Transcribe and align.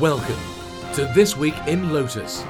Welcome 0.00 0.38
to 0.92 1.10
This 1.14 1.38
Week 1.38 1.54
in 1.66 1.90
Lotus. 1.90 2.44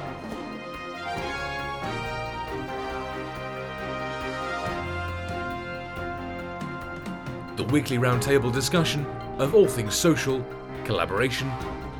The 7.55 7.63
weekly 7.71 7.99
roundtable 7.99 8.51
discussion 8.51 9.05
of 9.39 9.55
all 9.55 9.65
things 9.65 9.95
social, 9.95 10.45
collaboration, 10.83 11.49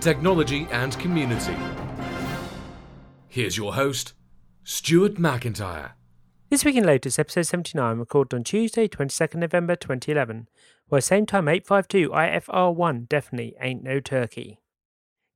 technology, 0.02 0.68
and 0.70 1.00
community. 1.00 1.56
Here's 3.30 3.56
your 3.56 3.76
host, 3.76 4.16
Stuart 4.66 5.14
McIntyre. 5.14 5.92
This 6.50 6.66
Week 6.66 6.76
in 6.76 6.86
Lotus, 6.86 7.18
episode 7.18 7.44
79, 7.44 8.00
recorded 8.00 8.36
on 8.36 8.44
Tuesday, 8.44 8.90
22nd 8.90 9.36
November 9.36 9.78
2011, 9.78 10.50
where 10.90 11.00
same 11.00 11.26
time 11.26 11.48
852 11.48 12.10
IFR1 12.10 13.08
definitely 13.08 13.56
ain't 13.62 13.82
no 13.82 14.02
turkey. 14.02 14.60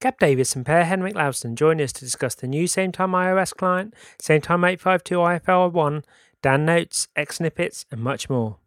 Gab 0.02 0.18
Davis 0.18 0.55
and 0.55 0.65
Per 0.65 0.83
Henrik 0.83 1.14
Lausten 1.14 1.55
join 1.55 1.79
us 1.79 1.93
to 1.93 2.04
discuss 2.04 2.33
the 2.33 2.47
new 2.47 2.65
same 2.65 2.92
time 2.92 3.11
iOS 3.11 3.55
client, 3.55 3.93
same 4.19 4.42
time 4.42 4.64
852 4.64 5.15
IFL 5.15 5.71
1, 5.71 6.04
DanNotes, 6.42 7.07
X 7.15 7.36
Snippets, 7.36 7.86
and 7.92 8.01
much 8.01 8.28
more. 8.28 8.57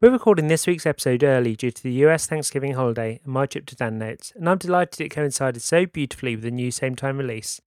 We're 0.00 0.10
recording 0.10 0.48
this 0.48 0.66
week's 0.66 0.84
episode 0.84 1.22
early 1.22 1.54
due 1.54 1.70
to 1.70 1.80
the 1.80 1.92
US 2.06 2.26
Thanksgiving 2.26 2.72
holiday 2.72 3.20
and 3.22 3.32
my 3.32 3.46
trip 3.46 3.66
to 3.66 3.76
DanNotes, 3.76 4.34
and 4.34 4.48
I'm 4.48 4.58
delighted 4.58 5.00
it 5.00 5.10
coincided 5.10 5.62
so 5.62 5.86
beautifully 5.86 6.34
with 6.34 6.42
the 6.42 6.50
new 6.50 6.72
same 6.72 6.96
time 6.96 7.18
release. 7.18 7.60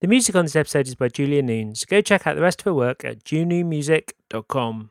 The 0.00 0.06
music 0.06 0.36
on 0.36 0.44
this 0.44 0.54
episode 0.54 0.86
is 0.86 0.94
by 0.94 1.08
Julia 1.08 1.42
Noons. 1.42 1.84
Go 1.84 2.00
check 2.02 2.24
out 2.24 2.36
the 2.36 2.42
rest 2.42 2.60
of 2.60 2.66
her 2.66 2.74
work 2.74 3.04
at 3.04 3.24
junumusic.com. 3.24 4.90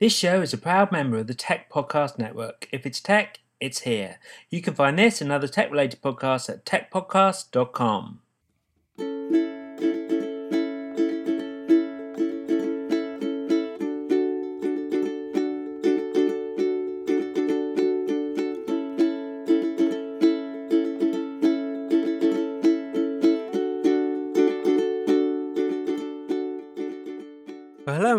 This 0.00 0.16
show 0.16 0.40
is 0.40 0.54
a 0.54 0.58
proud 0.58 0.92
member 0.92 1.18
of 1.18 1.26
the 1.26 1.34
Tech 1.34 1.70
Podcast 1.70 2.18
Network. 2.18 2.68
If 2.72 2.86
it's 2.86 3.00
tech, 3.00 3.40
it's 3.60 3.80
here. 3.80 4.18
You 4.50 4.62
can 4.62 4.74
find 4.74 4.98
this 4.98 5.20
and 5.20 5.32
other 5.32 5.48
tech 5.48 5.70
related 5.70 6.02
podcasts 6.02 6.48
at 6.48 6.64
techpodcast.com. 6.64 8.20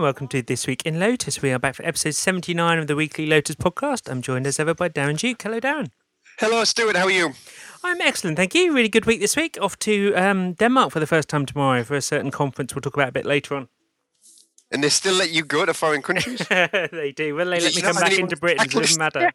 welcome 0.09 0.27
to 0.27 0.41
This 0.41 0.65
Week 0.65 0.81
in 0.87 0.99
Lotus. 0.99 1.39
We 1.39 1.51
are 1.51 1.59
back 1.59 1.75
for 1.75 1.85
episode 1.85 2.15
79 2.15 2.79
of 2.79 2.87
the 2.87 2.95
weekly 2.95 3.27
Lotus 3.27 3.55
podcast. 3.55 4.09
I'm 4.09 4.23
joined 4.23 4.47
as 4.47 4.59
ever 4.59 4.73
by 4.73 4.89
Darren 4.89 5.19
Duke. 5.19 5.39
Hello, 5.39 5.59
Darren. 5.59 5.91
Hello, 6.39 6.63
Stuart. 6.63 6.95
How 6.95 7.03
are 7.03 7.11
you? 7.11 7.33
I'm 7.83 8.01
excellent, 8.01 8.35
thank 8.35 8.55
you. 8.55 8.73
Really 8.73 8.89
good 8.89 9.05
week 9.05 9.19
this 9.19 9.35
week. 9.35 9.59
Off 9.61 9.77
to 9.79 10.15
um, 10.15 10.53
Denmark 10.53 10.91
for 10.93 10.99
the 10.99 11.05
first 11.05 11.29
time 11.29 11.45
tomorrow 11.45 11.83
for 11.83 11.93
a 11.93 12.01
certain 12.01 12.31
conference 12.31 12.73
we'll 12.73 12.81
talk 12.81 12.95
about 12.95 13.09
a 13.09 13.11
bit 13.11 13.23
later 13.23 13.55
on. 13.55 13.67
And 14.71 14.83
they 14.83 14.89
still 14.89 15.13
let 15.13 15.29
you 15.29 15.43
go 15.43 15.63
to 15.63 15.75
foreign 15.75 16.01
countries? 16.01 16.39
they 16.49 17.13
do. 17.15 17.35
Well, 17.35 17.45
they 17.45 17.59
let 17.59 17.75
me 17.75 17.81
come 17.83 17.95
back 17.95 18.17
into 18.17 18.35
Britain, 18.35 18.65
it 18.65 18.71
doesn't 18.71 18.97
matter. 18.97 19.31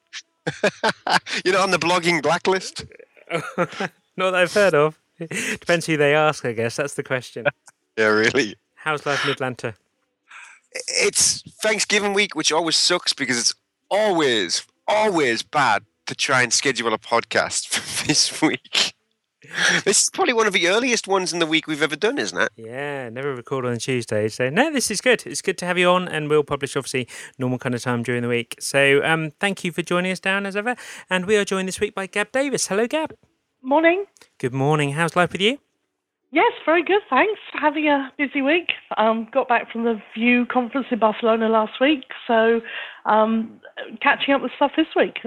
You're 1.45 1.55
not 1.55 1.63
on 1.63 1.71
the 1.71 1.79
blogging 1.79 2.21
blacklist? 2.21 2.85
Not 3.31 4.33
that 4.33 4.35
I've 4.35 4.53
heard 4.53 4.75
of. 4.75 4.99
Depends 5.21 5.87
who 5.87 5.97
they 5.97 6.17
ask, 6.17 6.45
I 6.45 6.53
guess. 6.53 6.75
That's 6.75 6.95
the 6.95 7.05
question. 7.05 7.47
Yeah, 7.97 8.07
really. 8.07 8.57
How's 8.75 9.07
life 9.07 9.25
in 9.25 9.31
Atlanta? 9.31 9.75
It's 10.75 11.43
Thanksgiving 11.63 12.15
week, 12.15 12.35
which 12.35 12.53
always 12.53 12.77
sucks 12.77 13.13
because 13.13 13.39
it's 13.39 13.55
always, 13.91 14.65
always 14.87 15.43
bad 15.43 15.85
to 16.07 16.15
try 16.15 16.43
and 16.43 16.53
schedule 16.53 16.93
a 16.93 16.99
podcast 16.99 17.69
for 17.75 18.07
this 18.07 18.41
week. 18.43 18.95
This 19.85 20.03
is 20.05 20.11
probably 20.11 20.33
one 20.33 20.47
of 20.47 20.53
the 20.53 20.69
earliest 20.69 21.07
ones 21.07 21.33
in 21.33 21.39
the 21.39 21.47
week 21.47 21.67
we've 21.67 21.83
ever 21.83 21.97
done, 21.97 22.19
isn't 22.19 22.39
it? 22.39 22.51
Yeah, 22.57 23.09
never 23.11 23.35
record 23.35 23.67
on 23.67 23.79
Tuesday. 23.79 24.29
So 24.29 24.49
no, 24.49 24.73
this 24.73 24.91
is 24.91 25.01
good. 25.01 25.27
It's 25.27 25.43
good 25.43 25.59
to 25.59 25.67
have 25.67 25.79
you 25.79 25.89
on, 25.91 26.09
and 26.09 26.29
we'll 26.31 26.45
publish 26.45 26.77
obviously 26.77 27.09
normal 27.39 27.59
kind 27.59 27.75
of 27.75 27.83
time 27.83 28.03
during 28.03 28.23
the 28.23 28.29
week. 28.29 28.57
So 28.59 29.03
um, 29.05 29.33
thank 29.41 29.63
you 29.63 29.71
for 29.71 29.83
joining 29.83 30.13
us 30.13 30.21
down 30.21 30.47
as 30.47 30.57
ever. 30.57 30.77
And 31.11 31.27
we 31.27 31.37
are 31.37 31.45
joined 31.45 31.69
this 31.69 31.79
week 31.79 31.95
by 31.95 32.07
Gab 32.07 32.33
Davis. 32.33 32.69
Hello, 32.69 32.87
Gab. 32.87 33.15
Morning. 33.63 34.07
Good 34.39 34.55
morning. 34.55 34.93
How's 34.93 35.15
life 35.15 35.33
with 35.33 35.41
you? 35.41 35.59
Yes, 36.35 36.53
very 36.67 36.83
good. 36.83 37.01
Thanks. 37.09 37.39
Having 37.53 37.87
a 37.87 38.13
busy 38.19 38.43
week. 38.43 38.73
Um, 38.97 39.29
got 39.33 39.47
back 39.47 39.71
from 39.71 39.85
the 39.85 40.03
View 40.19 40.47
conference 40.47 40.89
in 40.91 40.99
Barcelona 40.99 41.49
last 41.49 41.81
week, 41.81 42.03
so 42.27 42.61
um, 43.07 43.61
catching 44.03 44.35
up 44.35 44.43
with 44.43 44.51
stuff 44.57 44.73
this 44.77 44.89
week. 44.97 45.19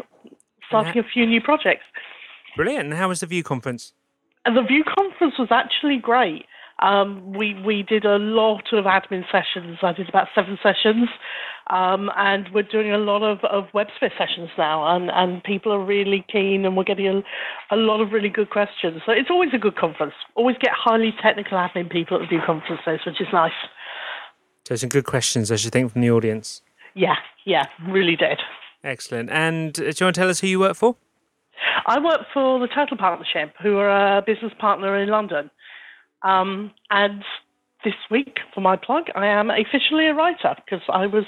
Starting 0.68 1.00
a 1.00 1.08
few 1.14 1.26
new 1.26 1.40
projects. 1.40 1.86
Brilliant. 2.58 2.88
And 2.88 2.94
how 2.94 3.08
was 3.08 3.22
the 3.22 3.26
View 3.26 3.42
conference? 3.42 3.94
And 4.44 4.58
the 4.58 4.64
View 4.64 4.84
conference 4.84 5.36
was 5.40 5.48
actually 5.50 5.98
great. 5.98 6.46
Um, 6.80 7.34
we 7.34 7.54
we 7.66 7.84
did 7.84 8.04
a 8.04 8.18
lot 8.18 8.74
of 8.74 8.84
admin 8.84 9.24
sessions. 9.32 9.78
I 9.82 9.94
did 9.94 10.10
about 10.10 10.28
seven 10.36 10.60
sessions, 10.62 11.08
um, 11.70 12.10
and 12.16 12.48
we're 12.54 12.64
doing 12.64 12.92
a 12.92 12.98
lot 12.98 13.24
of, 13.24 13.40
of 13.46 13.66
WebSphere 13.74 14.12
sessions 14.18 14.50
now. 14.58 14.96
And, 14.96 15.10
and 15.12 15.44
people 15.44 15.72
are 15.72 15.84
really 15.84 16.26
keen, 16.32 16.66
and 16.66 16.78
we're 16.78 16.84
getting 16.84 17.08
a, 17.08 17.24
a 17.72 17.78
lot 17.78 18.02
of 18.02 18.12
really 18.12 18.30
good 18.30 18.50
questions. 18.50 19.02
So 19.06 19.12
it's 19.12 19.30
always 19.30 19.50
a 19.54 19.58
good 19.58 19.76
conference. 19.76 20.14
Always 20.36 20.58
get 20.60 20.72
highly 20.72 21.14
technical 21.22 21.58
admin 21.58 21.92
people 21.92 22.22
at 22.22 22.30
the 22.30 22.40
conferences, 22.46 23.06
which 23.06 23.20
is 23.20 23.28
nice. 23.34 23.52
So 24.68 24.76
some 24.76 24.90
good 24.90 25.06
questions, 25.06 25.52
I 25.52 25.56
should 25.56 25.72
think, 25.72 25.92
from 25.92 26.02
the 26.02 26.12
audience. 26.12 26.62
Yeah, 26.94 27.16
yeah, 27.46 27.66
really 27.88 28.16
did. 28.16 28.40
Excellent. 28.84 29.30
And 29.30 29.80
uh, 29.80 29.84
do 29.84 29.84
you 29.84 30.06
want 30.06 30.16
to 30.16 30.22
tell 30.22 30.30
us 30.30 30.40
who 30.40 30.48
you 30.48 30.60
work 30.60 30.76
for? 30.76 30.96
I 31.86 32.00
work 32.00 32.22
for 32.34 32.60
the 32.60 32.68
Total 32.68 32.98
Partnership, 32.98 33.54
who 33.62 33.78
are 33.78 34.18
a 34.18 34.22
business 34.22 34.52
partner 34.60 34.98
in 34.98 35.10
London. 35.10 35.50
Um, 36.22 36.72
and 36.90 37.24
this 37.84 37.94
week, 38.12 38.40
for 38.54 38.62
my 38.62 38.76
plug, 38.76 39.06
I 39.16 39.28
am 39.28 39.50
officially 39.50 40.08
a 40.08 40.14
writer 40.14 40.56
because 40.56 40.84
I 40.90 41.06
was 41.06 41.26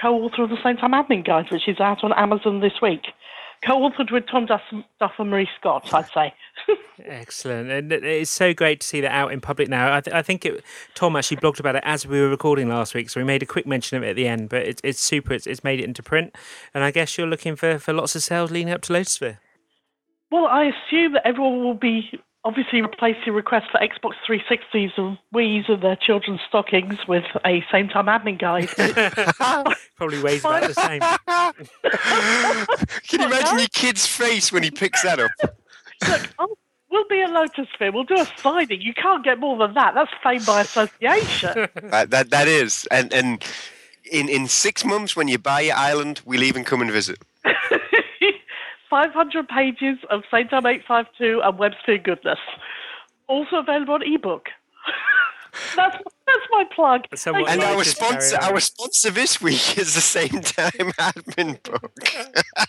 co-author 0.00 0.44
of 0.44 0.50
the 0.50 0.62
Same 0.62 0.76
Time 0.76 0.92
Admin 0.92 1.24
Guide, 1.24 1.50
which 1.50 1.68
is 1.68 1.80
out 1.80 2.02
on 2.02 2.12
Amazon 2.14 2.60
this 2.60 2.80
week. 2.80 3.06
Co-authored 3.66 4.10
with 4.10 4.24
Tom 4.26 4.46
Duff, 4.46 4.62
Duff 4.98 5.12
and 5.18 5.28
Marie 5.28 5.48
Scott, 5.58 5.92
I'd 5.92 6.08
say. 6.14 6.34
Excellent. 7.04 7.70
And 7.70 7.92
it's 7.92 8.30
so 8.30 8.54
great 8.54 8.80
to 8.80 8.86
see 8.86 9.02
that 9.02 9.12
out 9.12 9.32
in 9.32 9.40
public 9.42 9.68
now. 9.68 9.94
I, 9.94 10.00
th- 10.00 10.14
I 10.14 10.22
think 10.22 10.46
it, 10.46 10.64
Tom 10.94 11.14
actually 11.14 11.36
blogged 11.36 11.60
about 11.60 11.76
it 11.76 11.82
as 11.84 12.06
we 12.06 12.20
were 12.20 12.30
recording 12.30 12.70
last 12.70 12.94
week, 12.94 13.10
so 13.10 13.20
we 13.20 13.24
made 13.24 13.42
a 13.42 13.46
quick 13.46 13.66
mention 13.66 13.98
of 13.98 14.02
it 14.02 14.10
at 14.10 14.16
the 14.16 14.26
end. 14.26 14.48
But 14.48 14.62
it's, 14.62 14.80
it's 14.82 15.00
super. 15.00 15.34
It's, 15.34 15.46
it's 15.46 15.62
made 15.62 15.78
it 15.78 15.84
into 15.84 16.02
print. 16.02 16.34
And 16.72 16.82
I 16.82 16.90
guess 16.90 17.18
you're 17.18 17.26
looking 17.26 17.54
for, 17.54 17.78
for 17.78 17.92
lots 17.92 18.16
of 18.16 18.22
sales 18.22 18.50
leading 18.50 18.72
up 18.72 18.80
to 18.82 18.94
Lotusphere. 18.94 19.38
Well, 20.30 20.46
I 20.46 20.70
assume 20.70 21.12
that 21.14 21.26
everyone 21.26 21.62
will 21.62 21.74
be 21.74 22.10
obviously 22.44 22.80
replacing 22.80 23.32
requests 23.32 23.68
for 23.70 23.78
Xbox 23.78 24.14
360s 24.26 24.92
and 24.96 25.18
Wii's 25.34 25.68
and 25.68 25.82
their 25.82 25.96
children's 25.96 26.40
stockings 26.48 26.96
with 27.06 27.24
a 27.44 27.64
Same 27.70 27.88
Time 27.88 28.06
Admin 28.06 28.38
Guide. 28.38 28.68
Probably 29.96 30.22
weighs 30.22 30.40
about 30.40 30.62
the 30.62 30.74
same. 30.74 31.00
Can 33.08 33.20
you 33.20 33.26
imagine 33.26 33.58
your 33.58 33.68
kid's 33.68 34.06
face 34.06 34.50
when 34.50 34.62
he 34.62 34.70
picks 34.70 35.02
that 35.02 35.18
up? 35.18 35.30
Look, 36.08 36.30
oh, 36.38 36.56
we'll 36.90 37.08
be 37.08 37.20
a 37.20 37.28
Lotusphere. 37.28 37.92
We'll 37.92 38.04
do 38.04 38.18
a 38.18 38.26
signing. 38.38 38.80
You 38.80 38.94
can't 38.94 39.22
get 39.22 39.38
more 39.38 39.58
than 39.58 39.74
that. 39.74 39.94
That's 39.94 40.10
fame 40.22 40.42
by 40.44 40.62
association. 40.62 41.68
That, 41.82 42.10
that, 42.10 42.30
that 42.30 42.48
is. 42.48 42.88
And, 42.90 43.12
and 43.12 43.44
in, 44.10 44.30
in 44.30 44.48
six 44.48 44.84
months, 44.84 45.14
when 45.14 45.28
you 45.28 45.38
buy 45.38 45.60
your 45.60 45.76
island, 45.76 46.22
we'll 46.24 46.42
even 46.42 46.64
come 46.64 46.80
and 46.80 46.90
visit. 46.90 47.18
500 48.90 49.48
pages 49.48 49.98
of 50.10 50.22
Same 50.30 50.48
Time 50.48 50.66
852 50.66 51.40
and 51.42 51.58
WebSphere 51.58 52.02
goodness. 52.02 52.38
Also 53.28 53.56
available 53.56 53.94
on 53.94 54.02
ebook. 54.02 54.48
that's, 55.76 55.96
that's 55.96 56.46
my 56.50 56.64
plug. 56.74 57.02
Somewhat 57.14 57.46
Thank 57.46 57.62
And 57.62 57.62
like 57.62 57.76
our 57.76 57.84
sponsor, 57.84 58.36
our 58.36 58.60
sponsor 58.60 59.10
this 59.10 59.40
week 59.40 59.78
is 59.78 59.94
the 59.94 60.00
same 60.00 60.40
time 60.42 60.92
admin 60.98 61.62
book. 61.62 61.92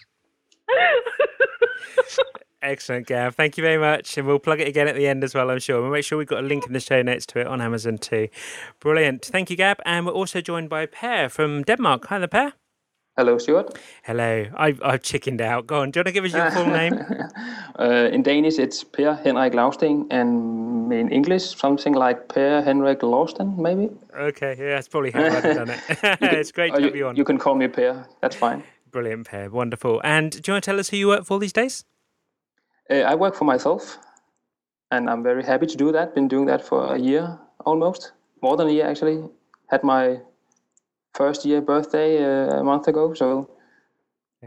Excellent, 2.64 3.08
Gab. 3.08 3.34
Thank 3.34 3.58
you 3.58 3.64
very 3.64 3.79
much. 3.79 4.20
And 4.20 4.28
we'll 4.28 4.38
plug 4.38 4.62
it 4.62 4.68
again 4.68 4.88
at 4.88 4.96
the 4.96 5.08
end 5.08 5.23
as 5.23 5.34
well, 5.34 5.50
I'm 5.50 5.58
sure. 5.59 5.82
We'll 5.82 5.90
make 5.90 6.06
sure 6.06 6.20
we've 6.20 6.28
got 6.28 6.44
a 6.44 6.47
link 6.47 6.68
in 6.68 6.73
the 6.73 6.79
show 6.79 7.02
notes 7.02 7.26
to 7.28 7.40
it 7.40 7.47
on 7.47 7.59
Amazon 7.59 7.97
too. 7.97 8.28
Brilliant. 8.79 9.26
Thank 9.26 9.50
you, 9.50 9.58
Gab. 9.58 9.82
And 9.84 10.06
we're 10.06 10.12
also 10.12 10.41
joined 10.41 10.70
by 10.70 10.85
Per 10.85 11.28
from 11.29 11.64
Denmark. 11.64 12.06
Hi 12.08 12.20
there, 12.20 12.28
Per. 12.28 12.53
Hello, 13.22 13.38
Stuart. 13.38 13.78
Hello. 14.02 14.47
I've, 14.58 14.82
I've 14.84 15.03
chickened 15.03 15.41
out. 15.41 15.68
Go 15.68 15.82
on. 15.82 15.91
Do 15.91 16.00
you 16.00 16.02
want 16.02 16.08
to 16.08 16.12
give 16.12 16.26
us 16.26 16.34
your 16.34 16.50
full 16.50 16.66
name? 16.82 17.00
Uh, 17.78 18.09
in 18.12 18.23
Danish, 18.23 18.58
it's 18.58 18.84
Per 18.84 19.14
Henrik 19.14 19.53
Lausting, 19.53 20.08
and 20.09 20.91
in 20.91 21.12
English, 21.12 21.56
something 21.56 21.94
like 21.94 22.29
Per 22.29 22.64
Henrik 22.64 23.03
Lausten, 23.03 23.62
maybe. 23.62 23.91
Okay, 24.20 24.56
yeah, 24.58 24.70
that's 24.73 24.88
probably 24.88 25.12
how 25.12 25.22
I'd 25.22 25.34
have 25.34 25.56
done 25.56 25.70
it. 25.70 25.79
it's 26.40 26.52
great 26.52 26.73
to 26.73 26.79
you, 26.79 26.88
have 26.88 26.96
you 26.96 27.08
on. 27.09 27.16
you 27.16 27.23
can 27.23 27.38
call 27.38 27.53
me 27.53 27.68
Per. 27.68 28.08
That's 28.22 28.35
fine. 28.35 28.64
Brilliant, 28.90 29.28
Per. 29.28 29.50
Wonderful. 29.52 30.02
And 30.03 30.32
do 30.32 30.41
you 30.47 30.53
want 30.56 30.64
to 30.64 30.72
tell 30.72 30.79
us 30.79 30.90
who 30.90 30.97
you 30.97 31.08
work 31.09 31.23
for 31.23 31.38
these 31.38 31.53
days? 31.53 31.85
Uh, 32.90 33.02
I 33.12 33.14
work 33.14 33.35
for 33.35 33.46
myself, 33.46 34.00
and 34.90 35.08
I'm 35.12 35.22
very 35.22 35.44
happy 35.44 35.68
to 35.68 35.78
do 35.78 35.91
that. 35.91 36.16
Been 36.16 36.28
doing 36.28 36.47
that 36.47 36.66
for 36.66 36.96
a 36.96 36.97
year 36.97 37.38
almost, 37.68 38.14
more 38.41 38.58
than 38.58 38.68
a 38.68 38.72
year 38.72 38.88
actually. 38.88 39.23
Had 39.70 39.84
my 39.84 40.22
first 41.13 41.46
year 41.46 41.61
birthday 41.61 42.23
uh, 42.23 42.59
a 42.59 42.63
month 42.63 42.87
ago. 42.87 43.13
So, 43.13 43.49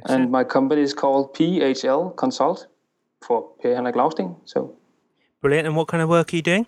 and 0.09 0.31
my 0.31 0.45
company 0.45 0.83
is 0.83 0.95
called 0.95 1.35
PHL 1.35 2.17
Consult, 2.17 2.67
for 3.23 3.43
Per 3.63 3.75
Henrik 3.75 3.97
Lausting. 3.97 4.37
So 4.45 4.75
Brilliant. 5.41 5.67
And 5.67 5.77
what 5.77 5.89
kind 5.89 6.03
of 6.03 6.09
work 6.09 6.33
are 6.33 6.37
you 6.37 6.43
doing? 6.43 6.67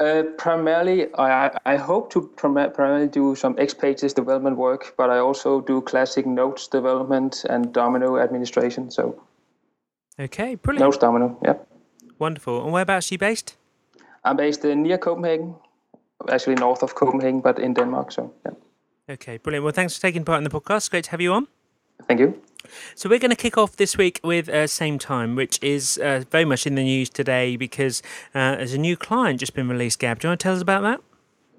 uh, 0.00 0.22
primarily, 0.38 1.14
I, 1.18 1.50
I 1.66 1.76
hope 1.76 2.10
to 2.12 2.22
prim- 2.36 2.72
primarily 2.72 3.06
do 3.06 3.34
some 3.34 3.54
X 3.58 3.74
Pages 3.74 4.14
development 4.14 4.56
work, 4.56 4.94
but 4.96 5.10
I 5.10 5.18
also 5.18 5.60
do 5.60 5.80
classic 5.82 6.26
notes 6.26 6.68
development 6.68 7.44
and 7.50 7.72
Domino 7.72 8.18
administration. 8.18 8.90
So 8.90 9.22
Okay, 10.18 10.54
brilliant. 10.56 10.84
notes 10.84 10.98
Domino, 10.98 11.38
yeah. 11.44 11.54
Wonderful. 12.18 12.64
And 12.64 12.72
whereabouts 12.72 13.10
are 13.10 13.14
you 13.14 13.18
based? 13.18 13.56
I'm 14.24 14.36
based 14.36 14.64
uh, 14.64 14.74
near 14.74 14.98
Copenhagen, 14.98 15.54
actually 16.28 16.56
north 16.56 16.82
of 16.82 16.94
Copenhagen, 16.94 17.40
but 17.40 17.58
in 17.58 17.74
Denmark. 17.74 18.12
So 18.12 18.32
yeah, 18.44 18.52
Okay, 19.10 19.38
brilliant. 19.38 19.64
Well, 19.64 19.72
thanks 19.72 19.96
for 19.96 20.02
taking 20.02 20.24
part 20.24 20.38
in 20.38 20.44
the 20.44 20.50
podcast. 20.50 20.88
Great 20.88 21.04
to 21.04 21.10
have 21.10 21.20
you 21.20 21.32
on. 21.32 21.48
thank 22.06 22.20
you. 22.20 22.40
So 22.94 23.08
we're 23.08 23.18
going 23.18 23.30
to 23.30 23.36
kick 23.36 23.58
off 23.58 23.76
this 23.76 23.98
week 23.98 24.20
with 24.22 24.48
uh, 24.48 24.68
Same 24.68 25.00
Time, 25.00 25.34
which 25.34 25.58
is 25.62 25.98
uh, 25.98 26.22
very 26.30 26.44
much 26.44 26.64
in 26.64 26.76
the 26.76 26.84
news 26.84 27.10
today 27.10 27.56
because 27.56 28.02
uh, 28.34 28.54
there's 28.54 28.72
a 28.72 28.78
new 28.78 28.96
client 28.96 29.40
just 29.40 29.54
been 29.54 29.68
released. 29.68 29.98
Gab, 29.98 30.20
do 30.20 30.28
you 30.28 30.30
want 30.30 30.40
to 30.40 30.44
tell 30.44 30.54
us 30.54 30.62
about 30.62 30.82
that? 30.82 31.00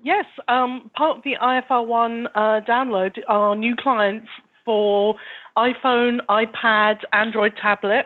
Yes, 0.01 0.25
um, 0.47 0.89
part 0.95 1.17
of 1.17 1.23
the 1.23 1.35
IFR1 1.41 2.27
uh, 2.33 2.61
download 2.61 3.19
are 3.27 3.53
new 3.55 3.75
clients 3.75 4.29
for 4.63 5.15
iPhone, 5.57 6.19
iPad, 6.29 6.99
Android 7.11 7.57
tablet, 7.61 8.05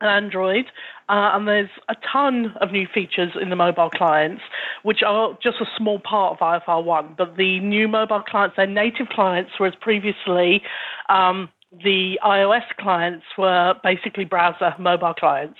and 0.00 0.10
Android. 0.10 0.66
Uh, 1.08 1.32
and 1.34 1.46
there's 1.46 1.68
a 1.88 1.94
ton 2.10 2.54
of 2.60 2.72
new 2.72 2.86
features 2.92 3.32
in 3.40 3.50
the 3.50 3.56
mobile 3.56 3.90
clients, 3.90 4.42
which 4.82 5.02
are 5.06 5.36
just 5.42 5.56
a 5.60 5.66
small 5.76 5.98
part 5.98 6.32
of 6.32 6.62
IFR1. 6.62 7.16
But 7.16 7.36
the 7.36 7.60
new 7.60 7.88
mobile 7.88 8.22
clients, 8.22 8.56
they're 8.56 8.66
native 8.66 9.08
clients, 9.08 9.52
whereas 9.58 9.74
previously 9.80 10.62
um, 11.08 11.50
the 11.82 12.18
iOS 12.24 12.64
clients 12.78 13.26
were 13.36 13.74
basically 13.82 14.24
browser 14.24 14.74
mobile 14.78 15.14
clients. 15.14 15.58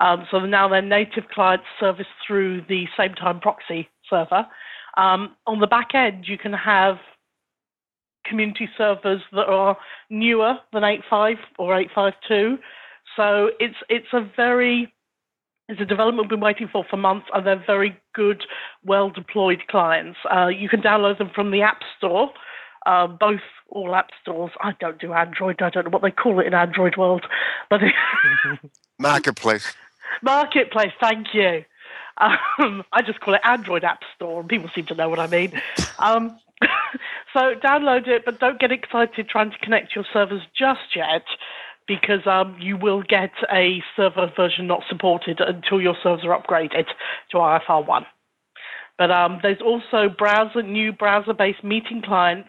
Um, 0.00 0.26
so 0.30 0.40
now 0.40 0.68
they're 0.68 0.82
native 0.82 1.24
clients 1.32 1.64
serviced 1.80 2.08
through 2.26 2.62
the 2.68 2.86
same 2.96 3.14
time 3.14 3.40
proxy 3.40 3.88
server. 4.08 4.46
Um, 4.96 5.36
on 5.46 5.60
the 5.60 5.66
back 5.66 5.94
end, 5.94 6.24
you 6.26 6.38
can 6.38 6.52
have 6.52 6.96
community 8.24 8.68
servers 8.76 9.20
that 9.32 9.46
are 9.46 9.76
newer 10.10 10.54
than 10.72 10.82
8.5 10.82 11.36
or 11.58 11.74
8.5.2. 11.96 12.58
So 13.16 13.50
it's 13.58 13.76
it's 13.88 14.12
a 14.12 14.28
very 14.36 14.92
it's 15.68 15.80
a 15.80 15.84
development 15.84 16.26
we've 16.26 16.38
been 16.38 16.40
waiting 16.40 16.68
for 16.70 16.84
for 16.88 16.96
months, 16.96 17.26
and 17.34 17.46
they're 17.46 17.64
very 17.66 17.96
good, 18.14 18.44
well 18.84 19.10
deployed 19.10 19.62
clients. 19.68 20.18
Uh, 20.30 20.46
you 20.46 20.68
can 20.68 20.80
download 20.80 21.18
them 21.18 21.30
from 21.34 21.50
the 21.50 21.62
App 21.62 21.80
Store, 21.96 22.30
uh, 22.84 23.06
both 23.06 23.40
all 23.68 23.96
app 23.96 24.10
stores. 24.22 24.52
I 24.60 24.72
don't 24.78 25.00
do 25.00 25.12
Android. 25.12 25.60
I 25.60 25.70
don't 25.70 25.84
know 25.84 25.90
what 25.90 26.02
they 26.02 26.10
call 26.12 26.38
it 26.38 26.46
in 26.46 26.54
Android 26.54 26.96
world, 26.96 27.26
but 27.68 27.80
Marketplace. 28.98 29.74
Marketplace. 30.22 30.92
Thank 31.00 31.34
you. 31.34 31.64
Um, 32.18 32.82
I 32.92 33.02
just 33.02 33.20
call 33.20 33.34
it 33.34 33.40
Android 33.44 33.84
App 33.84 34.00
Store, 34.14 34.40
and 34.40 34.48
people 34.48 34.70
seem 34.74 34.86
to 34.86 34.94
know 34.94 35.08
what 35.08 35.18
I 35.18 35.26
mean. 35.26 35.60
Um, 35.98 36.38
so 37.32 37.54
download 37.62 38.08
it, 38.08 38.24
but 38.24 38.40
don't 38.40 38.58
get 38.58 38.72
excited 38.72 39.28
trying 39.28 39.50
to 39.50 39.58
connect 39.58 39.94
your 39.94 40.06
servers 40.12 40.42
just 40.56 40.96
yet, 40.96 41.24
because 41.86 42.26
um, 42.26 42.56
you 42.60 42.76
will 42.76 43.02
get 43.02 43.30
a 43.52 43.82
server 43.96 44.30
version 44.36 44.66
not 44.66 44.82
supported 44.88 45.40
until 45.40 45.80
your 45.80 45.96
servers 46.02 46.24
are 46.24 46.40
upgraded 46.40 46.86
to 47.30 47.36
IFR1. 47.36 48.04
But 48.98 49.10
um, 49.10 49.40
there's 49.42 49.60
also 49.64 50.08
browser 50.08 50.62
new 50.62 50.92
browser-based 50.92 51.62
meeting 51.62 52.02
clients 52.02 52.48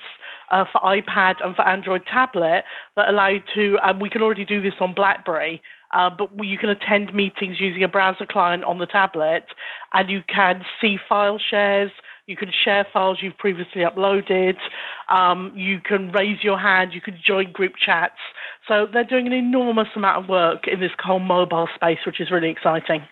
uh, 0.52 0.66
for 0.72 0.80
iPad 0.82 1.36
and 1.44 1.56
for 1.56 1.68
Android 1.68 2.04
tablet 2.12 2.64
that 2.96 3.10
allow 3.10 3.28
you 3.28 3.42
to. 3.56 3.78
Um, 3.84 4.00
we 4.00 4.10
can 4.10 4.22
already 4.22 4.46
do 4.46 4.62
this 4.62 4.74
on 4.80 4.94
BlackBerry, 4.94 5.62
uh, 5.94 6.10
but 6.10 6.30
you 6.44 6.58
can 6.58 6.70
attend 6.70 7.14
meetings 7.14 7.60
using 7.60 7.84
a 7.84 7.88
browser 7.88 8.26
client 8.26 8.64
on 8.64 8.80
the 8.80 8.86
tablet, 8.86 9.46
and 9.94 10.10
you 10.10 10.22
can 10.34 10.64
see 10.80 10.98
file 11.10 11.40
shares. 11.50 11.92
You 12.28 12.36
can 12.36 12.52
share 12.66 12.86
files 12.92 13.20
you've 13.22 13.38
previously 13.38 13.84
uploaded. 13.84 14.56
Um, 15.10 15.54
you 15.56 15.80
can 15.80 16.12
raise 16.12 16.44
your 16.44 16.60
hand. 16.60 16.92
You 16.94 17.00
can 17.00 17.18
join 17.26 17.54
group 17.54 17.74
chats. 17.84 18.18
So 18.68 18.86
they're 18.92 19.06
doing 19.06 19.28
an 19.28 19.34
enormous 19.34 19.88
amount 19.96 20.24
of 20.24 20.30
work 20.30 20.68
in 20.68 20.82
this 20.82 20.92
whole 21.02 21.20
mobile 21.20 21.70
space, 21.74 22.00
which 22.06 22.20
is 22.20 22.30
really 22.30 22.50
exciting. 22.50 23.04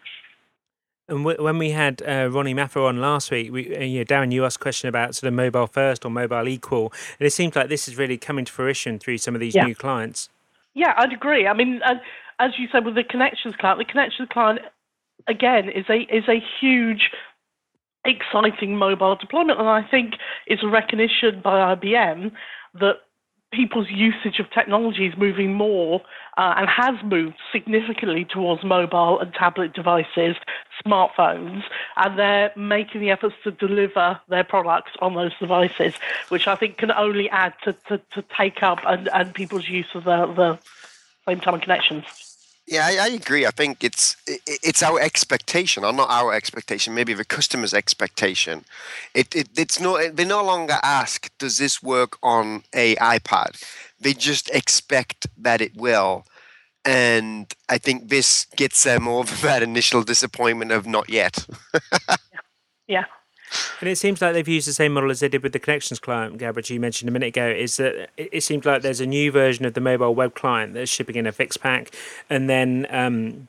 And 1.07 1.19
w- 1.19 1.41
when 1.41 1.57
we 1.57 1.69
had 1.69 2.01
uh, 2.01 2.29
Ronnie 2.29 2.53
Maffer 2.53 2.85
on 2.85 2.99
last 2.99 3.31
week, 3.31 3.53
we, 3.53 3.73
uh, 3.73 3.79
you 3.79 3.99
know, 3.99 4.05
Darren, 4.05 4.33
you 4.33 4.43
asked 4.43 4.57
a 4.57 4.59
question 4.59 4.89
about 4.89 5.15
sort 5.15 5.29
of 5.29 5.33
mobile 5.33 5.67
first 5.67 6.03
or 6.03 6.09
mobile 6.11 6.49
equal, 6.49 6.91
and 7.17 7.25
it 7.25 7.31
seems 7.31 7.55
like 7.55 7.69
this 7.69 7.87
is 7.87 7.97
really 7.97 8.17
coming 8.17 8.43
to 8.43 8.51
fruition 8.51 8.99
through 8.99 9.19
some 9.19 9.33
of 9.33 9.39
these 9.39 9.55
Yeah. 9.55 9.65
new 9.65 9.75
clients. 9.75 10.29
Yeah, 10.73 10.93
I'd 10.97 11.13
agree. 11.13 11.47
I 11.47 11.53
mean, 11.53 11.79
uh, 11.85 11.95
as 12.39 12.51
you 12.57 12.67
said 12.69 12.83
with 12.83 12.95
the 12.95 13.03
connections 13.03 13.55
client, 13.55 13.79
the 13.79 13.85
connections 13.85 14.27
client 14.29 14.59
again 15.27 15.69
is 15.69 15.85
a 15.89 16.01
is 16.13 16.27
a 16.27 16.43
huge, 16.59 17.11
exciting 18.05 18.77
mobile 18.77 19.15
deployment, 19.15 19.59
and 19.59 19.67
I 19.67 19.83
think 19.83 20.15
it's 20.47 20.63
a 20.63 20.67
recognition 20.67 21.41
by 21.43 21.75
IBM 21.75 22.31
that 22.75 22.97
people's 23.51 23.89
usage 23.89 24.39
of 24.39 24.49
technology 24.51 25.05
is 25.05 25.13
moving 25.17 25.53
more 25.53 26.01
uh, 26.37 26.55
and 26.57 26.67
has 26.67 26.95
moved 27.03 27.35
significantly 27.51 28.25
towards 28.25 28.63
mobile 28.63 29.19
and 29.19 29.33
tablet 29.33 29.73
devices, 29.73 30.35
smartphones, 30.85 31.63
and 31.95 32.19
they're 32.19 32.51
making 32.55 33.01
the 33.01 33.09
efforts 33.09 33.35
to 33.43 33.51
deliver 33.51 34.19
their 34.27 34.43
products 34.43 34.91
on 34.99 35.15
those 35.15 35.31
devices, 35.39 35.93
which 36.29 36.47
I 36.47 36.55
think 36.55 36.77
can 36.77 36.91
only 36.91 37.29
add 37.29 37.53
to, 37.63 37.73
to, 37.87 37.97
to 38.11 38.23
take 38.37 38.61
up 38.61 38.79
and, 38.85 39.07
and 39.13 39.33
people's 39.33 39.69
use 39.69 39.87
of 39.95 40.03
the, 40.03 40.25
the 40.35 40.59
same 41.27 41.39
time 41.39 41.59
connections. 41.59 42.34
Yeah, 42.67 42.85
I, 42.85 42.97
I 42.97 43.07
agree. 43.09 43.45
I 43.45 43.51
think 43.51 43.83
it's 43.83 44.15
it's 44.25 44.81
our 44.81 44.99
expectation, 44.99 45.83
or 45.83 45.93
not 45.93 46.09
our 46.09 46.33
expectation, 46.33 46.95
maybe 46.95 47.13
the 47.13 47.23
customer's 47.25 47.73
expectation. 47.75 48.65
It, 49.13 49.35
it 49.35 49.49
it's 49.55 49.79
no 49.79 50.09
they 50.09 50.25
no 50.25 50.43
longer 50.43 50.77
ask, 50.81 51.29
does 51.37 51.59
this 51.59 51.83
work 51.83 52.17
on 52.23 52.63
a 52.73 52.95
iPad? 52.95 53.63
They 53.99 54.13
just 54.13 54.49
expect 54.49 55.27
that 55.37 55.61
it 55.61 55.75
will, 55.77 56.25
and 56.83 57.53
I 57.69 57.77
think 57.77 58.09
this 58.09 58.47
gets 58.55 58.83
them 58.83 59.07
over 59.07 59.35
that 59.47 59.61
initial 59.61 60.01
disappointment 60.03 60.71
of 60.71 60.87
not 60.87 61.09
yet. 61.09 61.45
Yeah. 62.87 63.05
And 63.79 63.89
it 63.89 63.97
seems 63.97 64.21
like 64.21 64.33
they've 64.33 64.47
used 64.47 64.67
the 64.67 64.73
same 64.73 64.93
model 64.93 65.11
as 65.11 65.19
they 65.19 65.29
did 65.29 65.43
with 65.43 65.53
the 65.53 65.59
connections 65.59 65.99
client, 65.99 66.37
Gab, 66.37 66.59
you 66.67 66.79
mentioned 66.79 67.09
a 67.09 67.11
minute 67.11 67.27
ago. 67.27 67.47
Is 67.47 67.77
that 67.77 68.09
it, 68.17 68.43
seems 68.43 68.65
like 68.65 68.81
there's 68.81 69.01
a 69.01 69.05
new 69.05 69.31
version 69.31 69.65
of 69.65 69.73
the 69.73 69.81
mobile 69.81 70.15
web 70.15 70.35
client 70.35 70.73
that's 70.73 70.91
shipping 70.91 71.15
in 71.15 71.27
a 71.27 71.31
fixed 71.31 71.61
pack, 71.61 71.91
and 72.29 72.49
then 72.49 72.87
um, 72.89 73.47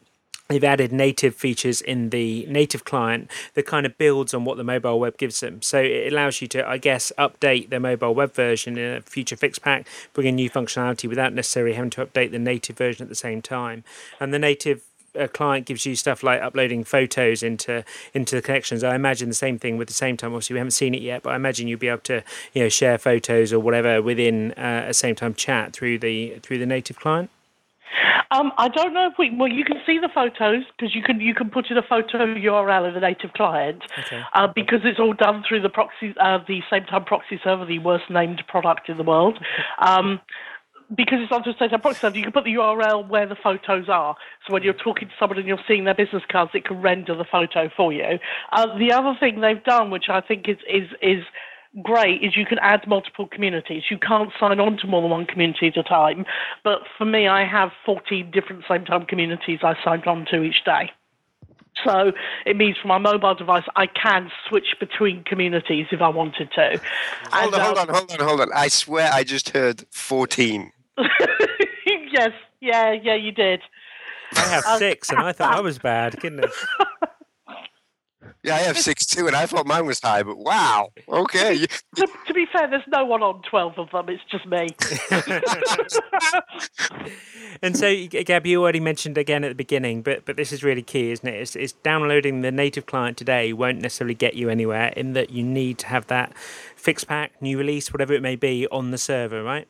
they've 0.49 0.65
added 0.65 0.93
native 0.93 1.35
features 1.35 1.81
in 1.81 2.11
the 2.11 2.47
native 2.47 2.85
client 2.85 3.31
that 3.55 3.67
kind 3.67 3.87
of 3.87 3.97
builds 3.99 4.35
on 4.35 4.45
what 4.45 4.57
the 4.57 4.65
mobile 4.65 5.01
web 5.01 5.17
gives 5.19 5.41
them. 5.41 5.63
So 5.63 5.81
it 5.81 6.13
allows 6.13 6.41
you 6.41 6.49
to, 6.49 6.67
I 6.67 6.79
guess, 6.79 7.13
update 7.19 7.71
the 7.71 7.81
mobile 7.81 8.15
web 8.15 8.35
version 8.35 8.79
in 8.79 8.97
a 8.97 9.01
future 9.01 9.37
fixed 9.37 9.63
pack, 9.63 9.87
bring 10.13 10.27
in 10.27 10.37
new 10.37 10.51
functionality 10.51 11.09
without 11.09 11.33
necessarily 11.33 11.75
having 11.75 11.91
to 11.91 12.07
update 12.07 12.31
the 12.31 12.39
native 12.39 12.77
version 12.77 13.03
at 13.03 13.09
the 13.09 13.15
same 13.15 13.43
time. 13.43 13.85
And 14.21 14.33
the 14.33 14.39
native 14.39 14.83
a 15.17 15.29
client 15.29 15.67
gives 15.67 15.87
you 15.87 15.97
stuff 15.97 16.23
like 16.23 16.41
uploading 16.41 16.85
photos 16.85 17.43
into 17.43 17.85
into 18.15 18.37
the 18.37 18.43
connections. 18.43 18.85
I 18.85 18.95
imagine 18.95 19.29
the 19.29 19.35
same 19.35 19.59
thing 19.59 19.77
with 19.77 19.89
the 19.89 19.95
same 19.95 20.17
time. 20.17 20.33
Obviously, 20.33 20.55
we 20.55 20.59
haven't 20.59 20.73
seen 20.73 20.95
it 20.95 21.03
yet, 21.03 21.23
but 21.23 21.31
I 21.31 21.37
imagine 21.37 21.69
you'll 21.69 21.79
be 21.79 21.89
able 21.89 22.01
to 22.03 22.23
you 22.53 22.63
know 22.63 22.69
share 22.69 22.99
photos 22.99 23.53
or 23.53 23.59
whatever 23.61 24.03
within 24.03 24.53
uh, 24.53 24.87
a 24.89 24.95
same 24.95 25.15
time 25.15 25.35
chat 25.35 25.73
through 25.73 25.99
the 25.99 26.39
through 26.43 26.59
the 26.59 26.67
native 26.67 26.99
client. 26.99 27.31
Um, 28.31 28.53
I 28.59 28.69
don't 28.69 28.93
know 28.93 29.07
if 29.07 29.15
we. 29.19 29.31
Well, 29.35 29.49
you 29.49 29.65
can 29.65 29.77
see 29.87 29.99
the 29.99 30.09
photos 30.13 30.65
because 30.77 30.95
you 30.95 31.03
can 31.03 31.21
you 31.21 31.35
can 31.35 31.49
put 31.49 31.71
in 31.71 31.77
a 31.77 31.83
photo 31.83 32.19
URL 32.35 32.89
in 32.89 32.95
the 32.95 33.01
native 33.01 33.33
client 33.35 33.83
Okay. 33.99 34.21
uh, 34.35 34.49
because 34.53 34.81
it's 34.85 34.99
all 34.99 35.13
done 35.13 35.45
through 35.49 35.61
the 35.63 35.69
proxy, 35.69 36.15
uh, 36.21 36.39
the 36.47 36.61
same 36.71 36.85
time 36.85 37.05
proxy 37.05 37.41
server, 37.43 37.65
the 37.65 37.79
worst 37.79 38.11
named 38.11 38.43
product 38.49 38.89
in 38.89 38.97
the 38.97 39.05
world. 39.05 39.39
Um, 39.79 40.21
because 40.95 41.19
it's 41.21 41.33
on 41.33 41.43
the 41.45 41.55
same 41.59 41.71
time 41.71 41.81
proxy 41.81 42.01
server, 42.01 42.17
you 42.17 42.23
can 42.23 42.33
put 42.33 42.45
the 42.45 42.55
URL 42.55 43.09
where 43.09 43.27
the 43.27 43.37
photos 43.37 43.89
are. 43.89 44.17
So 44.47 44.53
when 44.53 44.63
you're 44.63 44.75
talking 44.75 45.09
to 45.09 45.15
someone 45.19 45.39
and 45.39 45.47
you're 45.47 45.59
seeing 45.67 45.85
their 45.85 45.95
business 45.95 46.23
cards, 46.31 46.53
it 46.55 46.65
can 46.65 46.81
render 46.81 47.17
the 47.17 47.25
photo 47.25 47.69
for 47.77 47.93
you. 47.93 48.19
Uh, 48.53 48.79
the 48.79 48.93
other 48.93 49.17
thing 49.19 49.41
they've 49.41 49.63
done, 49.65 49.91
which 49.91 50.09
I 50.09 50.21
think 50.21 50.49
is 50.49 50.59
is 50.69 50.89
is 51.03 51.25
great 51.83 52.23
is 52.23 52.37
you 52.37 52.47
can 52.47 52.59
add 52.61 52.87
multiple 52.87 53.27
communities. 53.27 53.85
You 53.91 53.99
can't 53.99 54.31
sign 54.39 54.61
on 54.61 54.79
to 54.79 54.87
more 54.87 55.03
than 55.03 55.11
one 55.11 55.27
community 55.27 55.69
at 55.69 55.77
a 55.77 55.83
time. 55.83 56.25
But 56.65 56.81
for 56.97 57.05
me, 57.05 57.29
I 57.29 57.45
have 57.45 57.71
14 57.85 58.31
different 58.31 58.65
same 58.69 58.85
time 58.85 59.07
communities 59.07 59.61
I 59.63 59.75
signed 59.85 60.07
on 60.07 60.27
to 60.31 60.43
each 60.43 60.65
day. 60.65 60.91
So 61.85 62.13
it 62.47 62.57
means 62.57 62.77
for 62.81 62.89
my 62.89 62.99
mobile 62.99 63.35
device, 63.35 63.65
I 63.77 63.87
can 63.87 64.31
switch 64.49 64.77
between 64.81 65.25
communities 65.25 65.87
if 65.93 66.01
I 66.01 66.09
wanted 66.09 66.51
to. 66.53 66.81
Hold 67.31 67.55
And, 67.55 67.55
on, 67.55 67.61
hold 67.61 67.79
um, 67.79 67.89
on, 67.89 67.95
hold 67.95 68.13
on, 68.13 68.29
hold 68.29 68.41
on. 68.41 68.49
I 68.55 68.69
swear 68.69 69.11
I 69.13 69.25
just 69.25 69.51
heard 69.51 69.85
14. 69.91 70.73
yes, 72.13 72.31
yeah, 72.61 72.93
yeah, 72.93 73.15
you 73.15 73.33
did. 73.33 73.61
I 74.35 74.41
have 74.41 74.65
six, 74.79 75.11
and 75.11 75.21
I 75.21 75.33
thought 75.33 75.55
I 75.55 75.61
was 75.61 75.79
bad. 75.79 76.19
Goodness. 76.21 76.53
Yeah, 78.47 78.55
I 78.55 78.59
have 78.59 78.79
six 78.79 79.05
too, 79.05 79.27
and 79.27 79.35
I 79.35 79.45
thought 79.47 79.67
mine 79.67 79.87
was 79.87 79.99
high, 79.99 80.23
but 80.23 80.39
wow. 80.39 80.91
Okay. 81.09 81.67
To, 81.97 82.07
to 82.29 82.33
be 82.33 82.47
fair, 82.53 82.71
there's 82.71 82.85
no 82.87 83.05
one 83.05 83.21
on 83.21 83.43
12 83.43 83.77
of 83.77 83.91
them. 83.91 84.09
It's 84.09 84.23
just 84.31 84.47
me. 84.47 84.69
and 87.63 87.77
so, 87.77 88.07
Gab, 88.07 88.47
you 88.47 88.63
already 88.63 88.79
mentioned 88.79 89.19
again 89.19 89.43
at 89.43 89.49
the 89.49 89.57
beginning, 89.57 90.03
but 90.03 90.25
but 90.27 90.37
this 90.37 90.53
is 90.53 90.63
really 90.63 90.83
key, 90.83 91.11
isn't 91.11 91.27
it? 91.27 91.35
It's, 91.35 91.57
it's 91.57 91.73
downloading 91.73 92.43
the 92.43 92.53
native 92.53 92.87
client 92.87 93.17
today 93.17 93.53
won't 93.53 93.81
necessarily 93.81 94.15
get 94.15 94.35
you 94.35 94.49
anywhere 94.49 94.93
in 94.97 95.15
that 95.15 95.31
you 95.31 95.43
need 95.43 95.79
to 95.79 95.89
have 95.89 96.07
that 96.07 96.39
fixed 96.77 97.09
pack, 97.09 97.43
new 97.43 97.59
release, 97.59 97.93
whatever 97.93 98.13
it 98.13 98.23
may 98.23 98.37
be, 98.37 98.69
on 98.69 98.93
the 98.93 98.99
server, 98.99 99.43
right? 99.43 99.67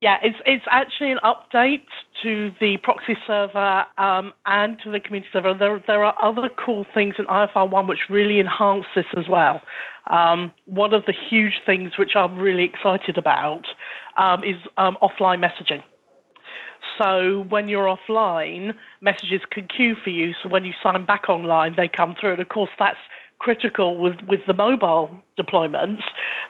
Yeah, 0.00 0.18
it's 0.22 0.36
it's 0.46 0.64
actually 0.70 1.10
an 1.10 1.18
update 1.24 1.86
to 2.22 2.52
the 2.60 2.76
proxy 2.84 3.16
server 3.26 3.84
um, 3.98 4.32
and 4.46 4.78
to 4.84 4.92
the 4.92 5.00
community 5.00 5.28
server. 5.32 5.54
There 5.54 5.82
there 5.88 6.04
are 6.04 6.14
other 6.22 6.48
cool 6.64 6.86
things 6.94 7.16
in 7.18 7.24
IFR 7.26 7.68
one 7.68 7.88
which 7.88 8.08
really 8.08 8.38
enhance 8.38 8.84
this 8.94 9.06
as 9.16 9.28
well. 9.28 9.60
Um, 10.08 10.52
one 10.66 10.94
of 10.94 11.04
the 11.06 11.14
huge 11.28 11.54
things 11.66 11.98
which 11.98 12.12
I'm 12.14 12.38
really 12.38 12.62
excited 12.62 13.18
about 13.18 13.64
um, 14.16 14.44
is 14.44 14.56
um, 14.76 14.96
offline 15.02 15.44
messaging. 15.44 15.82
So 16.96 17.44
when 17.48 17.68
you're 17.68 17.86
offline, 17.86 18.74
messages 19.00 19.40
can 19.50 19.66
queue 19.66 19.96
for 20.02 20.10
you. 20.10 20.32
So 20.42 20.48
when 20.48 20.64
you 20.64 20.72
sign 20.82 21.04
back 21.06 21.28
online, 21.28 21.74
they 21.76 21.88
come 21.88 22.14
through. 22.18 22.34
And 22.34 22.40
of 22.40 22.48
course, 22.48 22.70
that's 22.78 22.98
critical 23.38 23.98
with, 23.98 24.16
with 24.28 24.40
the 24.46 24.54
mobile 24.54 25.10
deployments 25.38 26.02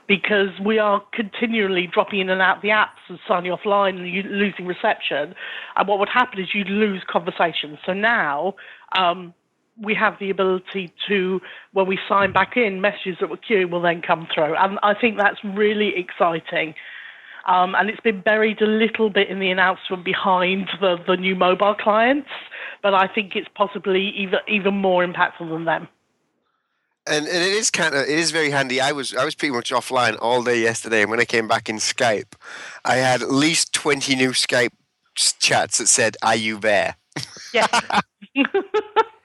because 0.06 0.48
we 0.64 0.78
are 0.78 1.02
continually 1.12 1.86
dropping 1.92 2.20
in 2.20 2.30
and 2.30 2.40
out 2.40 2.62
the 2.62 2.68
apps 2.68 3.02
and 3.08 3.18
signing 3.28 3.52
offline 3.52 3.96
and 3.98 4.30
losing 4.38 4.66
reception. 4.66 5.34
And 5.76 5.86
what 5.86 5.98
would 5.98 6.08
happen 6.08 6.40
is 6.40 6.48
you'd 6.54 6.68
lose 6.68 7.02
conversations. 7.06 7.78
So 7.84 7.92
now 7.92 8.54
um, 8.96 9.34
we 9.80 9.94
have 9.94 10.14
the 10.18 10.30
ability 10.30 10.92
to, 11.08 11.40
when 11.72 11.86
we 11.86 11.98
sign 12.08 12.32
back 12.32 12.56
in, 12.56 12.80
messages 12.80 13.16
that 13.20 13.28
were 13.28 13.36
queuing 13.36 13.70
will 13.70 13.82
then 13.82 14.00
come 14.00 14.26
through. 14.34 14.56
And 14.56 14.78
I 14.82 14.94
think 14.98 15.18
that's 15.18 15.38
really 15.44 15.92
exciting. 15.96 16.74
Um, 17.46 17.74
and 17.74 17.88
it's 17.88 18.00
been 18.00 18.20
buried 18.20 18.60
a 18.60 18.66
little 18.66 19.10
bit 19.10 19.28
in 19.28 19.40
the 19.40 19.50
announcement 19.50 20.04
behind 20.04 20.68
the, 20.80 20.96
the 21.06 21.16
new 21.16 21.34
mobile 21.34 21.74
clients, 21.74 22.28
but 22.82 22.94
I 22.94 23.08
think 23.08 23.36
it's 23.36 23.48
possibly 23.54 24.10
even 24.16 24.40
even 24.48 24.74
more 24.74 25.06
impactful 25.06 25.48
than 25.48 25.64
them 25.64 25.88
and, 27.08 27.26
and 27.26 27.36
it 27.36 27.52
is 27.52 27.70
kind 27.70 27.94
of 27.94 28.02
it 28.02 28.18
is 28.18 28.30
very 28.30 28.50
handy. 28.50 28.80
I 28.80 28.92
was 28.92 29.14
I 29.14 29.24
was 29.24 29.34
pretty 29.34 29.54
much 29.54 29.70
offline 29.70 30.16
all 30.20 30.42
day 30.42 30.60
yesterday, 30.60 31.02
and 31.02 31.10
when 31.10 31.20
I 31.20 31.24
came 31.24 31.48
back 31.48 31.68
in 31.68 31.76
Skype, 31.76 32.34
I 32.84 32.96
had 32.96 33.22
at 33.22 33.30
least 33.30 33.72
twenty 33.72 34.14
new 34.14 34.30
Skype 34.30 34.70
chats 35.14 35.78
that 35.78 35.88
said, 35.88 36.16
"Are 36.22 36.36
you 36.36 36.58
there?" 36.58 36.96
Yeah. 37.52 37.66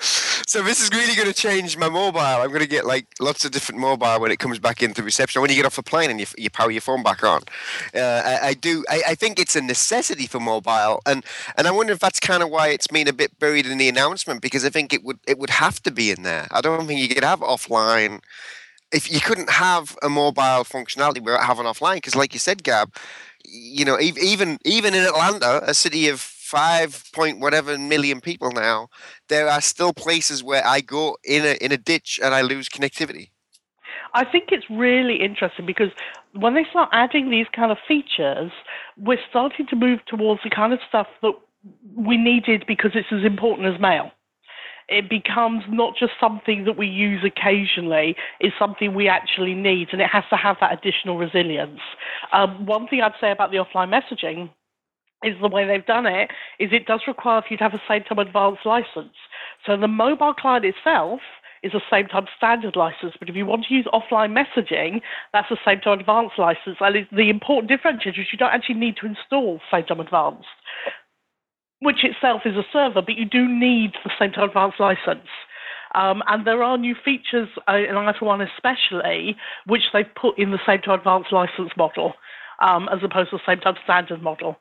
so 0.00 0.62
this 0.62 0.80
is 0.80 0.90
really 0.90 1.14
going 1.14 1.28
to 1.28 1.34
change 1.34 1.76
my 1.76 1.88
mobile. 1.88 2.20
I'm 2.20 2.48
going 2.48 2.60
to 2.60 2.66
get 2.66 2.84
like 2.84 3.06
lots 3.20 3.44
of 3.44 3.52
different 3.52 3.80
mobile 3.80 4.20
when 4.20 4.30
it 4.30 4.38
comes 4.38 4.58
back 4.58 4.82
into 4.82 5.02
reception. 5.02 5.40
When 5.42 5.50
you 5.50 5.56
get 5.56 5.66
off 5.66 5.78
a 5.78 5.82
plane 5.82 6.10
and 6.10 6.20
you, 6.20 6.26
you 6.36 6.50
power 6.50 6.70
your 6.70 6.80
phone 6.80 7.02
back 7.02 7.22
on, 7.22 7.42
uh, 7.94 8.22
I, 8.24 8.48
I, 8.48 8.54
do. 8.54 8.84
I, 8.88 9.02
I, 9.08 9.14
think 9.14 9.38
it's 9.38 9.56
a 9.56 9.60
necessity 9.60 10.26
for 10.26 10.40
mobile, 10.40 11.02
and 11.06 11.24
and 11.56 11.66
I 11.66 11.70
wonder 11.70 11.92
if 11.92 11.98
that's 11.98 12.20
kind 12.20 12.42
of 12.42 12.50
why 12.50 12.68
it's 12.68 12.86
been 12.86 13.08
a 13.08 13.12
bit 13.12 13.38
buried 13.38 13.66
in 13.66 13.78
the 13.78 13.88
announcement 13.88 14.42
because 14.42 14.64
I 14.64 14.70
think 14.70 14.92
it 14.92 15.04
would 15.04 15.18
it 15.26 15.38
would 15.38 15.50
have 15.50 15.82
to 15.84 15.90
be 15.90 16.10
in 16.10 16.22
there. 16.22 16.48
I 16.50 16.60
don't 16.60 16.86
think 16.86 17.00
you 17.00 17.08
could 17.08 17.24
have 17.24 17.40
offline. 17.40 18.20
If 18.92 19.10
you 19.10 19.20
couldn't 19.20 19.50
have 19.50 19.96
a 20.02 20.08
mobile 20.08 20.62
functionality 20.62 21.20
without 21.20 21.42
having 21.42 21.64
offline, 21.64 21.96
because 21.96 22.14
like 22.14 22.32
you 22.32 22.38
said, 22.38 22.62
Gab, 22.62 22.94
you 23.44 23.84
know, 23.84 23.98
even 24.00 24.58
even 24.64 24.94
in 24.94 25.04
Atlanta, 25.04 25.62
a 25.64 25.74
city 25.74 26.08
of 26.08 26.33
five 26.44 27.02
point 27.12 27.40
whatever 27.40 27.78
million 27.78 28.20
people 28.20 28.52
now, 28.52 28.88
there 29.28 29.48
are 29.48 29.60
still 29.60 29.92
places 29.92 30.44
where 30.44 30.64
I 30.66 30.80
go 30.80 31.16
in 31.24 31.44
a 31.44 31.54
in 31.64 31.72
a 31.72 31.78
ditch 31.78 32.20
and 32.22 32.34
I 32.34 32.42
lose 32.42 32.68
connectivity. 32.68 33.30
I 34.14 34.24
think 34.24 34.44
it's 34.52 34.68
really 34.70 35.16
interesting 35.20 35.66
because 35.66 35.90
when 36.34 36.54
they 36.54 36.64
start 36.70 36.88
adding 36.92 37.30
these 37.30 37.46
kind 37.54 37.72
of 37.72 37.78
features, 37.88 38.52
we're 38.96 39.18
starting 39.28 39.66
to 39.68 39.76
move 39.76 40.00
towards 40.06 40.42
the 40.44 40.50
kind 40.50 40.72
of 40.72 40.78
stuff 40.88 41.08
that 41.22 41.32
we 41.96 42.16
needed 42.16 42.64
because 42.66 42.92
it's 42.94 43.12
as 43.12 43.24
important 43.24 43.74
as 43.74 43.80
mail. 43.80 44.12
It 44.88 45.08
becomes 45.08 45.64
not 45.68 45.96
just 45.96 46.12
something 46.20 46.64
that 46.64 46.76
we 46.76 46.86
use 46.86 47.24
occasionally, 47.24 48.16
it's 48.38 48.54
something 48.58 48.94
we 48.94 49.08
actually 49.08 49.54
need, 49.54 49.88
and 49.92 50.00
it 50.02 50.10
has 50.10 50.24
to 50.28 50.36
have 50.36 50.58
that 50.60 50.72
additional 50.78 51.16
resilience. 51.16 51.80
Um, 52.32 52.66
one 52.66 52.86
thing 52.86 53.00
I'd 53.00 53.12
say 53.18 53.32
about 53.32 53.50
the 53.50 53.56
offline 53.56 53.88
messaging 53.88 54.50
is 55.24 55.34
the 55.40 55.48
way 55.48 55.66
they've 55.66 55.86
done 55.86 56.06
it 56.06 56.30
is 56.58 56.70
it 56.72 56.86
does 56.86 57.02
require 57.06 57.42
for 57.42 57.48
you 57.50 57.56
to 57.56 57.64
have 57.64 57.74
a 57.74 57.82
same 57.88 58.02
time 58.04 58.18
advanced 58.18 58.64
license. 58.64 59.14
So 59.66 59.76
the 59.76 59.88
mobile 59.88 60.34
client 60.34 60.64
itself 60.64 61.20
is 61.64 61.72
a 61.72 61.80
same 61.90 62.06
time 62.06 62.26
standard 62.36 62.76
license, 62.76 63.14
but 63.18 63.28
if 63.28 63.34
you 63.34 63.46
want 63.46 63.64
to 63.66 63.74
use 63.74 63.88
offline 63.92 64.36
messaging, 64.36 65.00
that's 65.32 65.50
a 65.50 65.56
same 65.64 65.80
time 65.80 65.98
advanced 65.98 66.38
license. 66.38 66.76
And 66.78 67.06
the 67.10 67.30
important 67.30 67.70
differentiator 67.70 68.20
is 68.20 68.26
you 68.30 68.38
don't 68.38 68.52
actually 68.52 68.76
need 68.76 68.96
to 68.98 69.06
install 69.06 69.60
same 69.72 69.84
time 69.84 70.00
advanced, 70.00 70.46
which 71.80 72.04
itself 72.04 72.42
is 72.44 72.54
a 72.56 72.64
server, 72.70 73.00
but 73.00 73.16
you 73.16 73.24
do 73.24 73.48
need 73.48 73.92
the 74.04 74.10
same 74.18 74.32
time 74.32 74.48
advanced 74.48 74.78
license. 74.78 75.26
Um, 75.94 76.22
and 76.26 76.46
there 76.46 76.62
are 76.62 76.76
new 76.76 76.94
features 77.02 77.48
uh, 77.68 77.76
in 77.76 77.94
IFR 77.94 78.22
1 78.22 78.40
especially, 78.42 79.36
which 79.66 79.82
they've 79.92 80.14
put 80.20 80.38
in 80.38 80.50
the 80.50 80.58
same 80.66 80.80
time 80.80 80.98
advanced 80.98 81.32
license 81.32 81.70
model, 81.76 82.14
um, 82.60 82.88
as 82.92 82.98
opposed 83.02 83.30
to 83.30 83.36
the 83.36 83.42
same 83.46 83.60
time 83.60 83.76
standard 83.84 84.20
model. 84.20 84.58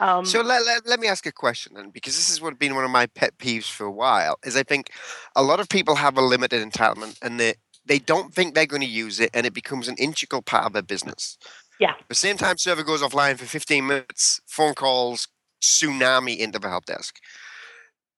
Um, 0.00 0.24
so 0.24 0.42
let, 0.42 0.64
let, 0.64 0.86
let 0.86 1.00
me 1.00 1.08
ask 1.08 1.26
a 1.26 1.32
question 1.32 1.74
then, 1.74 1.90
because 1.90 2.14
this 2.14 2.30
is 2.30 2.40
what 2.40 2.50
has 2.50 2.58
been 2.58 2.74
one 2.74 2.84
of 2.84 2.90
my 2.90 3.06
pet 3.06 3.36
peeves 3.38 3.70
for 3.70 3.84
a 3.84 3.90
while. 3.90 4.38
Is 4.44 4.56
I 4.56 4.62
think 4.62 4.90
a 5.34 5.42
lot 5.42 5.60
of 5.60 5.68
people 5.68 5.96
have 5.96 6.16
a 6.16 6.22
limited 6.22 6.66
entitlement, 6.68 7.18
and 7.22 7.40
they 7.40 7.54
they 7.84 7.98
don't 7.98 8.34
think 8.34 8.54
they're 8.54 8.66
going 8.66 8.82
to 8.82 8.88
use 8.88 9.18
it, 9.18 9.30
and 9.34 9.46
it 9.46 9.54
becomes 9.54 9.88
an 9.88 9.96
integral 9.98 10.42
part 10.42 10.66
of 10.66 10.72
their 10.72 10.82
business. 10.82 11.38
Yeah. 11.80 11.94
The 12.08 12.14
same 12.14 12.36
time 12.36 12.58
server 12.58 12.82
goes 12.82 13.02
offline 13.02 13.38
for 13.38 13.46
15 13.46 13.86
minutes, 13.86 14.40
phone 14.46 14.74
calls 14.74 15.28
tsunami 15.62 16.36
into 16.36 16.58
the 16.58 16.68
help 16.68 16.86
desk. 16.86 17.18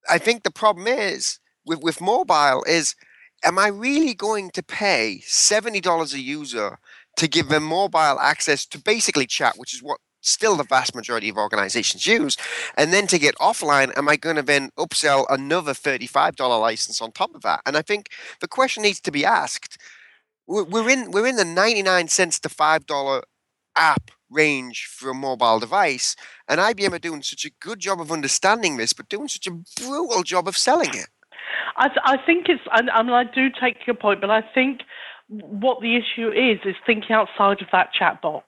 I 0.09 0.19
think 0.19 0.43
the 0.43 0.51
problem 0.51 0.87
is 0.87 1.39
with 1.65 1.81
with 1.83 2.01
mobile 2.01 2.65
is, 2.65 2.95
am 3.45 3.59
I 3.59 3.69
really 3.69 4.15
going 4.15 4.51
to 4.51 4.63
pay 4.63 5.21
seventy 5.25 5.81
dollars 5.81 6.15
a 6.15 6.21
user 6.21 6.79
to 7.17 7.29
give 7.29 7.49
them 7.49 7.65
mobile 7.65 8.19
access 8.21 8.65
to 8.67 8.79
basically 8.79 9.27
chat, 9.27 9.55
which 9.57 9.75
is 9.75 9.83
what 9.83 9.99
still 10.21 10.57
the 10.57 10.65
vast 10.65 10.95
majority 10.95 11.29
of 11.29 11.37
organizations 11.37 12.07
use. 12.07 12.37
And 12.77 12.93
then 12.93 13.07
to 13.09 13.19
get 13.19 13.35
offline, 13.37 13.97
am 13.97 14.09
I 14.09 14.17
going 14.17 14.37
to 14.37 14.43
then 14.43 14.71
upsell 14.79 15.27
another 15.29 15.73
$35 15.73 16.39
license 16.61 17.01
on 17.01 17.13
top 17.13 17.35
of 17.35 17.43
that? 17.43 17.61
And 17.67 17.77
I 17.77 17.83
think 17.83 18.09
the 18.41 18.49
question 18.49 18.83
needs 18.83 19.01
to 19.01 19.11
be 19.11 19.25
asked. 19.25 19.79
We're 20.47 20.91
in 20.91 21.13
we're 21.13 21.29
in 21.29 21.37
the 21.37 21.45
99 21.45 22.09
cents 22.09 22.41
to 22.41 22.49
$5 22.49 23.23
app 23.77 24.11
range 24.31 24.89
for 24.91 25.11
a 25.11 25.15
mobile 25.15 25.61
device, 25.61 26.17
and 26.49 26.61
IBM 26.61 26.93
are 26.93 26.99
doing 26.99 27.23
such 27.23 27.45
a 27.45 27.51
good 27.61 27.79
job 27.79 28.01
of 28.01 28.11
understanding 28.11 28.77
this, 28.77 28.93
but 28.93 29.09
doing 29.09 29.29
such 29.29 29.47
a 29.47 29.53
brutal 29.81 30.23
job 30.23 30.49
of 30.49 30.57
selling 30.57 30.91
it. 30.91 31.09
I, 31.77 31.89
th- 31.89 32.01
I 32.05 32.17
think 32.25 32.49
it's, 32.49 32.63
I, 32.71 32.83
I 32.93 33.03
mean, 33.03 33.13
I 33.13 33.25
do 33.25 33.49
take 33.49 33.87
your 33.87 33.97
point, 33.97 34.21
but 34.21 34.31
I 34.31 34.43
think 34.43 34.83
what 35.31 35.81
the 35.81 35.97
issue 35.97 36.29
is 36.29 36.59
is 36.65 36.75
thinking 36.85 37.13
outside 37.13 37.63
of 37.63 37.69
that 37.73 37.93
chat 37.97 38.21
box. 38.21 38.47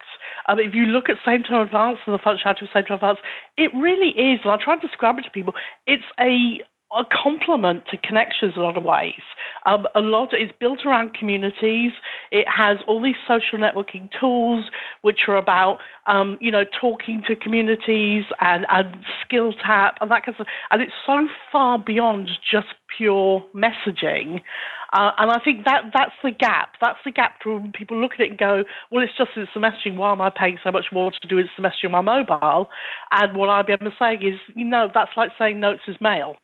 Um, 0.48 0.58
if 0.58 0.74
you 0.74 0.86
look 0.86 1.08
at 1.08 1.16
Same 1.24 1.42
Time 1.44 1.64
Advance 1.64 1.98
and 2.06 2.14
the 2.14 2.18
functionality 2.18 2.62
of 2.62 2.68
Same 2.74 2.84
Time 2.84 2.94
Advance, 2.96 3.18
it 3.56 3.70
really 3.74 4.10
is, 4.10 4.40
and 4.42 4.52
I 4.52 4.56
try 4.62 4.76
to 4.76 4.86
describe 4.86 5.18
it 5.18 5.22
to 5.22 5.30
people, 5.30 5.54
it's 5.86 6.04
a 6.18 6.60
a 6.94 7.04
complement 7.22 7.84
to 7.90 7.96
connections 7.96 8.52
in 8.54 8.60
a 8.60 8.64
lot 8.64 8.76
of 8.76 8.84
ways. 8.84 9.22
Um, 9.64 9.86
a 9.94 10.00
lot 10.00 10.34
is 10.34 10.50
built 10.60 10.80
around 10.84 11.14
communities. 11.14 11.92
It 12.30 12.46
has 12.54 12.78
all 12.86 13.02
these 13.02 13.16
social 13.26 13.58
networking 13.58 14.10
tools, 14.20 14.66
which 15.00 15.20
are 15.28 15.36
about 15.36 15.78
um, 16.06 16.36
you 16.40 16.50
know 16.50 16.64
talking 16.78 17.22
to 17.28 17.36
communities 17.36 18.24
and, 18.40 18.66
and 18.68 18.96
skill 19.24 19.54
tap 19.54 19.96
and 20.00 20.10
that 20.10 20.26
kind 20.26 20.34
of 20.38 20.44
stuff. 20.44 20.46
And 20.70 20.82
it's 20.82 20.92
so 21.06 21.26
far 21.50 21.78
beyond 21.78 22.28
just 22.50 22.68
pure 22.96 23.42
messaging. 23.54 24.42
Uh, 24.92 25.10
and 25.16 25.30
I 25.30 25.38
think 25.42 25.64
that 25.64 25.84
that's 25.94 26.12
the 26.22 26.30
gap. 26.30 26.74
That's 26.80 26.98
the 27.04 27.12
gap 27.12 27.36
when 27.44 27.72
people 27.72 28.00
look 28.00 28.12
at 28.14 28.20
it 28.20 28.30
and 28.30 28.38
go, 28.38 28.64
well, 28.90 29.02
it's 29.02 29.16
just 29.16 29.30
it's 29.36 29.50
the 29.54 29.60
messaging. 29.60 29.96
Why 29.96 30.12
am 30.12 30.20
I 30.20 30.30
paying 30.30 30.58
so 30.62 30.70
much 30.70 30.86
more 30.92 31.10
to 31.10 31.28
do 31.28 31.42
messaging 31.58 31.92
on 31.94 32.04
my 32.04 32.24
mobile? 32.24 32.68
And 33.10 33.36
what 33.36 33.48
IBM 33.48 33.86
is 33.86 33.94
saying 33.98 34.22
is, 34.22 34.38
you 34.54 34.66
know, 34.66 34.88
that's 34.92 35.12
like 35.16 35.30
saying 35.38 35.60
notes 35.60 35.82
is 35.88 35.96
mail. 36.00 36.36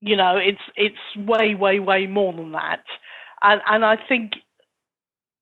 You 0.00 0.16
know, 0.16 0.36
it's 0.36 0.62
it's 0.76 1.28
way, 1.28 1.54
way, 1.54 1.80
way 1.80 2.06
more 2.06 2.32
than 2.32 2.52
that. 2.52 2.84
And 3.42 3.60
and 3.68 3.84
I 3.84 3.96
think 3.96 4.32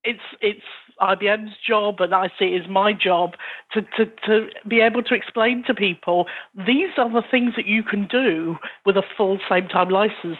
it's 0.03 0.21
it's 0.41 0.65
IBM's 1.01 1.57
job, 1.67 2.01
and 2.01 2.15
I 2.15 2.29
see 2.39 2.55
it 2.55 2.65
as 2.65 2.71
my 2.71 2.93
job 2.93 3.33
to, 3.73 3.83
to, 3.83 4.07
to 4.27 4.49
be 4.67 4.81
able 4.81 5.03
to 5.05 5.15
explain 5.15 5.63
to 5.67 5.75
people 5.75 6.27
these 6.55 6.91
are 6.97 7.11
the 7.11 7.23
things 7.31 7.53
that 7.57 7.67
you 7.67 7.83
can 7.83 8.09
do 8.09 8.57
with 8.85 8.97
a 8.97 9.03
full 9.17 9.39
same 9.49 9.69
time 9.69 9.91
license 9.91 10.39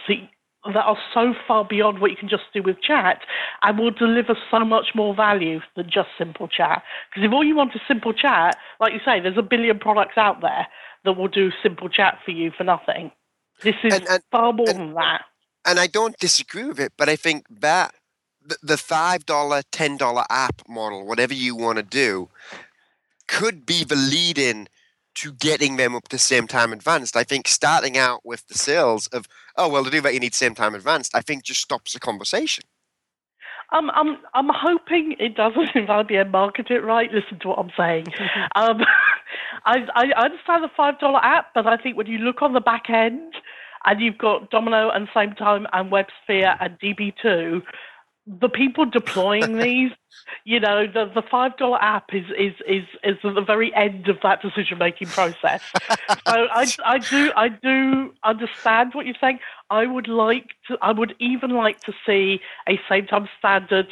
are 0.63 0.97
so 1.13 1.33
far 1.47 1.65
beyond 1.65 1.99
what 1.99 2.11
you 2.11 2.17
can 2.17 2.29
just 2.29 2.43
do 2.53 2.61
with 2.61 2.81
chat 2.81 3.21
and 3.63 3.79
will 3.79 3.91
deliver 3.91 4.37
so 4.51 4.59
much 4.59 4.87
more 4.93 5.15
value 5.15 5.59
than 5.75 5.89
just 5.89 6.09
simple 6.17 6.47
chat. 6.47 6.83
Because 7.09 7.27
if 7.27 7.33
all 7.33 7.43
you 7.43 7.55
want 7.55 7.75
is 7.75 7.81
simple 7.87 8.13
chat, 8.13 8.57
like 8.79 8.93
you 8.93 8.99
say, 9.05 9.19
there's 9.19 9.37
a 9.37 9.43
billion 9.43 9.79
products 9.79 10.17
out 10.17 10.41
there 10.41 10.67
that 11.05 11.13
will 11.13 11.27
do 11.27 11.51
simple 11.63 11.89
chat 11.89 12.19
for 12.25 12.31
you 12.31 12.51
for 12.57 12.63
nothing. 12.63 13.11
This 13.61 13.75
is 13.83 13.93
and, 13.93 14.07
and, 14.07 14.23
far 14.31 14.53
more 14.53 14.69
and, 14.69 14.79
than 14.79 14.93
that. 14.95 15.23
and 15.65 15.79
I 15.79 15.87
don't 15.87 16.17
disagree 16.17 16.65
with 16.65 16.79
it, 16.79 16.93
but 16.97 17.09
I 17.09 17.15
think 17.15 17.45
that 17.49 17.95
the, 18.45 18.57
the 18.61 18.75
$5, 18.75 19.23
$10 19.23 20.25
app 20.29 20.61
model, 20.67 21.05
whatever 21.05 21.33
you 21.33 21.55
want 21.55 21.77
to 21.77 21.83
do, 21.83 22.29
could 23.27 23.65
be 23.65 23.83
the 23.83 23.95
lead 23.95 24.37
in 24.37 24.67
to 25.15 25.33
getting 25.33 25.75
them 25.75 25.95
up 25.95 26.07
to 26.07 26.17
same 26.17 26.47
time 26.47 26.71
advanced. 26.71 27.17
I 27.17 27.23
think 27.23 27.47
starting 27.47 27.97
out 27.97 28.25
with 28.25 28.47
the 28.47 28.57
sales 28.57 29.07
of, 29.07 29.27
oh, 29.59 29.67
well, 29.69 29.83
to 29.83 29.91
do 29.91 30.01
that, 30.01 30.13
you 30.13 30.19
need 30.19 30.33
same 30.33 30.55
time 30.55 30.73
advanced, 30.73 31.15
I 31.15 31.21
think 31.21 31.43
just 31.43 31.61
stops 31.61 31.93
the 31.93 31.99
conversation. 31.99 32.63
Um, 33.71 33.91
I'm 33.93 34.17
I'm 34.33 34.49
hoping 34.51 35.15
it 35.19 35.35
doesn't 35.35 35.69
if 35.75 35.87
IBM 35.87 36.31
market 36.31 36.71
it 36.71 36.83
right. 36.83 37.11
Listen 37.11 37.39
to 37.41 37.49
what 37.49 37.59
I'm 37.59 37.71
saying. 37.77 38.07
um, 38.55 38.81
I, 39.65 39.85
I 39.95 40.23
understand 40.23 40.63
the 40.63 40.69
five 40.75 40.99
dollar 40.99 41.23
app, 41.23 41.53
but 41.53 41.67
I 41.67 41.77
think 41.77 41.97
when 41.97 42.07
you 42.07 42.17
look 42.17 42.41
on 42.41 42.53
the 42.53 42.61
back 42.61 42.89
end 42.89 43.33
and 43.85 44.01
you've 44.01 44.17
got 44.17 44.49
Domino 44.49 44.89
and 44.89 45.07
Same 45.13 45.33
Time 45.33 45.67
and 45.73 45.91
WebSphere 45.91 46.57
and 46.59 46.79
DB2, 46.79 47.61
the 48.39 48.49
people 48.49 48.85
deploying 48.85 49.57
these, 49.59 49.91
you 50.45 50.59
know, 50.59 50.85
the, 50.85 51.11
the 51.13 51.23
five 51.29 51.57
dollar 51.57 51.81
app 51.81 52.13
is, 52.13 52.25
is 52.37 52.53
is 52.67 52.83
is 53.03 53.17
at 53.23 53.35
the 53.35 53.41
very 53.41 53.73
end 53.73 54.07
of 54.07 54.17
that 54.23 54.41
decision 54.41 54.77
making 54.77 55.07
process. 55.07 55.61
so 56.27 56.47
I, 56.51 56.71
I 56.85 56.97
do 56.99 57.31
I 57.35 57.49
do 57.49 58.13
understand 58.23 58.93
what 58.93 59.05
you're 59.05 59.15
saying. 59.19 59.39
I 59.69 59.85
would 59.85 60.07
like 60.07 60.51
to 60.67 60.77
I 60.81 60.91
would 60.91 61.15
even 61.19 61.51
like 61.51 61.81
to 61.81 61.93
see 62.05 62.41
a 62.67 62.79
same 62.87 63.07
time 63.07 63.27
standard 63.37 63.87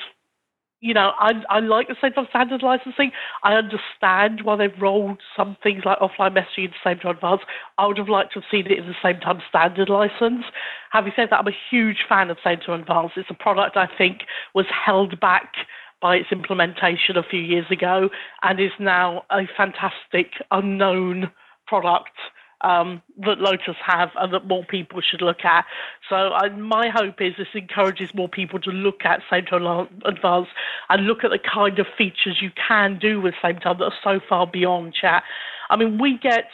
you 0.79 0.93
know, 0.93 1.11
I, 1.19 1.31
I 1.49 1.59
like 1.59 1.87
the 1.87 1.95
same 2.01 2.13
time 2.13 2.27
standard 2.29 2.61
licensing. 2.61 3.11
I 3.43 3.53
understand 3.53 4.41
why 4.43 4.55
they've 4.57 4.81
rolled 4.81 5.19
some 5.35 5.57
things 5.63 5.83
like 5.85 5.99
offline 5.99 6.37
messaging 6.37 6.65
into 6.65 6.75
same 6.83 6.99
time 6.99 7.15
advance. 7.15 7.41
I 7.77 7.87
would 7.87 7.97
have 7.97 8.09
liked 8.09 8.33
to 8.33 8.41
have 8.41 8.49
seen 8.51 8.67
it 8.67 8.77
in 8.77 8.87
the 8.87 8.95
same 9.01 9.19
time 9.19 9.41
standard 9.49 9.89
license. 9.89 10.45
Having 10.91 11.13
said 11.15 11.29
that, 11.31 11.39
I'm 11.39 11.47
a 11.47 11.57
huge 11.69 12.05
fan 12.07 12.29
of 12.29 12.37
same 12.43 12.59
time 12.59 12.81
advance. 12.81 13.11
It's 13.15 13.29
a 13.29 13.33
product 13.33 13.75
I 13.75 13.87
think 13.97 14.19
was 14.53 14.67
held 14.69 15.19
back 15.19 15.53
by 15.99 16.17
its 16.17 16.31
implementation 16.31 17.17
a 17.17 17.23
few 17.23 17.41
years 17.41 17.65
ago 17.71 18.09
and 18.43 18.59
is 18.59 18.71
now 18.79 19.23
a 19.31 19.47
fantastic 19.57 20.33
unknown 20.51 21.31
product 21.65 22.11
um, 22.61 23.01
that 23.19 23.39
Lotus 23.39 23.75
have 23.85 24.09
and 24.17 24.33
that 24.33 24.47
more 24.47 24.63
people 24.63 25.01
should 25.01 25.21
look 25.21 25.43
at. 25.45 25.65
So 26.09 26.15
I, 26.15 26.49
my 26.49 26.89
hope 26.89 27.21
is 27.21 27.33
this 27.37 27.47
encourages 27.53 28.13
more 28.13 28.29
people 28.29 28.59
to 28.61 28.71
look 28.71 29.05
at 29.05 29.21
Same 29.29 29.45
Time 29.45 29.87
advance 30.05 30.47
and 30.89 31.05
look 31.05 31.23
at 31.23 31.31
the 31.31 31.39
kind 31.39 31.79
of 31.79 31.87
features 31.97 32.41
you 32.41 32.51
can 32.67 32.97
do 32.99 33.21
with 33.21 33.35
Same 33.41 33.59
Time 33.59 33.77
that 33.79 33.85
are 33.85 33.93
so 34.03 34.19
far 34.27 34.47
beyond 34.47 34.93
chat. 34.93 35.23
I 35.69 35.75
mean, 35.75 35.99
we 35.99 36.17
get 36.17 36.45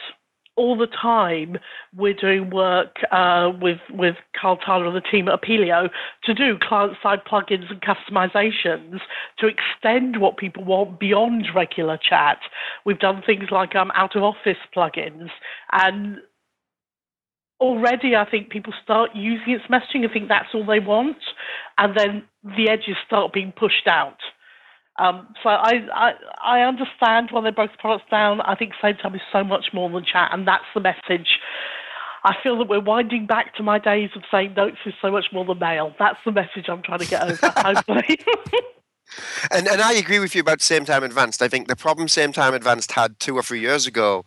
all 0.56 0.76
the 0.76 0.86
time 0.86 1.56
we're 1.96 2.14
doing 2.14 2.50
work 2.50 2.96
uh, 3.10 3.50
with 3.60 3.80
with 3.90 4.16
Carl 4.40 4.56
Tyler 4.56 4.86
and 4.86 4.96
the 4.96 5.00
team 5.00 5.28
at 5.28 5.40
Epilio 5.40 5.88
to 6.24 6.34
do 6.34 6.56
client 6.60 6.96
side 7.02 7.20
plugins 7.30 7.70
and 7.70 7.80
customizations 7.80 9.00
to 9.38 9.46
extend 9.46 10.20
what 10.20 10.36
people 10.36 10.64
want 10.64 11.00
beyond 11.00 11.46
regular 11.54 11.98
chat. 11.98 12.38
We've 12.84 12.98
done 12.98 13.22
things 13.24 13.50
like 13.50 13.74
um, 13.74 13.90
out 13.94 14.16
of 14.16 14.22
office 14.22 14.58
plugins 14.74 15.30
and 15.72 16.18
already 17.60 18.14
I 18.14 18.28
think 18.28 18.50
people 18.50 18.72
start 18.82 19.10
using 19.14 19.54
its 19.54 19.64
messaging 19.66 20.04
and 20.04 20.12
think 20.12 20.28
that's 20.28 20.48
all 20.54 20.66
they 20.66 20.80
want 20.80 21.16
and 21.78 21.96
then 21.96 22.24
the 22.44 22.68
edges 22.68 22.96
start 23.06 23.32
being 23.32 23.52
pushed 23.56 23.86
out. 23.86 24.18
Um, 24.98 25.34
so 25.42 25.48
I, 25.48 25.86
I, 25.92 26.12
I 26.44 26.60
understand 26.60 27.28
why 27.30 27.40
they 27.42 27.50
broke 27.50 27.72
the 27.72 27.78
products 27.78 28.08
down. 28.10 28.40
I 28.42 28.54
think 28.54 28.72
same 28.80 28.96
time 28.96 29.14
is 29.14 29.20
so 29.32 29.42
much 29.42 29.66
more 29.72 29.90
than 29.90 30.04
chat, 30.04 30.30
and 30.32 30.46
that's 30.46 30.64
the 30.74 30.80
message. 30.80 31.40
I 32.24 32.34
feel 32.42 32.56
that 32.58 32.68
we're 32.68 32.80
winding 32.80 33.26
back 33.26 33.54
to 33.56 33.62
my 33.62 33.78
days 33.78 34.10
of 34.16 34.22
saying 34.30 34.54
notes 34.54 34.78
is 34.86 34.94
so 35.02 35.10
much 35.10 35.26
more 35.32 35.44
than 35.44 35.58
mail. 35.58 35.94
That's 35.98 36.18
the 36.24 36.32
message 36.32 36.66
I'm 36.68 36.82
trying 36.82 37.00
to 37.00 37.06
get 37.06 37.22
over, 37.22 37.52
hopefully. 37.56 38.18
and 39.50 39.66
and 39.68 39.82
I 39.82 39.94
agree 39.94 40.20
with 40.20 40.34
you 40.34 40.40
about 40.40 40.62
same 40.62 40.84
time 40.84 41.02
advanced. 41.02 41.42
I 41.42 41.48
think 41.48 41.68
the 41.68 41.76
problem 41.76 42.08
same 42.08 42.32
time 42.32 42.54
advanced 42.54 42.92
had 42.92 43.18
two 43.18 43.36
or 43.36 43.42
three 43.42 43.60
years 43.60 43.86
ago 43.86 44.24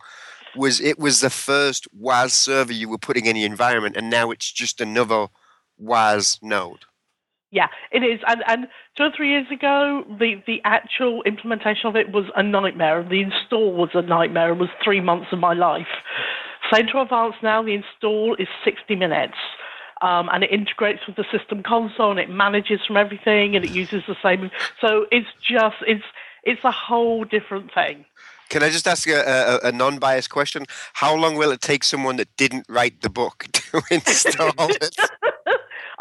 was 0.54 0.80
it 0.80 0.98
was 0.98 1.20
the 1.20 1.30
first 1.30 1.88
WAS 1.92 2.34
server 2.34 2.72
you 2.72 2.88
were 2.88 2.98
putting 2.98 3.26
in 3.26 3.34
the 3.34 3.44
environment, 3.44 3.96
and 3.96 4.10
now 4.10 4.30
it's 4.30 4.52
just 4.52 4.80
another 4.80 5.28
WAS 5.78 6.38
node. 6.42 6.84
Yeah, 7.50 7.68
it 7.90 8.02
is. 8.02 8.20
And, 8.26 8.42
and 8.46 8.68
two 8.96 9.04
or 9.04 9.10
three 9.16 9.30
years 9.30 9.46
ago, 9.50 10.04
the, 10.18 10.42
the 10.46 10.60
actual 10.64 11.22
implementation 11.22 11.86
of 11.88 11.96
it 11.96 12.12
was 12.12 12.26
a 12.36 12.42
nightmare. 12.42 13.02
The 13.02 13.22
install 13.22 13.72
was 13.72 13.90
a 13.94 14.02
nightmare. 14.02 14.52
It 14.52 14.58
was 14.58 14.68
three 14.84 15.00
months 15.00 15.28
of 15.32 15.38
my 15.38 15.54
life. 15.54 15.86
To 16.70 17.00
Advance 17.00 17.36
now, 17.42 17.62
the 17.62 17.74
install 17.74 18.36
is 18.38 18.48
60 18.64 18.94
minutes. 18.96 19.38
Um, 20.02 20.28
and 20.32 20.44
it 20.44 20.50
integrates 20.52 21.00
with 21.06 21.16
the 21.16 21.24
system 21.32 21.62
console 21.62 22.10
and 22.10 22.20
it 22.20 22.30
manages 22.30 22.80
from 22.86 22.96
everything 22.96 23.56
and 23.56 23.64
it 23.64 23.70
uses 23.72 24.02
the 24.06 24.14
same. 24.22 24.50
So 24.80 25.06
it's 25.10 25.26
just, 25.42 25.76
it's, 25.86 26.04
it's 26.44 26.62
a 26.62 26.70
whole 26.70 27.24
different 27.24 27.72
thing. 27.74 28.04
Can 28.48 28.62
I 28.62 28.70
just 28.70 28.86
ask 28.86 29.08
a, 29.08 29.58
a, 29.64 29.68
a 29.68 29.72
non-biased 29.72 30.30
question? 30.30 30.66
How 30.94 31.14
long 31.14 31.34
will 31.36 31.50
it 31.50 31.60
take 31.60 31.82
someone 31.82 32.16
that 32.16 32.28
didn't 32.36 32.66
write 32.68 33.02
the 33.02 33.10
book 33.10 33.46
to 33.52 33.82
install 33.90 34.52
it? 34.58 34.96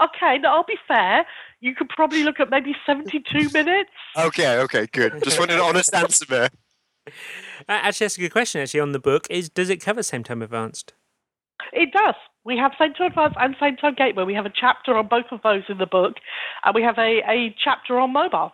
Okay, 0.03 0.37
now 0.37 0.55
I'll 0.55 0.63
be 0.63 0.77
fair. 0.87 1.25
You 1.59 1.73
could 1.73 1.89
probably 1.89 2.23
look 2.23 2.39
at 2.39 2.49
maybe 2.49 2.75
72 2.85 3.49
minutes. 3.49 3.89
Okay, 4.17 4.59
okay, 4.59 4.87
good. 4.91 5.23
Just 5.23 5.39
wanted 5.39 5.55
an 5.55 5.61
honest 5.61 5.93
answer 5.93 6.25
there. 6.25 6.49
Actually, 7.69 8.05
that's 8.05 8.17
a 8.17 8.21
good 8.21 8.31
question. 8.31 8.61
Actually, 8.61 8.81
on 8.81 8.91
the 8.91 8.99
book 8.99 9.27
is 9.29 9.49
does 9.49 9.69
it 9.69 9.77
cover 9.77 10.03
same 10.03 10.23
time 10.23 10.41
advanced? 10.41 10.93
It 11.73 11.91
does. 11.91 12.15
We 12.43 12.57
have 12.57 12.73
same 12.79 12.93
time 12.93 13.07
advanced 13.07 13.37
and 13.39 13.55
same 13.59 13.75
time 13.77 13.95
gateway. 13.95 14.23
We 14.23 14.35
have 14.35 14.45
a 14.45 14.53
chapter 14.53 14.95
on 14.95 15.07
both 15.07 15.25
of 15.31 15.41
those 15.41 15.63
in 15.69 15.79
the 15.79 15.87
book, 15.87 16.15
and 16.63 16.75
we 16.75 16.83
have 16.83 16.97
a, 16.97 17.21
a 17.27 17.55
chapter 17.63 17.99
on 17.99 18.13
mobile 18.13 18.51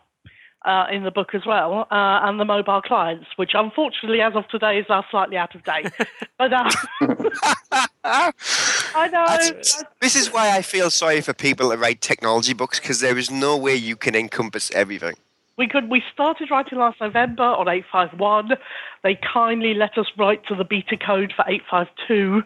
uh, 0.65 0.85
in 0.91 1.03
the 1.03 1.11
book 1.11 1.35
as 1.35 1.45
well, 1.45 1.87
uh, 1.91 2.19
and 2.23 2.39
the 2.39 2.45
mobile 2.45 2.81
clients, 2.81 3.25
which 3.35 3.51
unfortunately, 3.53 4.21
as 4.21 4.33
of 4.35 4.47
today, 4.47 4.79
is 4.79 4.85
are 4.89 5.05
slightly 5.11 5.37
out 5.37 5.53
of 5.55 5.63
date. 5.63 5.91
but 6.37 6.53
uh, 6.53 6.69
I 8.03 9.07
know. 9.11 9.25
That's, 9.27 9.83
this 10.01 10.15
is 10.15 10.31
why 10.31 10.55
I 10.55 10.61
feel 10.61 10.89
sorry 10.89 11.21
for 11.21 11.33
people 11.33 11.69
that 11.69 11.77
write 11.77 12.01
technology 12.01 12.53
books 12.53 12.79
because 12.79 12.99
there 12.99 13.17
is 13.17 13.29
no 13.29 13.57
way 13.57 13.75
you 13.75 13.95
can 13.95 14.15
encompass 14.15 14.71
everything. 14.71 15.15
We 15.57 15.67
could. 15.67 15.89
We 15.89 16.01
started 16.11 16.49
writing 16.49 16.79
last 16.79 16.99
November 16.99 17.43
on 17.43 17.67
851. 17.67 18.57
They 19.03 19.19
kindly 19.33 19.73
let 19.73 19.97
us 19.97 20.07
write 20.17 20.45
to 20.47 20.55
the 20.55 20.63
beta 20.63 20.97
code 20.97 21.33
for 21.35 21.45
852 21.47 22.43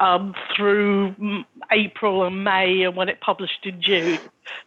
um, 0.00 0.34
through 0.56 1.14
April 1.70 2.24
and 2.24 2.42
May, 2.42 2.82
and 2.82 2.96
when 2.96 3.08
it 3.08 3.20
published 3.20 3.64
in 3.64 3.80
June. 3.80 4.18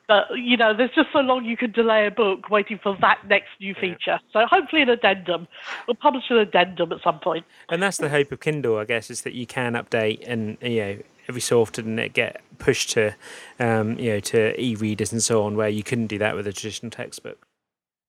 But 0.08 0.28
you 0.36 0.56
know, 0.56 0.74
there's 0.76 0.92
just 0.96 1.10
so 1.12 1.20
long 1.20 1.44
you 1.44 1.58
can 1.58 1.72
delay 1.72 2.08
a 2.08 2.12
book 2.12 2.50
waiting 2.50 2.80
for 2.82 2.96
that 3.02 3.28
next 3.28 3.50
new 3.60 3.74
feature. 3.74 4.20
So 4.32 4.46
hopefully, 4.50 4.84
an 4.84 4.90
addendum. 4.90 5.48
We'll 5.88 5.96
publish 5.96 6.24
an 6.30 6.38
addendum 6.38 6.92
at 6.94 7.02
some 7.04 7.20
point. 7.20 7.46
And 7.70 7.82
that's 7.82 7.98
the 7.98 8.10
hope 8.10 8.32
of 8.32 8.40
Kindle, 8.40 8.78
I 8.78 8.86
guess, 8.86 9.10
is 9.10 9.24
that 9.24 9.34
you 9.34 9.46
can 9.46 9.74
update 9.74 10.24
and 10.26 10.58
you 10.62 10.82
know 10.82 10.98
every 11.28 11.42
so 11.42 11.62
often 11.62 11.98
it 12.00 12.14
get 12.14 12.42
pushed 12.60 12.92
to 12.92 13.16
um, 13.60 13.98
you 13.98 14.12
know 14.12 14.20
to 14.20 14.60
e-readers 14.62 15.12
and 15.12 15.24
so 15.24 15.44
on, 15.44 15.56
where 15.56 15.70
you 15.70 15.84
couldn't 15.84 16.08
do 16.08 16.18
that 16.20 16.36
with 16.36 16.48
a 16.48 16.54
traditional 16.54 16.92
textbook. 16.92 17.46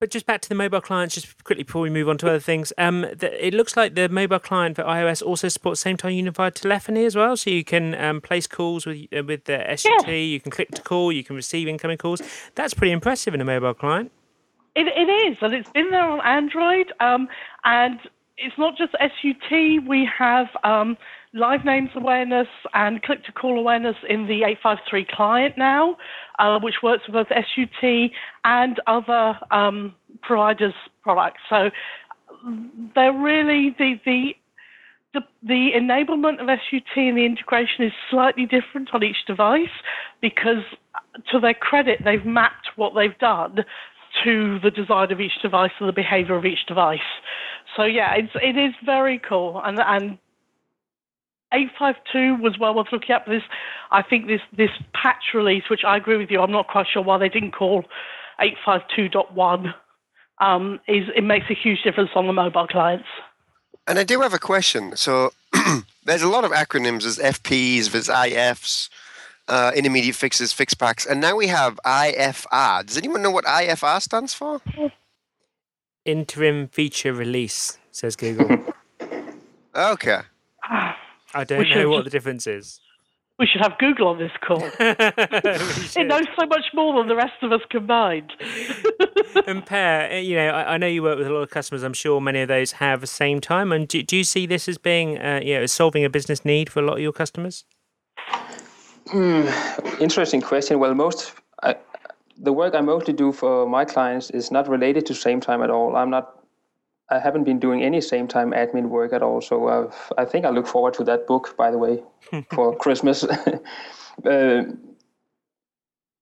But 0.00 0.10
just 0.10 0.26
back 0.26 0.40
to 0.42 0.48
the 0.48 0.54
mobile 0.54 0.80
clients, 0.80 1.14
just 1.14 1.42
quickly 1.44 1.62
before 1.62 1.82
we 1.82 1.90
move 1.90 2.08
on 2.08 2.18
to 2.18 2.28
other 2.28 2.40
things. 2.40 2.72
Um, 2.76 3.02
the, 3.02 3.46
it 3.46 3.54
looks 3.54 3.76
like 3.76 3.94
the 3.94 4.08
mobile 4.08 4.38
client 4.38 4.76
for 4.76 4.82
iOS 4.82 5.22
also 5.22 5.48
supports 5.48 5.80
same 5.80 5.96
time 5.96 6.12
unified 6.12 6.56
telephony 6.56 7.04
as 7.04 7.16
well, 7.16 7.36
so 7.36 7.50
you 7.50 7.64
can 7.64 7.94
um, 7.94 8.20
place 8.20 8.46
calls 8.46 8.86
with 8.86 9.06
uh, 9.16 9.22
with 9.24 9.44
the 9.44 9.64
SUT. 9.76 10.08
Yeah. 10.08 10.14
You 10.14 10.40
can 10.40 10.50
click 10.50 10.70
to 10.72 10.82
call, 10.82 11.12
you 11.12 11.24
can 11.24 11.36
receive 11.36 11.68
incoming 11.68 11.98
calls. 11.98 12.20
That's 12.54 12.74
pretty 12.74 12.92
impressive 12.92 13.34
in 13.34 13.40
a 13.40 13.44
mobile 13.44 13.74
client. 13.74 14.10
It, 14.74 14.88
it 14.88 15.10
is, 15.10 15.38
and 15.40 15.54
it's 15.54 15.70
been 15.70 15.90
there 15.90 16.02
on 16.02 16.20
Android. 16.20 16.92
Um, 16.98 17.28
and 17.64 18.00
it's 18.36 18.58
not 18.58 18.76
just 18.76 18.92
SUT. 18.92 19.86
We 19.86 20.08
have 20.18 20.48
um, 20.64 20.96
live 21.34 21.64
names 21.64 21.90
awareness 21.96 22.46
and 22.74 23.02
click 23.02 23.24
to 23.24 23.32
call 23.32 23.58
awareness 23.58 23.96
in 24.08 24.26
the 24.26 24.44
853 24.44 25.06
client 25.10 25.58
now, 25.58 25.96
uh, 26.38 26.58
which 26.60 26.76
works 26.82 27.02
with 27.06 27.14
both 27.14 27.28
SUT 27.28 28.10
and 28.44 28.80
other 28.86 29.38
um, 29.50 29.94
providers' 30.22 30.74
products. 31.02 31.40
So 31.50 31.70
they're 32.94 33.12
really 33.12 33.74
the, 33.78 34.00
the 34.06 34.36
the, 35.12 35.20
the 35.44 35.70
enablement 35.76 36.40
of 36.40 36.48
SUT 36.48 36.96
and 36.96 37.16
the 37.16 37.24
integration 37.24 37.84
is 37.84 37.92
slightly 38.10 38.46
different 38.46 38.88
on 38.92 39.04
each 39.04 39.24
device 39.28 39.68
because, 40.20 40.64
to 41.30 41.38
their 41.38 41.54
credit, 41.54 42.00
they've 42.04 42.26
mapped 42.26 42.70
what 42.74 42.96
they've 42.96 43.16
done 43.18 43.64
to 44.24 44.58
the 44.58 44.72
design 44.72 45.12
of 45.12 45.20
each 45.20 45.40
device 45.40 45.70
and 45.78 45.88
the 45.88 45.92
behavior 45.92 46.34
of 46.34 46.44
each 46.44 46.66
device. 46.66 46.98
So 47.76 47.84
yeah, 47.84 48.14
it's 48.14 48.32
it 48.34 48.58
is 48.58 48.74
very 48.84 49.20
cool, 49.20 49.60
and 49.64 49.78
and 49.78 50.18
852 51.54 52.42
was 52.42 52.58
well 52.58 52.74
worth 52.74 52.88
looking 52.92 53.10
at. 53.10 53.24
But 53.24 53.32
This, 53.32 53.42
I 53.90 54.02
think 54.02 54.26
this 54.26 54.40
this 54.56 54.70
patch 54.92 55.32
release, 55.32 55.64
which 55.70 55.84
I 55.84 55.96
agree 55.96 56.16
with 56.16 56.30
you, 56.30 56.40
I'm 56.40 56.52
not 56.52 56.68
quite 56.68 56.86
sure 56.92 57.02
why 57.02 57.16
they 57.18 57.28
didn't 57.28 57.52
call 57.52 57.84
852.1. 58.40 59.72
Um, 60.40 60.80
is 60.88 61.08
it 61.14 61.22
makes 61.22 61.46
a 61.48 61.54
huge 61.54 61.82
difference 61.82 62.10
on 62.16 62.26
the 62.26 62.32
mobile 62.32 62.66
clients. 62.66 63.06
And 63.86 63.98
I 63.98 64.04
do 64.04 64.20
have 64.20 64.34
a 64.34 64.38
question. 64.38 64.96
So 64.96 65.32
there's 66.04 66.22
a 66.22 66.28
lot 66.28 66.44
of 66.44 66.50
acronyms. 66.50 67.02
There's 67.02 67.18
FPs, 67.18 67.90
there's 67.92 68.08
IFs. 68.08 68.90
uh, 69.48 69.72
intermediate 69.76 70.14
fixes, 70.14 70.52
fix 70.52 70.74
packs, 70.74 71.06
and 71.06 71.20
now 71.20 71.36
we 71.36 71.46
have 71.48 71.78
IFR. 71.84 72.86
Does 72.86 72.96
anyone 72.96 73.22
know 73.22 73.30
what 73.30 73.44
IFR 73.44 74.00
stands 74.00 74.32
for? 74.34 74.60
Interim 76.04 76.68
feature 76.68 77.12
release, 77.12 77.78
says 77.90 78.16
Google. 78.16 78.58
Okay. 79.76 80.20
I 81.34 81.44
don't 81.44 81.58
We 81.58 81.66
should 81.66 81.76
know 81.76 81.90
what 81.90 82.04
the 82.04 82.10
difference 82.10 82.46
is. 82.46 82.80
We 83.38 83.46
should 83.46 83.62
have 83.62 83.76
Google 83.78 84.08
on 84.08 84.18
this 84.18 84.30
call. 84.46 84.62
It 84.78 86.06
knows 86.06 86.26
so 86.38 86.46
much 86.46 86.66
more 86.72 86.96
than 86.98 87.08
the 87.08 87.16
rest 87.16 87.42
of 87.42 87.50
us 87.50 87.60
combined. 87.68 88.32
and 89.46 89.66
Per, 89.66 90.08
uh, 90.12 90.16
you 90.16 90.36
know, 90.36 90.50
I, 90.50 90.74
I 90.74 90.76
know 90.76 90.86
you 90.86 91.02
work 91.02 91.18
with 91.18 91.26
a 91.26 91.32
lot 91.32 91.40
of 91.40 91.50
customers. 91.50 91.82
I'm 91.82 91.94
sure 91.94 92.20
many 92.20 92.42
of 92.42 92.48
those 92.48 92.72
have 92.72 93.00
the 93.00 93.08
same 93.08 93.40
time. 93.40 93.72
And 93.72 93.88
do, 93.88 94.02
do 94.02 94.16
you 94.16 94.24
see 94.24 94.46
this 94.46 94.68
as 94.68 94.78
being, 94.78 95.18
uh, 95.18 95.40
you 95.42 95.54
know, 95.54 95.66
solving 95.66 96.04
a 96.04 96.10
business 96.10 96.44
need 96.44 96.70
for 96.70 96.80
a 96.80 96.86
lot 96.86 96.94
of 96.94 97.00
your 97.00 97.12
customers? 97.12 97.64
Interesting 100.00 100.40
question. 100.40 100.78
Well, 100.78 100.94
most 100.94 101.32
I, 101.62 101.76
the 102.38 102.52
work 102.52 102.74
I 102.74 102.80
mostly 102.80 103.12
do 103.12 103.32
for 103.32 103.66
my 103.66 103.84
clients 103.84 104.30
is 104.30 104.50
not 104.50 104.68
related 104.68 105.06
to 105.06 105.14
same 105.14 105.40
time 105.40 105.62
at 105.62 105.70
all. 105.70 105.96
I'm 105.96 106.10
not. 106.10 106.43
I 107.14 107.20
haven't 107.20 107.44
been 107.44 107.60
doing 107.60 107.82
any 107.82 108.00
same 108.00 108.26
time 108.26 108.50
admin 108.50 108.88
work 108.88 109.12
at 109.12 109.22
all. 109.22 109.40
So 109.40 109.68
I've, 109.68 110.12
I 110.18 110.24
think 110.24 110.44
I 110.44 110.50
look 110.50 110.66
forward 110.66 110.94
to 110.94 111.04
that 111.04 111.26
book, 111.26 111.54
by 111.56 111.70
the 111.70 111.78
way, 111.78 112.02
for 112.50 112.76
Christmas. 112.76 113.24
uh, 114.24 114.62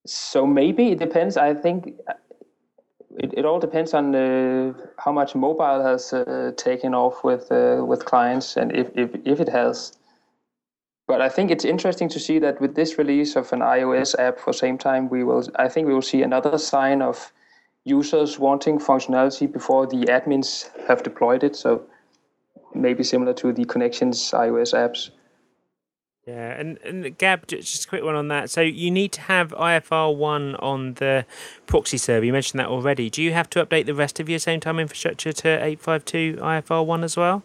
so 0.06 0.46
maybe 0.46 0.92
it 0.92 0.98
depends. 0.98 1.36
I 1.36 1.54
think 1.54 1.94
it, 3.18 3.32
it 3.38 3.44
all 3.44 3.58
depends 3.58 3.94
on 3.94 4.14
uh, 4.14 4.74
how 4.98 5.12
much 5.12 5.34
mobile 5.34 5.82
has 5.82 6.12
uh, 6.12 6.52
taken 6.56 6.94
off 6.94 7.24
with 7.24 7.50
uh, 7.50 7.82
with 7.86 8.04
clients 8.04 8.56
and 8.56 8.74
if, 8.76 8.90
if 8.94 9.10
if 9.24 9.40
it 9.40 9.48
has. 9.48 9.96
But 11.08 11.20
I 11.20 11.28
think 11.28 11.50
it's 11.50 11.64
interesting 11.64 12.08
to 12.10 12.20
see 12.20 12.38
that 12.40 12.60
with 12.60 12.74
this 12.74 12.98
release 12.98 13.36
of 13.36 13.52
an 13.52 13.60
iOS 13.60 14.14
app 14.18 14.38
for 14.38 14.52
same 14.52 14.78
time, 14.78 15.08
we 15.08 15.24
will. 15.24 15.42
I 15.56 15.68
think 15.68 15.86
we 15.86 15.94
will 15.94 16.08
see 16.12 16.22
another 16.22 16.58
sign 16.58 17.00
of 17.02 17.32
users 17.84 18.38
wanting 18.38 18.78
functionality 18.78 19.50
before 19.50 19.86
the 19.86 20.06
admins 20.06 20.68
have 20.86 21.02
deployed 21.02 21.42
it. 21.42 21.56
So 21.56 21.84
maybe 22.74 23.02
similar 23.02 23.34
to 23.34 23.52
the 23.52 23.64
connections 23.64 24.30
iOS 24.30 24.74
apps. 24.74 25.10
Yeah, 26.26 26.52
and, 26.52 26.78
and 26.84 27.18
Gab, 27.18 27.48
just 27.48 27.84
a 27.84 27.88
quick 27.88 28.04
one 28.04 28.14
on 28.14 28.28
that. 28.28 28.48
So 28.48 28.60
you 28.60 28.92
need 28.92 29.10
to 29.12 29.20
have 29.22 29.50
IFR 29.50 30.16
one 30.16 30.54
on 30.56 30.94
the 30.94 31.26
proxy 31.66 31.98
server. 31.98 32.24
You 32.24 32.32
mentioned 32.32 32.60
that 32.60 32.68
already. 32.68 33.10
Do 33.10 33.20
you 33.20 33.32
have 33.32 33.50
to 33.50 33.66
update 33.66 33.86
the 33.86 33.94
rest 33.94 34.20
of 34.20 34.28
your 34.28 34.38
same 34.38 34.60
time 34.60 34.78
infrastructure 34.78 35.32
to 35.32 35.48
852 35.48 36.36
IFR 36.40 36.86
one 36.86 37.02
as 37.02 37.16
well? 37.16 37.42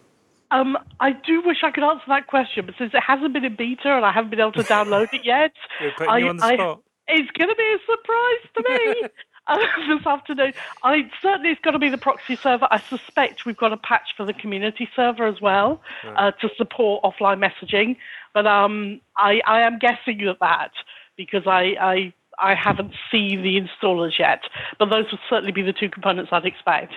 Um, 0.52 0.78
I 1.00 1.10
do 1.10 1.42
wish 1.44 1.58
I 1.64 1.72
could 1.72 1.82
answer 1.82 2.04
that 2.06 2.28
question, 2.28 2.66
but 2.66 2.76
since 2.78 2.94
it 2.94 3.02
hasn't 3.04 3.32
been 3.32 3.44
in 3.44 3.56
beta 3.56 3.88
and 3.88 4.04
I 4.04 4.12
haven't 4.12 4.30
been 4.30 4.40
able 4.40 4.52
to 4.52 4.62
download 4.62 5.12
it 5.12 5.24
yet, 5.24 5.52
We're 5.80 5.92
putting 5.92 6.10
I, 6.10 6.18
you 6.18 6.28
on 6.28 6.36
the 6.36 6.44
I- 6.44 6.76
it's 7.08 7.30
going 7.32 7.48
to 7.48 7.56
be 7.56 7.74
a 7.74 7.78
surprise 7.86 8.44
to 8.54 8.62
me 8.68 9.08
this 9.88 10.06
afternoon. 10.06 10.52
I 10.82 11.10
certainly 11.22 11.50
it's 11.50 11.60
going 11.60 11.72
to 11.72 11.78
be 11.78 11.88
the 11.88 11.98
proxy 11.98 12.36
server. 12.36 12.68
I 12.70 12.80
suspect 12.80 13.46
we've 13.46 13.56
got 13.56 13.72
a 13.72 13.76
patch 13.76 14.10
for 14.16 14.26
the 14.26 14.34
community 14.34 14.88
server 14.94 15.26
as 15.26 15.40
well 15.40 15.80
uh, 16.16 16.32
to 16.32 16.48
support 16.56 17.02
offline 17.02 17.42
messaging. 17.42 17.96
But 18.34 18.46
um, 18.46 19.00
I, 19.16 19.40
I 19.46 19.62
am 19.62 19.78
guessing 19.78 20.20
at 20.28 20.38
that 20.40 20.72
because 21.16 21.46
I, 21.46 21.74
I 21.80 22.12
I 22.40 22.54
haven't 22.54 22.92
seen 23.10 23.42
the 23.42 23.60
installers 23.60 24.18
yet. 24.18 24.42
But 24.78 24.90
those 24.90 25.06
would 25.10 25.20
certainly 25.28 25.52
be 25.52 25.62
the 25.62 25.72
two 25.72 25.88
components 25.88 26.30
I'd 26.32 26.44
expect. 26.44 26.92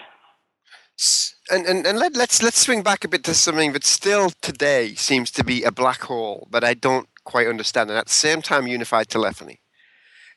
And, 1.49 1.65
and, 1.65 1.87
and 1.87 1.97
let, 1.97 2.15
let's 2.15 2.43
let's 2.43 2.59
swing 2.59 2.83
back 2.83 3.03
a 3.03 3.07
bit 3.07 3.23
to 3.23 3.33
something 3.33 3.73
that 3.73 3.83
still 3.83 4.31
today 4.41 4.93
seems 4.95 5.31
to 5.31 5.43
be 5.43 5.63
a 5.63 5.71
black 5.71 6.01
hole 6.01 6.47
that 6.51 6.63
I 6.63 6.75
don't 6.75 7.09
quite 7.23 7.47
understand. 7.47 7.89
And 7.89 7.97
at 7.97 8.07
the 8.07 8.13
same 8.13 8.41
time, 8.41 8.67
unified 8.67 9.07
telephony. 9.07 9.60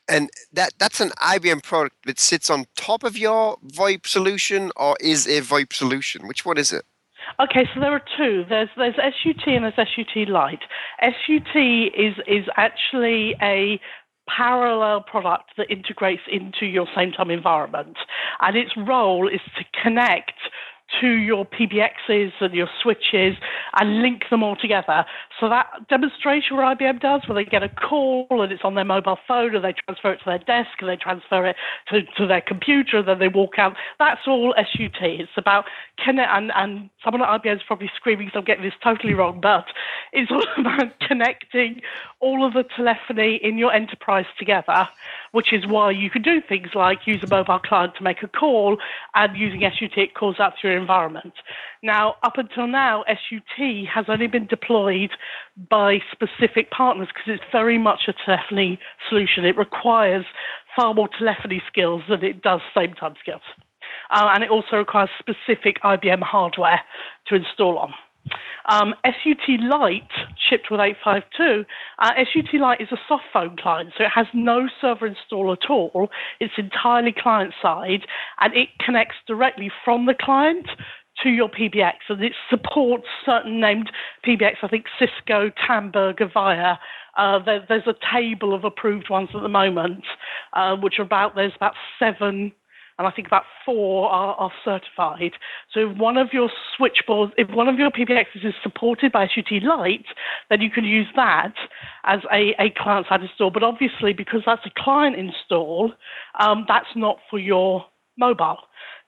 And 0.07 0.29
that 0.53 0.73
that's 0.77 1.01
an 1.01 1.09
IBM 1.17 1.63
product 1.63 1.95
that 2.05 2.19
sits 2.19 2.49
on 2.49 2.65
top 2.75 3.03
of 3.03 3.17
your 3.17 3.57
VoIP 3.65 4.05
solution, 4.05 4.71
or 4.75 4.95
is 4.99 5.25
a 5.27 5.41
VoIP 5.41 5.73
solution? 5.73 6.27
Which 6.27 6.45
one 6.45 6.57
is 6.57 6.71
it? 6.71 6.85
Okay, 7.39 7.67
so 7.73 7.79
there 7.79 7.91
are 7.91 8.03
two. 8.17 8.45
There's 8.47 8.69
there's 8.77 8.95
SUT 8.95 9.47
and 9.47 9.65
there's 9.65 9.75
SUT 9.75 10.27
Lite. 10.27 10.63
SUT 11.01 11.55
is 11.55 12.15
is 12.27 12.45
actually 12.55 13.35
a 13.41 13.79
parallel 14.27 15.01
product 15.01 15.51
that 15.57 15.69
integrates 15.69 16.23
into 16.31 16.65
your 16.65 16.87
same 16.95 17.11
time 17.11 17.31
environment, 17.31 17.97
and 18.41 18.55
its 18.55 18.71
role 18.77 19.27
is 19.27 19.41
to 19.57 19.65
connect 19.81 20.33
to 21.01 21.07
your 21.07 21.45
PBXs 21.45 22.31
and 22.39 22.53
your 22.53 22.69
switches 22.81 23.35
and 23.79 24.01
link 24.01 24.23
them 24.29 24.43
all 24.43 24.55
together. 24.55 25.05
So 25.39 25.49
that 25.49 25.87
demonstration 25.89 26.55
where 26.55 26.65
IBM 26.75 27.01
does, 27.01 27.21
where 27.27 27.35
they 27.35 27.49
get 27.49 27.61
a 27.61 27.69
call 27.69 28.27
and 28.29 28.51
it's 28.51 28.63
on 28.63 28.75
their 28.75 28.85
mobile 28.85 29.17
phone 29.27 29.53
and 29.53 29.65
they 29.65 29.73
transfer 29.73 30.13
it 30.13 30.19
to 30.19 30.25
their 30.25 30.39
desk 30.39 30.69
and 30.79 30.89
they 30.89 30.95
transfer 30.95 31.45
it 31.45 31.57
to, 31.89 32.03
to 32.17 32.25
their 32.25 32.41
computer 32.41 32.97
and 32.97 33.07
then 33.07 33.19
they 33.19 33.27
walk 33.27 33.59
out, 33.59 33.75
that's 33.99 34.21
all 34.27 34.53
SUT. 34.57 35.01
It's 35.01 35.31
about 35.35 35.65
connect, 36.03 36.29
and, 36.31 36.51
and 36.55 36.89
someone 37.03 37.21
at 37.21 37.41
IBM 37.41 37.57
is 37.57 37.61
probably 37.67 37.91
screaming, 37.95 38.29
so 38.31 38.39
I'm 38.39 38.45
getting 38.45 38.63
this 38.63 38.73
totally 38.81 39.13
wrong, 39.13 39.41
but 39.41 39.65
it's 40.13 40.31
all 40.31 40.45
about 40.57 40.99
connecting 41.01 41.81
all 42.21 42.45
of 42.45 42.53
the 42.53 42.63
telephony 42.75 43.39
in 43.43 43.57
your 43.57 43.73
enterprise 43.73 44.25
together, 44.39 44.87
which 45.33 45.51
is 45.51 45.67
why 45.67 45.91
you 45.91 46.09
can 46.09 46.21
do 46.21 46.41
things 46.47 46.69
like 46.75 47.05
use 47.05 47.21
a 47.23 47.27
mobile 47.27 47.59
client 47.59 47.93
to 47.97 48.03
make 48.03 48.23
a 48.23 48.27
call 48.27 48.77
and 49.15 49.35
using 49.35 49.61
SUT 49.61 49.97
it 49.97 50.13
calls 50.15 50.39
out 50.39 50.53
to 50.61 50.67
your 50.69 50.77
environment. 50.77 51.33
Now, 51.85 52.15
up 52.23 52.39
until 52.39 52.65
now, 52.65 53.03
SUT 53.07 53.85
has 53.93 54.05
only 54.07 54.25
been 54.25 54.47
deployed 54.47 55.11
by 55.69 55.99
specific 56.11 56.71
partners 56.71 57.09
because 57.13 57.35
it's 57.39 57.51
very 57.51 57.77
much 57.77 58.07
a 58.07 58.13
telephony 58.25 58.79
solution. 59.07 59.45
It 59.45 59.55
requires 59.55 60.25
far 60.75 60.95
more 60.95 61.07
telephony 61.19 61.61
skills 61.67 62.01
than 62.09 62.23
it 62.23 62.41
does 62.41 62.61
same 62.75 62.95
time 62.95 63.13
skills. 63.19 63.43
Uh, 64.09 64.31
and 64.33 64.43
it 64.43 64.49
also 64.49 64.77
requires 64.77 65.09
specific 65.19 65.79
IBM 65.83 66.23
hardware 66.23 66.81
to 67.27 67.35
install 67.35 67.77
on. 67.77 67.93
Um, 68.67 68.95
SUT 69.05 69.47
Lite, 69.47 70.09
shipped 70.49 70.71
with 70.71 70.79
852, 70.79 71.65
uh, 71.99 72.11
SUT 72.33 72.59
Lite 72.59 72.81
is 72.81 72.87
a 72.91 72.97
soft 73.07 73.25
phone 73.31 73.57
client, 73.57 73.91
so 73.95 74.05
it 74.05 74.09
has 74.09 74.25
no 74.33 74.67
server 74.81 75.05
install 75.05 75.51
at 75.51 75.69
all. 75.69 76.09
It's 76.39 76.53
entirely 76.57 77.13
client 77.15 77.53
side, 77.61 78.07
and 78.39 78.55
it 78.55 78.69
connects 78.83 79.17
directly 79.27 79.71
from 79.83 80.07
the 80.07 80.15
client 80.19 80.65
to 81.23 81.29
your 81.29 81.49
PBX, 81.49 81.93
and 82.09 82.23
it 82.23 82.33
supports 82.49 83.05
certain 83.25 83.59
named 83.59 83.91
PBX, 84.25 84.55
I 84.63 84.67
think 84.67 84.85
Cisco, 84.99 85.51
Tandberg, 85.67 86.17
Avaya. 86.17 86.77
Uh, 87.17 87.39
there, 87.43 87.65
there's 87.67 87.87
a 87.87 87.95
table 88.13 88.53
of 88.53 88.63
approved 88.63 89.09
ones 89.09 89.29
at 89.33 89.41
the 89.41 89.49
moment, 89.49 90.03
uh, 90.53 90.75
which 90.75 90.99
are 90.99 91.03
about, 91.03 91.35
there's 91.35 91.55
about 91.55 91.73
seven 91.97 92.51
and 92.97 93.07
I 93.07 93.11
think 93.11 93.27
about 93.27 93.43
four 93.65 94.09
are, 94.09 94.35
are 94.35 94.51
certified. 94.63 95.33
So 95.73 95.91
if 95.91 95.97
one 95.97 96.17
of 96.17 96.29
your 96.31 96.49
switchboards, 96.77 97.33
if 97.37 97.49
one 97.49 97.67
of 97.67 97.75
your 97.75 97.91
PBXs 97.91 98.45
is 98.45 98.53
supported 98.63 99.11
by 99.11 99.27
SUT 99.27 99.61
Lite, 99.63 100.05
then 100.49 100.61
you 100.61 100.69
can 100.69 100.85
use 100.85 101.07
that 101.15 101.53
as 102.05 102.19
a, 102.31 102.55
a 102.57 102.69
client-side 102.77 103.21
install. 103.21 103.51
But 103.51 103.63
obviously, 103.63 104.13
because 104.13 104.41
that's 104.45 104.65
a 104.65 104.71
client 104.81 105.17
install, 105.17 105.91
um, 106.39 106.65
that's 106.67 106.87
not 106.95 107.17
for 107.29 107.37
your 107.37 107.85
mobile 108.17 108.57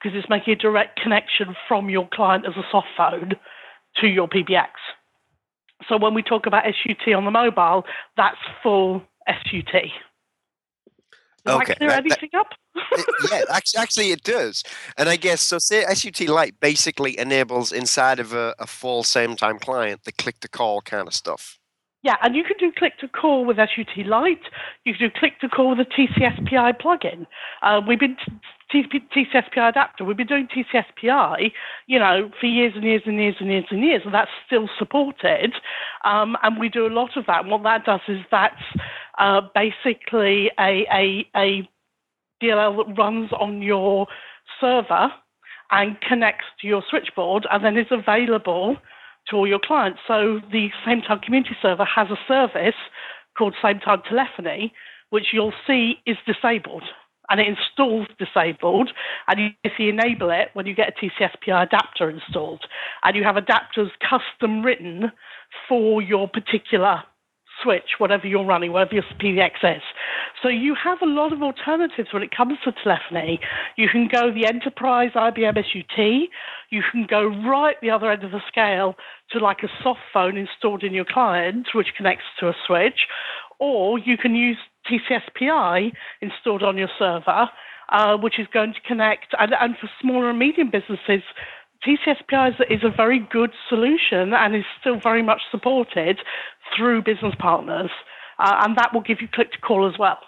because 0.01 0.17
it's 0.17 0.29
making 0.29 0.53
a 0.53 0.55
direct 0.55 0.99
connection 0.99 1.55
from 1.67 1.89
your 1.89 2.07
client 2.13 2.45
as 2.45 2.55
a 2.55 2.63
soft 2.71 2.87
phone 2.95 3.33
to 3.97 4.07
your 4.07 4.27
PBX. 4.27 4.67
So 5.87 5.97
when 5.97 6.13
we 6.13 6.23
talk 6.23 6.45
about 6.45 6.63
SUT 6.65 7.13
on 7.13 7.25
the 7.25 7.31
mobile, 7.31 7.85
that's 8.15 8.37
full 8.63 9.01
SUT. 9.27 9.91
Does 11.45 11.55
Okay, 11.61 11.65
that 11.65 11.77
clear 11.77 11.89
that- 11.89 12.03
that- 12.03 12.11
anything 12.23 12.29
up? 12.37 12.47
It- 12.91 13.31
yeah, 13.31 13.41
actually, 13.55 13.81
actually, 13.81 14.11
it 14.11 14.23
does. 14.23 14.63
And 14.97 15.07
I 15.09 15.15
guess 15.15 15.41
so. 15.41 15.57
Say 15.59 15.83
SUT 15.93 16.27
Lite 16.27 16.59
basically 16.59 17.17
enables 17.17 17.71
inside 17.71 18.19
of 18.19 18.33
a, 18.33 18.53
a 18.59 18.67
full 18.67 19.03
same 19.03 19.35
time 19.35 19.57
client 19.59 20.03
the 20.03 20.11
click 20.11 20.39
to 20.41 20.47
call 20.49 20.81
kind 20.81 21.07
of 21.07 21.13
stuff. 21.13 21.57
Yeah, 22.07 22.15
and 22.23 22.37
you 22.37 22.45
can 22.45 22.55
do 22.57 22.71
click 22.71 22.97
to 22.99 23.09
call 23.09 23.43
with 23.43 23.57
SUT 23.57 24.05
Lite. 24.05 24.39
You 24.85 24.93
can 24.93 25.09
do 25.09 25.13
click 25.19 25.41
to 25.41 25.49
call 25.49 25.75
with 25.75 25.79
a 25.79 25.83
TCSPI 25.91 26.79
plugin. 26.79 27.27
Uh, 27.61 27.81
we've 27.85 27.99
been 27.99 28.15
t- 28.25 28.31
T- 28.71 29.01
TCSPI 29.13 29.67
adapter. 29.67 30.05
We've 30.05 30.15
been 30.15 30.25
doing 30.25 30.47
TCSPI, 30.47 31.51
you 31.87 31.99
know, 31.99 32.31
for 32.39 32.45
years 32.45 32.71
and 32.75 32.85
years 32.85 33.01
and 33.05 33.17
years 33.19 33.35
and 33.41 33.49
years 33.49 33.65
and 33.71 33.83
years, 33.83 34.03
and 34.05 34.13
that's 34.13 34.31
still 34.45 34.69
supported. 34.79 35.53
Um, 36.05 36.37
and 36.43 36.57
we 36.57 36.69
do 36.69 36.87
a 36.87 36.93
lot 36.93 37.17
of 37.17 37.25
that. 37.25 37.41
And 37.41 37.51
what 37.51 37.63
that 37.63 37.83
does 37.83 37.99
is 38.07 38.19
that's 38.31 38.55
uh, 39.19 39.41
basically 39.53 40.49
a, 40.57 40.85
a 40.89 41.27
a 41.35 41.69
DLL 42.41 42.87
that 42.87 42.97
runs 42.97 43.33
on 43.33 43.61
your 43.61 44.07
server 44.61 45.09
and 45.71 45.99
connects 45.99 46.45
to 46.61 46.67
your 46.67 46.83
switchboard, 46.89 47.45
and 47.51 47.65
then 47.65 47.77
is 47.77 47.87
available 47.91 48.77
to 49.29 49.35
all 49.35 49.47
your 49.47 49.59
clients. 49.59 49.99
So 50.07 50.39
the 50.51 50.69
Same 50.85 51.01
Time 51.01 51.19
Community 51.19 51.55
Server 51.61 51.85
has 51.85 52.07
a 52.09 52.17
service 52.27 52.75
called 53.37 53.55
Same 53.61 53.79
Time 53.79 54.01
Telephony, 54.07 54.73
which 55.09 55.27
you'll 55.33 55.53
see 55.65 55.95
is 56.05 56.17
disabled. 56.25 56.83
And 57.29 57.41
it 57.41 57.47
installs 57.47 58.07
disabled, 58.17 58.89
and 59.27 59.39
you 59.39 59.49
basically 59.61 59.89
enable 59.89 60.29
it 60.29 60.49
when 60.53 60.65
you 60.65 60.73
get 60.73 60.93
a 60.93 61.05
TCSPI 61.05 61.63
adapter 61.63 62.09
installed. 62.09 62.61
And 63.03 63.17
you 63.17 63.23
have 63.25 63.35
adapters 63.35 63.89
custom 63.99 64.63
written 64.63 65.11
for 65.67 66.01
your 66.01 66.29
particular 66.29 67.03
switch, 67.63 67.97
whatever 67.97 68.27
you're 68.27 68.45
running, 68.45 68.71
whatever 68.71 68.95
your 68.95 69.03
PBX 69.19 69.77
is. 69.77 69.81
So 70.41 70.49
you 70.49 70.75
have 70.81 70.99
a 71.01 71.05
lot 71.05 71.33
of 71.33 71.41
alternatives 71.41 72.09
when 72.13 72.23
it 72.23 72.35
comes 72.35 72.57
to 72.63 72.73
telephony. 72.83 73.39
You 73.75 73.89
can 73.89 74.07
go 74.11 74.31
the 74.31 74.45
enterprise 74.45 75.11
IBM 75.15 75.55
SUT. 75.55 76.29
You 76.69 76.83
can 76.91 77.05
go 77.09 77.25
right 77.25 77.75
the 77.81 77.89
other 77.89 78.11
end 78.11 78.23
of 78.23 78.31
the 78.31 78.41
scale 78.47 78.95
to 79.31 79.39
like 79.39 79.63
a 79.63 79.69
soft 79.83 79.99
phone 80.13 80.37
installed 80.37 80.83
in 80.83 80.93
your 80.93 81.05
client, 81.05 81.67
which 81.73 81.87
connects 81.95 82.25
to 82.39 82.49
a 82.49 82.53
switch, 82.65 83.07
or 83.59 83.97
you 83.99 84.17
can 84.17 84.35
use 84.35 84.57
TCS/PI 84.89 85.91
installed 86.21 86.63
on 86.63 86.77
your 86.77 86.89
server, 86.97 87.49
uh, 87.89 88.17
which 88.17 88.39
is 88.39 88.47
going 88.53 88.73
to 88.73 88.81
connect. 88.81 89.33
And, 89.39 89.53
and 89.59 89.75
for 89.77 89.89
smaller 90.01 90.29
and 90.29 90.39
medium 90.39 90.69
businesses, 90.69 91.23
TCS/PI 91.85 92.49
is, 92.49 92.55
is 92.69 92.83
a 92.83 92.89
very 92.89 93.19
good 93.19 93.51
solution 93.69 94.33
and 94.33 94.55
is 94.55 94.65
still 94.79 94.99
very 94.99 95.21
much 95.21 95.41
supported 95.51 96.19
through 96.75 97.03
business 97.03 97.35
partners, 97.39 97.89
uh, 98.39 98.61
and 98.63 98.77
that 98.77 98.93
will 98.93 99.01
give 99.01 99.21
you 99.21 99.27
click 99.27 99.51
to 99.51 99.59
call 99.59 99.87
as 99.87 99.97
well. 99.97 100.19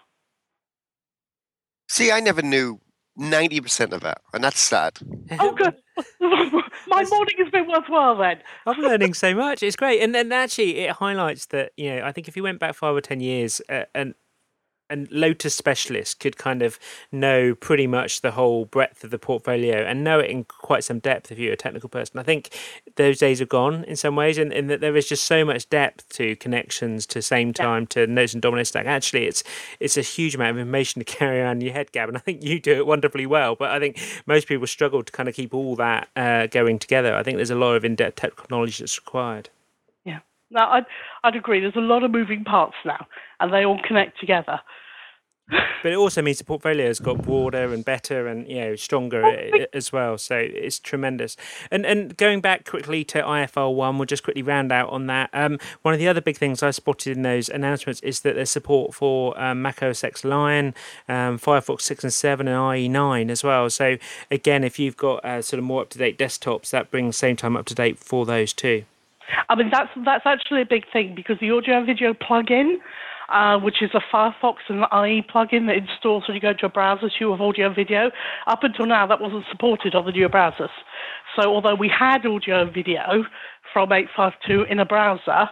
See, 1.88 2.12
I 2.12 2.20
never 2.20 2.42
knew 2.42 2.80
90% 3.20 3.92
of 3.92 4.02
that, 4.02 4.22
and 4.34 4.44
that's 4.44 4.60
sad. 4.60 5.00
Oh, 5.40 5.52
good. 5.52 5.76
My 6.88 7.04
morning 7.10 7.36
has 7.40 7.50
been 7.52 7.68
worthwhile 7.68 8.18
then. 8.18 8.38
I'm 8.66 8.80
learning 8.80 9.14
so 9.14 9.36
much. 9.36 9.62
It's 9.62 9.76
great, 9.76 10.02
and 10.02 10.16
then 10.16 10.32
actually 10.32 10.78
it 10.78 10.92
highlights 10.92 11.48
that 11.48 11.72
you 11.76 11.96
know 11.96 12.06
I 12.06 12.12
think 12.12 12.28
if 12.28 12.38
you 12.38 12.44
went 12.44 12.60
back 12.60 12.76
five 12.76 12.96
or 12.96 13.02
ten 13.02 13.20
years, 13.20 13.62
uh, 13.70 13.84
and 13.94 14.14
and 14.90 15.12
Lotus 15.12 15.56
specialist 15.56 16.20
could 16.20 16.38
kind 16.38 16.62
of 16.62 16.80
know 17.12 17.56
pretty 17.56 17.88
much 17.88 18.22
the 18.22 18.32
whole 18.32 18.66
breadth 18.66 19.04
of 19.04 19.12
the 19.12 19.20
portfolio 19.20 19.84
and 19.84 20.04
know 20.04 20.20
it 20.20 20.30
in 20.30 20.46
quite 20.46 20.84
some 20.84 21.00
depth 21.00 21.32
if 21.32 21.40
you're 21.40 21.54
a 21.54 21.58
technical 21.58 21.90
person. 21.90 22.20
I 22.20 22.24
think 22.24 22.50
those 22.96 23.20
days 23.20 23.42
are 23.42 23.46
gone 23.46 23.84
in 23.86 23.96
some 23.96 24.16
ways, 24.16 24.38
and, 24.38 24.52
and 24.52 24.70
that 24.70 24.82
there 24.82 24.96
is 24.96 25.08
just 25.08 25.26
so 25.26 25.46
much 25.46 25.70
depth 25.70 26.10
to 26.14 26.36
connections, 26.38 27.06
to 27.08 27.22
same 27.22 27.54
time, 27.54 27.84
yeah. 27.84 28.06
to 28.06 28.08
notes 28.08 28.34
and 28.34 28.42
Domino 28.42 28.64
stack. 28.64 28.86
Actually, 28.86 29.26
it's 29.26 29.44
it's 29.80 29.98
a 29.98 30.02
huge 30.02 30.36
amount 30.36 30.52
of 30.52 30.58
information 30.58 31.00
to 31.00 31.06
carry 31.18 31.42
around 31.42 31.58
in 31.58 31.68
your 31.68 31.74
head, 31.74 31.92
Gab, 31.92 32.10
and 32.10 32.18
I 32.18 32.22
think 32.22 32.44
you 32.44 32.60
do 32.60 32.74
it 32.74 32.88
wonderfully 32.88 33.26
well. 33.26 33.56
But 33.56 33.72
I 33.72 33.80
think 33.80 34.00
most 34.26 34.48
people 34.48 34.68
struggle 34.68 35.04
to 35.04 35.12
kind 35.12 35.30
of 35.30 35.36
keep 35.36 35.54
all 35.54 35.76
that 35.76 36.10
uh, 36.16 36.48
going 36.48 36.80
together. 36.80 37.16
I 37.16 37.24
think 37.24 37.38
there's 37.38 37.50
a 37.50 37.56
lot 37.56 37.76
of 37.76 37.86
in-depth 37.86 38.16
technical 38.16 38.48
knowledge 38.50 38.80
that's 38.80 38.98
required. 38.98 39.50
No, 40.52 40.62
I'd, 40.62 40.86
I'd 41.24 41.36
agree. 41.36 41.60
There's 41.60 41.76
a 41.76 41.80
lot 41.80 42.04
of 42.04 42.12
moving 42.12 42.44
parts 42.44 42.76
now, 42.86 43.06
and 43.40 43.54
they 43.54 43.66
all 43.66 43.80
connect 43.88 44.20
together. 44.20 44.60
but 45.82 45.92
it 45.92 45.96
also 45.96 46.22
means 46.22 46.38
the 46.38 46.44
portfolio 46.44 46.86
has 46.86 47.00
got 47.00 47.24
broader 47.24 47.74
and 47.74 47.84
better 47.84 48.28
and 48.28 48.48
you 48.48 48.60
know 48.60 48.76
stronger 48.76 49.26
as 49.74 49.92
well. 49.92 50.18
So 50.18 50.38
it's 50.38 50.80
tremendous. 50.80 51.36
And 51.72 51.86
and 51.86 52.16
going 52.18 52.40
back 52.40 52.66
quickly 52.66 53.04
to 53.06 53.22
IFL 53.22 53.74
one, 53.74 53.98
we'll 53.98 54.06
just 54.06 54.24
quickly 54.24 54.44
round 54.44 54.72
out 54.72 54.90
on 54.90 55.08
that. 55.08 55.30
Um, 55.34 55.58
one 55.82 55.94
of 55.94 56.00
the 56.00 56.08
other 56.08 56.22
big 56.22 56.38
things 56.38 56.62
I 56.62 56.70
spotted 56.70 57.18
in 57.18 57.24
those 57.24 57.50
announcements 57.50 58.00
is 58.02 58.20
that 58.22 58.36
there's 58.36 58.52
support 58.52 58.94
for 58.94 59.40
um, 59.42 59.62
Mac 59.64 59.82
OS 59.82 60.04
X 60.04 60.24
Lion, 60.24 60.76
um, 61.08 61.40
Firefox 61.40 61.82
six 61.82 62.04
and 62.04 62.14
seven, 62.14 62.48
and 62.48 62.78
IE 62.78 62.88
nine 62.88 63.32
as 63.32 63.44
well. 63.44 63.70
So 63.72 63.98
again, 64.30 64.64
if 64.64 64.78
you've 64.78 64.98
got 64.98 65.26
uh, 65.26 65.42
sort 65.42 65.58
of 65.58 65.64
more 65.64 65.82
up 65.82 65.90
to 65.90 65.98
date 65.98 66.20
desktops, 66.20 66.70
that 66.70 66.92
brings 66.92 67.18
same 67.18 67.36
time 67.36 67.58
up 67.58 67.66
to 67.68 67.76
date 67.76 67.98
for 67.98 68.26
those 68.26 68.54
too. 68.54 68.84
I 69.50 69.56
mean, 69.56 69.70
that's 69.72 69.90
that's 70.06 70.26
actually 70.26 70.62
a 70.62 70.66
big 70.66 70.84
thing 70.92 71.14
because 71.16 71.38
the 71.40 71.52
audio 71.52 71.78
and 71.78 71.86
video 71.86 72.14
plugin, 72.14 72.76
uh, 73.30 73.60
which 73.60 73.82
is 73.82 73.92
a 73.94 74.02
Firefox 74.14 74.56
and 74.70 74.80
IE 74.80 75.24
plugin 75.24 75.68
that 75.68 75.78
installs 75.78 76.28
when 76.28 76.36
you 76.36 76.42
go 76.42 76.54
to 76.54 76.66
a 76.66 76.70
browser 76.70 77.10
to 77.20 77.32
have 77.32 77.42
audio 77.42 77.68
and 77.68 77.76
video, 77.76 78.12
up 78.48 78.64
until 78.64 78.86
now 78.86 79.06
that 79.08 79.22
wasn't 79.22 79.46
supported 79.52 79.96
on 79.96 80.06
the 80.06 80.12
newer 80.12 80.30
browsers. 80.30 80.70
So 81.36 81.50
although 81.54 81.76
we 81.76 81.90
had 81.90 82.26
audio 82.26 82.62
and 82.62 82.74
video 82.74 83.24
from 83.74 83.92
852 83.92 84.64
in 84.64 84.80
a 84.80 84.86
browser, 84.86 85.50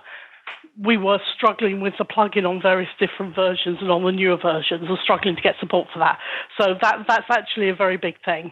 we 0.83 0.97
were 0.97 1.19
struggling 1.35 1.81
with 1.81 1.93
the 1.97 2.05
plugin 2.05 2.47
on 2.47 2.61
various 2.61 2.89
different 2.99 3.35
versions 3.35 3.79
and 3.81 3.91
on 3.91 4.03
the 4.03 4.11
newer 4.11 4.37
versions 4.37 4.85
and 4.87 4.97
struggling 5.03 5.35
to 5.35 5.41
get 5.41 5.55
support 5.59 5.87
for 5.91 5.99
that. 5.99 6.19
So 6.59 6.75
that 6.81 7.05
that's 7.07 7.25
actually 7.29 7.69
a 7.69 7.75
very 7.75 7.97
big 7.97 8.15
thing. 8.23 8.51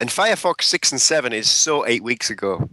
And 0.00 0.08
Firefox 0.08 0.62
6 0.62 0.92
and 0.92 1.00
7 1.00 1.32
is 1.32 1.48
so 1.48 1.86
eight 1.86 2.02
weeks 2.02 2.30
ago. 2.30 2.70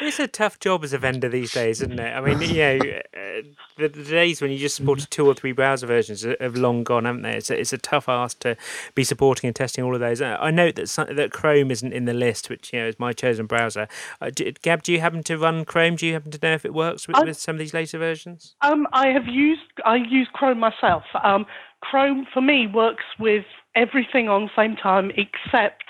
It's 0.00 0.20
a 0.20 0.28
tough 0.28 0.60
job 0.60 0.84
as 0.84 0.92
a 0.92 0.98
vendor 0.98 1.28
these 1.28 1.52
days, 1.52 1.80
isn't 1.82 1.98
it? 1.98 2.16
I 2.16 2.20
mean, 2.20 2.40
you 2.40 2.56
know, 2.56 2.76
uh, 2.76 3.42
the, 3.76 3.88
the, 3.88 4.04
days 4.04 4.40
when 4.40 4.50
you 4.50 4.58
just 4.58 4.76
supported 4.76 5.10
two 5.10 5.26
or 5.26 5.34
three 5.34 5.52
browser 5.52 5.86
versions 5.86 6.22
have 6.22 6.56
long 6.56 6.84
gone, 6.84 7.06
haven't 7.06 7.22
they? 7.22 7.36
It's 7.36 7.50
a, 7.50 7.58
it's 7.58 7.72
a 7.72 7.78
tough 7.78 8.08
ask 8.08 8.38
to 8.40 8.56
be 8.94 9.04
supporting 9.04 9.48
and 9.48 9.56
testing 9.56 9.84
all 9.84 9.94
of 9.94 10.00
those. 10.00 10.20
I 10.20 10.50
note 10.50 10.76
that 10.76 10.88
some, 10.88 11.14
that 11.16 11.32
Chrome 11.32 11.70
isn't 11.70 11.92
in 11.92 12.04
the 12.04 12.14
list, 12.14 12.50
which 12.50 12.72
you 12.72 12.80
know 12.80 12.86
is 12.86 12.98
my 12.98 13.12
chosen 13.12 13.46
browser. 13.46 13.88
Uh, 14.20 14.30
do, 14.30 14.50
Gab, 14.62 14.82
do 14.82 14.92
you 14.92 15.00
happen 15.00 15.22
to 15.24 15.38
run 15.38 15.64
Chrome? 15.64 15.96
Do 15.96 16.06
you 16.06 16.12
happen 16.12 16.30
to 16.30 16.38
know 16.42 16.52
if 16.52 16.64
it 16.64 16.74
works 16.74 17.08
with, 17.08 17.16
with 17.24 17.38
some 17.38 17.56
of 17.56 17.58
these 17.58 17.74
later 17.74 17.98
versions? 17.98 18.54
Um, 18.60 18.86
I 18.92 19.08
have 19.08 19.26
used 19.26 19.62
I 19.84 19.96
use 19.96 20.28
Chrome 20.32 20.60
myself. 20.60 21.04
Um, 21.24 21.46
Chrome 21.80 22.26
for 22.32 22.40
me 22.40 22.66
works 22.66 23.04
with 23.18 23.44
everything 23.74 24.28
on 24.28 24.44
the 24.44 24.50
same 24.56 24.76
time 24.76 25.10
except 25.16 25.84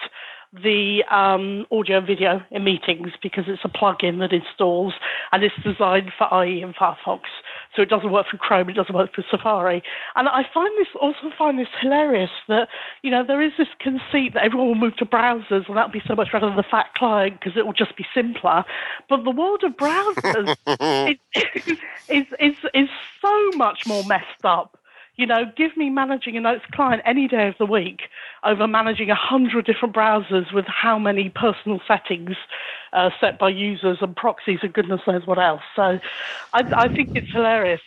the 0.63 1.05
um, 1.11 1.67
audio 1.71 1.99
and 1.99 2.07
video 2.07 2.43
in 2.51 2.65
meetings 2.65 3.11
because 3.23 3.45
it's 3.47 3.65
a 3.65 3.69
plugin 3.69 4.19
that 4.21 4.33
installs 4.33 4.95
and 5.33 5.43
it's 5.43 5.55
designed 5.63 6.13
for 6.17 6.45
IE 6.45 6.63
and 6.63 6.75
Firefox. 6.75 7.21
So 7.75 7.83
it 7.83 7.89
doesn't 7.89 8.11
work 8.11 8.27
for 8.31 8.37
Chrome, 8.37 8.69
it 8.71 8.75
doesn't 8.75 8.95
work 8.95 9.15
for 9.15 9.25
Safari. 9.31 9.83
And 10.15 10.29
I 10.29 10.45
find 10.53 10.71
this 10.79 10.89
also 11.01 11.31
find 11.37 11.59
this 11.59 11.69
hilarious 11.81 12.31
that 12.49 12.69
you 13.03 13.11
know 13.11 13.25
there 13.25 13.43
is 13.43 13.53
this 13.59 13.69
conceit 13.81 14.35
that 14.35 14.45
everyone 14.45 14.69
will 14.69 14.75
move 14.75 14.97
to 14.97 15.07
browsers 15.07 15.67
and 15.69 15.77
that'll 15.77 15.91
be 15.91 16.03
so 16.07 16.15
much 16.15 16.33
better 16.33 16.47
than 16.47 16.57
the 16.57 16.63
fat 16.63 16.87
client 16.95 17.39
because 17.39 17.57
it 17.57 17.67
will 17.67 17.73
just 17.73 17.97
be 17.97 18.07
simpler. 18.15 18.65
But 19.09 19.25
the 19.25 19.31
world 19.31 19.63
of 19.65 19.77
browsers 19.77 20.57
is, 21.37 21.79
is, 22.09 22.27
is, 22.41 22.57
is 22.75 22.89
so 23.21 23.51
much 23.57 23.87
more 23.87 24.05
messed 24.05 24.45
up 24.45 24.79
you 25.17 25.27
know, 25.27 25.51
give 25.57 25.77
me 25.77 25.89
managing 25.89 26.37
a 26.37 26.41
notes 26.41 26.65
client 26.73 27.03
any 27.07 27.27
day 27.27 27.49
of 27.49 27.55
the 27.59 27.67
week 27.67 28.03
over 28.45 28.67
managing 28.67 29.11
a 29.11 29.15
hundred 29.15 29.65
different 29.65 29.95
browsers 29.95 30.53
with 30.53 30.67
how 30.67 30.99
many 30.99 31.31
personal 31.31 31.81
settings 31.89 32.37
uh, 32.93 33.11
set 33.19 33.39
by 33.39 33.49
users 33.49 33.99
and 34.01 34.15
proxies 34.15 34.59
and 34.63 34.73
goodness 34.75 35.01
knows 35.07 35.27
what 35.27 35.39
else. 35.39 35.63
So 35.75 35.99
I, 36.53 36.63
I 36.75 36.89
think 36.95 37.17
it's 37.17 37.31
hilarious. 37.33 37.81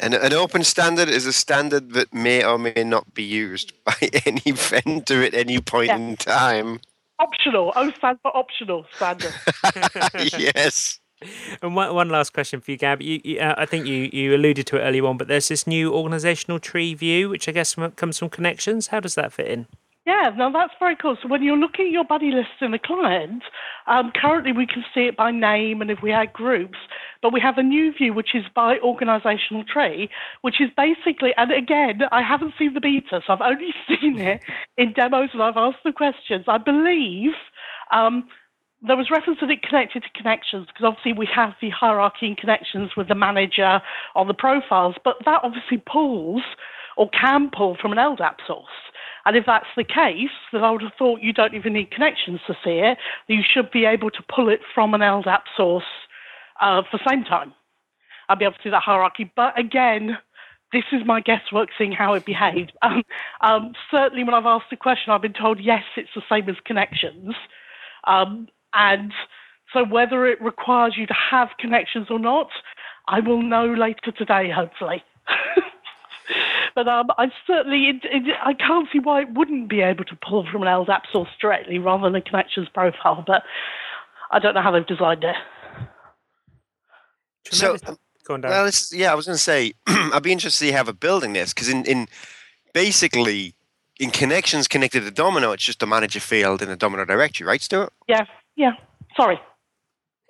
And 0.00 0.14
an 0.14 0.32
open 0.32 0.64
standard 0.64 1.08
is 1.08 1.26
a 1.26 1.32
standard 1.32 1.92
that 1.92 2.12
may 2.12 2.42
or 2.42 2.58
may 2.58 2.82
not 2.84 3.12
be 3.14 3.22
used 3.22 3.72
by 3.84 4.10
any 4.24 4.50
vendor 4.52 5.22
at 5.22 5.34
any 5.34 5.60
point 5.60 5.88
yeah. 5.88 5.96
in 5.96 6.16
time. 6.16 6.80
Optional. 7.18 7.72
O 7.76 7.90
stands 7.92 8.20
for 8.22 8.36
optional 8.36 8.86
standard. 8.96 9.34
yes. 10.38 10.98
And 11.62 11.76
one, 11.76 11.94
one 11.94 12.08
last 12.08 12.32
question 12.32 12.60
for 12.60 12.70
you, 12.70 12.76
Gab. 12.76 13.02
You, 13.02 13.20
you, 13.22 13.38
uh, 13.38 13.54
I 13.56 13.66
think 13.66 13.86
you, 13.86 14.10
you 14.12 14.34
alluded 14.34 14.66
to 14.68 14.76
it 14.76 14.80
earlier 14.80 15.06
on, 15.06 15.16
but 15.16 15.28
there's 15.28 15.48
this 15.48 15.66
new 15.66 15.92
organizational 15.94 16.58
tree 16.58 16.94
view, 16.94 17.28
which 17.28 17.48
I 17.48 17.52
guess 17.52 17.76
comes 17.96 18.18
from 18.18 18.30
connections. 18.30 18.88
How 18.88 19.00
does 19.00 19.14
that 19.14 19.32
fit 19.32 19.46
in? 19.46 19.66
Yeah, 20.04 20.32
no, 20.36 20.50
that's 20.52 20.72
very 20.80 20.96
cool. 20.96 21.16
So 21.22 21.28
when 21.28 21.44
you're 21.44 21.56
looking 21.56 21.86
at 21.86 21.92
your 21.92 22.04
buddy 22.04 22.32
list 22.32 22.60
in 22.60 22.72
the 22.72 22.78
client, 22.78 23.44
um, 23.86 24.10
currently 24.20 24.52
we 24.52 24.66
can 24.66 24.84
see 24.92 25.02
it 25.02 25.16
by 25.16 25.30
name 25.30 25.80
and 25.80 25.92
if 25.92 26.02
we 26.02 26.10
had 26.10 26.32
groups, 26.32 26.78
but 27.22 27.32
we 27.32 27.40
have 27.40 27.56
a 27.56 27.62
new 27.62 27.92
view 27.92 28.12
which 28.12 28.34
is 28.34 28.44
by 28.52 28.78
organizational 28.80 29.62
tree, 29.62 30.10
which 30.40 30.60
is 30.60 30.70
basically, 30.76 31.32
and 31.36 31.52
again, 31.52 32.00
I 32.10 32.20
haven't 32.20 32.54
seen 32.58 32.74
the 32.74 32.80
beta, 32.80 33.22
so 33.24 33.32
I've 33.32 33.40
only 33.40 33.72
seen 33.88 34.18
it 34.18 34.42
in 34.76 34.92
demos 34.92 35.30
and 35.32 35.42
I've 35.42 35.56
asked 35.56 35.84
the 35.84 35.92
questions. 35.92 36.46
I 36.48 36.58
believe 36.58 37.34
um, 37.92 38.24
there 38.86 38.96
was 38.96 39.10
reference 39.10 39.38
that 39.40 39.50
it 39.50 39.62
connected 39.62 40.02
to 40.02 40.08
connections 40.14 40.66
because 40.66 40.84
obviously 40.84 41.12
we 41.12 41.28
have 41.32 41.54
the 41.60 41.70
hierarchy 41.70 42.26
in 42.26 42.36
connections 42.36 42.90
with 42.96 43.08
the 43.08 43.14
manager 43.14 43.80
on 44.14 44.26
the 44.26 44.34
profiles, 44.34 44.96
but 45.04 45.16
that 45.24 45.40
obviously 45.44 45.78
pulls 45.78 46.42
or 46.96 47.08
can 47.10 47.50
pull 47.50 47.76
from 47.80 47.92
an 47.92 47.98
LDAP 47.98 48.36
source. 48.46 48.66
And 49.24 49.36
if 49.36 49.46
that's 49.46 49.66
the 49.76 49.84
case, 49.84 50.30
then 50.52 50.64
I 50.64 50.70
would 50.70 50.82
have 50.82 50.92
thought 50.98 51.20
you 51.22 51.32
don't 51.32 51.54
even 51.54 51.74
need 51.74 51.90
connections 51.90 52.40
to 52.46 52.54
see 52.64 52.80
it. 52.80 52.98
You 53.28 53.42
should 53.42 53.70
be 53.70 53.84
able 53.84 54.10
to 54.10 54.22
pull 54.34 54.48
it 54.48 54.60
from 54.74 54.94
an 54.94 55.00
LDAP 55.00 55.42
source 55.56 55.84
uh, 56.60 56.82
for 56.90 56.98
the 56.98 57.08
same 57.08 57.24
time. 57.24 57.54
I'll 58.28 58.36
be 58.36 58.44
able 58.44 58.54
to 58.54 58.62
see 58.62 58.70
that 58.70 58.82
hierarchy. 58.82 59.30
But 59.34 59.58
again, 59.58 60.18
this 60.72 60.84
is 60.90 61.02
my 61.04 61.20
guesswork 61.20 61.68
seeing 61.78 61.92
how 61.92 62.14
it 62.14 62.24
behaved. 62.24 62.72
Um, 62.82 63.04
um, 63.40 63.72
certainly, 63.90 64.24
when 64.24 64.34
I've 64.34 64.46
asked 64.46 64.70
the 64.70 64.76
question, 64.76 65.12
I've 65.12 65.22
been 65.22 65.32
told 65.32 65.60
yes, 65.60 65.82
it's 65.96 66.10
the 66.14 66.22
same 66.30 66.48
as 66.48 66.56
connections. 66.64 67.34
Um, 68.04 68.48
and 68.74 69.12
so, 69.72 69.84
whether 69.84 70.26
it 70.26 70.40
requires 70.42 70.94
you 70.96 71.06
to 71.06 71.14
have 71.14 71.48
connections 71.58 72.08
or 72.10 72.18
not, 72.18 72.48
I 73.08 73.20
will 73.20 73.42
know 73.42 73.66
later 73.66 74.12
today, 74.12 74.50
hopefully. 74.50 75.02
but 76.74 76.88
um, 76.88 77.08
I 77.16 77.30
certainly, 77.46 77.88
it, 77.88 78.04
it, 78.04 78.34
I 78.44 78.52
can't 78.52 78.88
see 78.92 78.98
why 78.98 79.22
it 79.22 79.32
wouldn't 79.32 79.68
be 79.68 79.80
able 79.80 80.04
to 80.04 80.16
pull 80.16 80.46
from 80.50 80.62
an 80.62 80.68
LDAP 80.68 81.02
source 81.10 81.30
directly 81.40 81.78
rather 81.78 82.04
than 82.04 82.14
a 82.14 82.20
connections 82.20 82.68
profile. 82.68 83.24
But 83.26 83.42
I 84.30 84.38
don't 84.38 84.54
know 84.54 84.62
how 84.62 84.70
they've 84.70 84.86
designed 84.86 85.24
it. 85.24 85.36
So, 87.50 87.76
well, 88.28 88.70
yeah, 88.92 89.12
I 89.12 89.14
was 89.14 89.26
going 89.26 89.36
to 89.36 89.42
say, 89.42 89.72
I'd 89.86 90.22
be 90.22 90.32
interested 90.32 90.64
to 90.64 90.70
see 90.70 90.72
how 90.72 90.82
they're 90.82 90.94
building 90.94 91.32
this 91.32 91.52
because 91.52 91.68
in, 91.68 91.84
in 91.86 92.08
basically 92.72 93.54
in 93.98 94.10
connections 94.10 94.68
connected 94.68 95.00
to 95.00 95.10
Domino, 95.10 95.52
it's 95.52 95.64
just 95.64 95.82
a 95.82 95.86
manager 95.86 96.20
field 96.20 96.62
in 96.62 96.70
a 96.70 96.76
Domino 96.76 97.04
directory, 97.04 97.46
right, 97.46 97.60
Stuart? 97.60 97.92
Yeah, 98.08 98.26
yeah. 98.56 98.72
Sorry. 99.16 99.40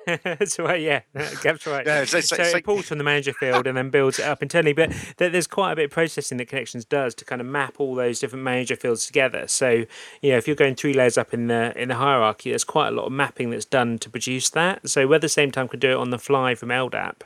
That's 0.25 0.59
right, 0.59 0.81
yeah, 0.81 1.03
that's 1.15 1.65
right. 1.65 1.87
Yeah, 1.87 2.03
it's- 2.03 2.13
it's- 2.13 2.27
so 2.31 2.35
it's 2.35 2.49
it 2.51 2.55
like- 2.55 2.65
pulls 2.65 2.87
from 2.89 2.99
the 2.99 3.05
manager 3.05 3.33
field 3.33 3.69
and 3.69 3.77
then 3.77 3.89
builds 3.91 4.19
it 4.19 4.25
up 4.25 4.43
internally. 4.43 4.73
But 4.73 4.93
there- 5.19 5.31
there's 5.31 5.47
quite 5.47 5.71
a 5.71 5.77
bit 5.77 5.85
of 5.85 5.91
processing 5.93 6.39
that 6.39 6.49
Connections 6.49 6.85
does 6.85 7.15
to 7.15 7.25
kind 7.25 7.41
of 7.41 7.47
map 7.47 7.75
all 7.79 7.95
those 7.95 8.19
different 8.19 8.43
manager 8.43 8.75
fields 8.75 9.07
together. 9.07 9.47
So 9.47 9.85
you 10.21 10.33
know, 10.33 10.39
if 10.39 10.49
you're 10.49 10.57
going 10.57 10.75
three 10.75 10.93
layers 10.93 11.17
up 11.17 11.33
in 11.33 11.47
the 11.47 11.73
in 11.81 11.89
the 11.89 11.95
hierarchy, 11.95 12.51
there's 12.51 12.65
quite 12.65 12.89
a 12.89 12.91
lot 12.91 13.05
of 13.07 13.13
mapping 13.13 13.51
that's 13.51 13.65
done 13.65 13.97
to 14.01 14.11
produce 14.11 14.51
that. 14.51 14.89
So 14.91 15.07
whether 15.07 15.21
the 15.21 15.29
same 15.29 15.53
time 15.53 15.69
can 15.69 15.79
do 15.79 15.93
it 15.93 15.97
on 15.97 16.11
the 16.11 16.19
fly 16.19 16.57
from 16.57 16.71
LDAP 16.71 17.21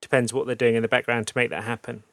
depends 0.00 0.32
what 0.32 0.46
they're 0.46 0.54
doing 0.56 0.76
in 0.76 0.82
the 0.82 0.88
background 0.88 1.26
to 1.26 1.34
make 1.36 1.50
that 1.50 1.64
happen. 1.64 2.04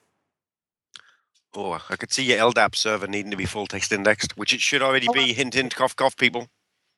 Oh, 1.56 1.80
I 1.89 1.96
could 1.96 2.12
see 2.12 2.24
your 2.26 2.38
LDAP 2.52 2.76
server 2.76 3.08
needing 3.08 3.32
to 3.32 3.38
be 3.38 3.46
full 3.46 3.65
text 3.67 3.91
indexed, 3.94 4.38
which 4.38 4.54
it 4.54 4.60
should 4.60 4.82
already 4.82 5.08
Oh, 5.10 5.13
be. 5.13 5.32
Hint, 5.34 5.54
hint, 5.54 5.74
cough, 5.76 5.96
cough, 5.96 6.17
people. 6.17 6.48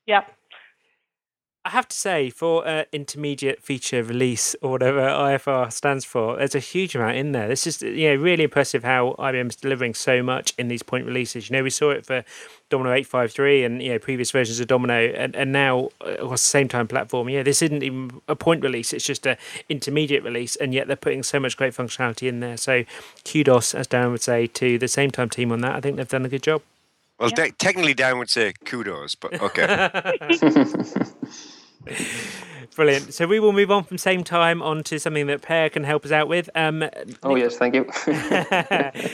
Yep. 0.07 0.31
I 1.65 1.69
have 1.69 1.87
to 1.87 1.95
say, 1.95 2.29
for 2.29 2.67
uh, 2.67 2.83
intermediate 2.91 3.63
feature 3.63 4.03
release 4.03 4.53
or 4.61 4.71
whatever 4.71 4.99
IFR 4.99 5.71
stands 5.71 6.03
for, 6.03 6.35
there's 6.35 6.55
a 6.55 6.59
huge 6.59 6.93
amount 6.93 7.15
in 7.15 7.31
there. 7.31 7.47
This 7.47 7.65
is 7.65 7.81
you 7.81 8.09
know 8.09 8.15
really 8.15 8.43
impressive 8.43 8.83
how 8.83 9.15
IBM's 9.17 9.55
delivering 9.55 9.93
so 9.93 10.21
much 10.21 10.53
in 10.57 10.67
these 10.67 10.83
point 10.83 11.05
releases. 11.05 11.49
You 11.49 11.55
know, 11.55 11.63
we 11.63 11.69
saw 11.69 11.91
it 11.91 12.05
for 12.05 12.25
Domino 12.69 12.91
853 12.91 13.63
and 13.63 13.81
you 13.81 13.93
know 13.93 13.99
previous 13.99 14.29
versions 14.31 14.59
of 14.59 14.67
Domino, 14.67 14.93
and, 14.93 15.37
and 15.37 15.53
now 15.53 15.89
uh, 16.05 16.15
across 16.15 16.51
the 16.51 16.57
Sametime 16.59 16.89
platform. 16.89 17.29
Yeah, 17.29 17.43
this 17.43 17.61
isn't 17.61 17.81
even 17.81 18.21
a 18.27 18.35
point 18.35 18.61
release; 18.61 18.91
it's 18.91 19.05
just 19.05 19.25
a 19.25 19.37
intermediate 19.69 20.23
release, 20.25 20.57
and 20.57 20.73
yet 20.73 20.87
they're 20.87 20.97
putting 20.97 21.23
so 21.23 21.39
much 21.39 21.55
great 21.55 21.73
functionality 21.73 22.27
in 22.27 22.41
there. 22.41 22.57
So, 22.57 22.83
kudos, 23.23 23.73
as 23.73 23.87
Darren 23.87 24.11
would 24.11 24.21
say, 24.21 24.47
to 24.47 24.77
the 24.77 24.87
Sametime 24.87 25.31
team 25.31 25.49
on 25.53 25.61
that. 25.61 25.75
I 25.77 25.79
think 25.79 25.95
they've 25.95 26.09
done 26.09 26.25
a 26.25 26.29
good 26.29 26.43
job. 26.43 26.61
Well, 27.19 27.29
Yeah. 27.29 27.45
te- 27.45 27.51
technically, 27.51 27.93
Dan 27.93 28.17
would 28.17 28.29
say 28.29 28.51
kudos, 28.65 29.15
but 29.15 29.41
okay. 29.41 29.89
Brilliant. 32.75 33.13
So 33.13 33.27
we 33.27 33.39
will 33.39 33.53
move 33.53 33.69
on 33.69 33.83
from 33.83 33.97
Sametime 33.97 34.63
on 34.63 34.83
to 34.85 34.99
something 34.99 35.27
that 35.27 35.41
Per 35.41 35.69
can 35.69 35.83
help 35.83 36.05
us 36.05 36.11
out 36.11 36.27
with. 36.27 36.49
Um, 36.55 36.83
Oh 37.21 37.35
yes, 37.35 37.57
thank 37.57 37.75
you. 37.75 37.83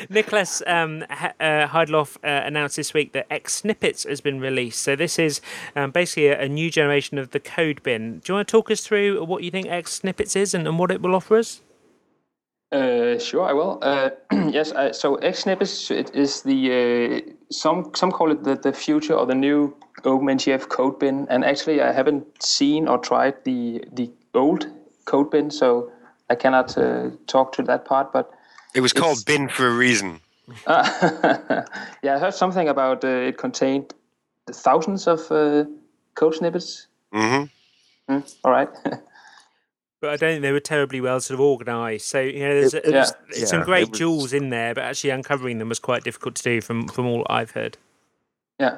Niklas 0.10 0.62
um, 0.66 1.04
ha- 1.10 1.34
uh, 1.40 1.68
Heidloff 1.68 2.16
uh, 2.18 2.46
announced 2.46 2.78
this 2.78 2.94
week 2.94 3.12
that 3.14 3.30
XSnippets 3.30 4.08
has 4.08 4.22
been 4.22 4.40
released. 4.40 4.82
So 4.82 4.96
this 4.96 5.20
is 5.20 5.42
um, 5.76 5.92
basically 5.92 6.28
a, 6.28 6.42
a 6.42 6.48
new 6.48 6.70
generation 6.70 7.18
of 7.18 7.32
the 7.32 7.40
code 7.40 7.84
bin. 7.84 8.20
Do 8.20 8.32
you 8.32 8.36
want 8.36 8.48
to 8.48 8.52
talk 8.52 8.72
us 8.72 8.82
through 8.82 9.26
what 9.26 9.44
you 9.44 9.52
think 9.52 9.68
XSnippets 9.68 10.36
is 10.36 10.54
and, 10.54 10.66
and 10.66 10.80
what 10.80 10.92
it 10.92 11.02
will 11.02 11.16
offer 11.16 11.38
us? 11.38 11.62
Uh, 12.72 13.18
sure, 13.18 13.44
I 13.44 13.54
will. 13.54 13.80
Uh, 13.82 14.12
yes, 14.52 14.72
I, 14.72 14.92
so 14.92 15.20
Snippets 15.34 15.90
it 15.90 16.16
is 16.16 16.44
the 16.44 17.24
uh, 17.28 17.32
some 17.52 17.92
some 17.96 18.12
call 18.12 18.32
it 18.32 18.44
the, 18.44 18.56
the 18.56 18.72
future 18.72 19.16
or 19.16 19.26
the 19.26 19.34
new 19.34 19.76
OpenNTF 20.04 20.68
code 20.70 21.00
bin, 21.00 21.28
and 21.30 21.44
actually 21.44 21.82
I 21.82 21.92
haven't 21.92 22.26
seen 22.44 22.88
or 22.88 22.98
tried 22.98 23.44
the 23.44 23.84
the 23.92 24.10
old 24.34 24.68
code 25.06 25.32
bin, 25.32 25.52
so 25.52 25.92
I 26.30 26.36
cannot 26.36 26.78
uh, 26.78 27.10
talk 27.28 27.52
to 27.54 27.64
that 27.64 27.86
part. 27.86 28.12
But 28.14 28.30
It 28.76 28.82
was 28.82 28.94
called 28.94 29.26
bin 29.26 29.50
for 29.50 29.68
a 29.68 29.74
reason. 29.74 30.20
uh, 30.68 31.64
yeah, 32.04 32.16
I 32.16 32.20
heard 32.20 32.34
something 32.34 32.68
about 32.70 33.04
uh, 33.04 33.08
it 33.30 33.38
contained 33.38 33.94
thousands 34.52 35.08
of 35.08 35.32
uh, 35.32 35.66
code 36.16 36.36
snippets. 36.36 36.88
hmm 37.12 37.44
Hmm, 38.08 38.20
all 38.44 38.52
right. 38.52 38.70
But 40.02 40.12
I 40.12 40.16
don't 40.16 40.30
think 40.32 40.42
they 40.44 40.54
were 40.54 40.62
terribly 40.62 41.02
well 41.02 41.20
sort 41.20 41.36
of 41.36 41.42
organised. 41.42 42.08
So 42.08 42.22
you 42.22 42.40
know, 42.40 42.54
there's, 42.62 42.74
It- 42.74 42.86
there's 42.86 43.12
yeah, 43.38 43.46
some 43.46 43.64
great 43.64 43.90
was- 43.90 44.00
jewels 44.00 44.32
in 44.34 44.50
there, 44.50 44.74
but 44.74 44.86
actually 44.86 45.10
uncovering 45.10 45.58
them 45.60 45.68
was 45.68 45.80
quite 45.80 46.04
difficult 46.06 46.36
to 46.36 46.44
do 46.44 46.62
from 46.62 46.88
from 46.88 47.06
all 47.06 47.26
I've 47.30 47.52
heard. 47.52 47.78
Yeah. 48.60 48.78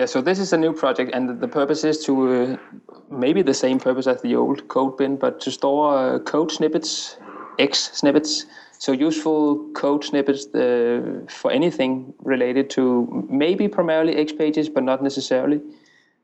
Yeah, 0.00 0.06
so 0.06 0.22
this 0.22 0.38
is 0.38 0.54
a 0.54 0.56
new 0.56 0.72
project, 0.72 1.10
and 1.12 1.42
the 1.42 1.46
purpose 1.46 1.84
is 1.84 2.02
to 2.06 2.14
uh, 2.32 2.56
maybe 3.10 3.42
the 3.42 3.52
same 3.52 3.78
purpose 3.78 4.06
as 4.06 4.22
the 4.22 4.34
old 4.34 4.66
code 4.68 4.96
bin, 4.96 5.16
but 5.16 5.40
to 5.40 5.50
store 5.50 5.94
uh, 5.94 6.18
code 6.20 6.50
snippets, 6.50 7.18
XSnippets, 7.58 8.46
so 8.78 8.92
useful 8.92 9.62
code 9.74 10.02
snippets 10.02 10.46
uh, 10.54 11.20
for 11.28 11.50
anything 11.52 12.14
related 12.20 12.70
to 12.70 13.26
maybe 13.28 13.68
primarily 13.68 14.14
XPages, 14.14 14.72
but 14.72 14.84
not 14.84 15.02
necessarily. 15.02 15.60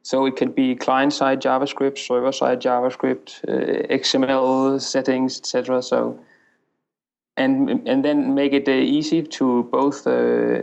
So 0.00 0.24
it 0.24 0.36
can 0.36 0.52
be 0.52 0.74
client-side 0.74 1.42
JavaScript, 1.42 1.98
server-side 1.98 2.62
JavaScript, 2.62 3.44
uh, 3.46 3.94
XML 3.94 4.80
settings, 4.80 5.38
etc. 5.38 5.82
So 5.82 6.18
and 7.36 7.86
and 7.86 8.02
then 8.02 8.34
make 8.34 8.54
it 8.54 8.66
uh, 8.68 8.72
easy 8.72 9.22
to 9.22 9.64
both 9.64 10.06
uh, 10.06 10.62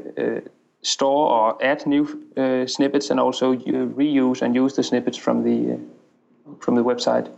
store 0.84 1.32
or 1.32 1.66
add 1.66 1.86
new 1.88 2.06
uh, 2.38 2.68
snippets 2.68 3.10
and 3.10 3.20
also 3.20 3.56
reuse 3.56 4.42
and 4.42 4.54
use 4.54 4.76
the 4.76 4.84
snippets 4.84 5.18
from 5.18 5.44
the 5.44 5.74
uh, 5.74 6.54
from 6.60 6.76
the 6.76 6.84
website. 6.84 7.32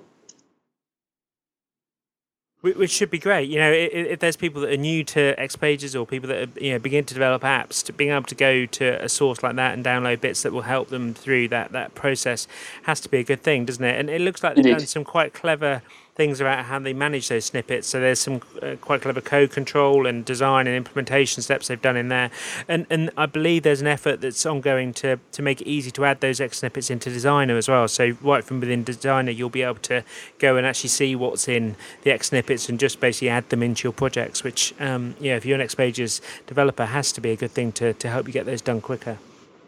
Which 2.61 2.89
should 2.89 3.11
be 3.11 3.19
great. 3.19 3.47
You 3.47 3.59
know, 3.59 3.71
if 3.71 4.19
there's 4.19 4.35
people 4.35 4.61
that 4.61 4.71
are 4.71 4.77
new 4.77 5.03
to 5.03 5.35
XPages 5.37 5.99
or 5.99 6.07
people 6.07 6.29
that 6.29 6.49
are, 6.49 6.59
you 6.59 6.71
know 6.71 6.79
begin 6.79 7.05
to 7.05 7.13
develop 7.13 7.43
apps, 7.43 7.83
to 7.85 7.93
being 7.93 8.09
able 8.09 8.23
to 8.23 8.33
go 8.33 8.65
to 8.65 9.03
a 9.03 9.07
source 9.07 9.43
like 9.43 9.55
that 9.57 9.75
and 9.75 9.85
download 9.85 10.19
bits 10.19 10.41
that 10.41 10.51
will 10.51 10.63
help 10.63 10.89
them 10.89 11.13
through 11.13 11.49
that 11.49 11.73
that 11.73 11.93
process 11.93 12.47
has 12.83 12.99
to 13.01 13.09
be 13.09 13.19
a 13.19 13.23
good 13.23 13.43
thing, 13.43 13.65
doesn't 13.65 13.83
it? 13.83 13.99
And 13.99 14.09
it 14.09 14.19
looks 14.19 14.41
like 14.41 14.55
they've 14.55 14.65
Indeed. 14.65 14.79
done 14.79 14.87
some 14.87 15.03
quite 15.03 15.31
clever 15.31 15.83
things 16.15 16.39
about 16.39 16.65
how 16.65 16.79
they 16.79 16.93
manage 16.93 17.27
those 17.27 17.45
snippets. 17.45 17.87
So 17.87 17.99
there's 17.99 18.19
some 18.19 18.41
uh, 18.61 18.75
quite 18.79 19.01
clever 19.01 19.21
code 19.21 19.51
control 19.51 20.07
and 20.07 20.23
design 20.23 20.65
and 20.65 20.75
implementation 20.75 21.43
steps 21.43 21.67
they've 21.67 21.81
done 21.81 21.97
in 21.97 22.07
there. 22.07 22.31
And 22.67 22.87
and 22.89 23.11
I 23.17 23.25
believe 23.25 23.63
there's 23.63 23.81
an 23.81 23.87
effort 23.87 24.21
that's 24.21 24.45
ongoing 24.45 24.93
to 24.95 25.19
to 25.33 25.41
make 25.41 25.61
it 25.61 25.67
easy 25.67 25.91
to 25.91 26.05
add 26.05 26.21
those 26.21 26.39
XSnippets 26.39 26.89
into 26.89 27.09
Designer 27.09 27.57
as 27.57 27.67
well. 27.67 27.87
So 27.87 28.17
right 28.21 28.43
from 28.43 28.61
within 28.61 28.83
Designer, 28.83 29.31
you'll 29.31 29.49
be 29.49 29.63
able 29.63 29.75
to 29.75 30.03
go 30.39 30.55
and 30.55 30.65
actually 30.65 30.89
see 30.89 31.15
what's 31.15 31.47
in 31.47 31.75
the 32.03 32.11
XSnippets 32.11 32.69
and 32.69 32.79
just 32.79 32.99
basically 32.99 33.29
add 33.29 33.49
them 33.49 33.61
into 33.61 33.83
your 33.83 33.93
projects. 33.93 34.43
Which 34.43 34.73
um, 34.79 35.15
yeah, 35.19 35.35
if 35.35 35.45
you're 35.45 35.59
an 35.59 35.67
XPages 35.67 36.21
developer, 36.47 36.85
has 36.85 37.11
to 37.11 37.21
be 37.21 37.31
a 37.31 37.35
good 37.35 37.51
thing 37.51 37.71
to 37.73 37.93
to 37.93 38.09
help 38.09 38.27
you 38.27 38.33
get 38.33 38.45
those 38.45 38.61
done 38.61 38.79
quicker. 38.79 39.17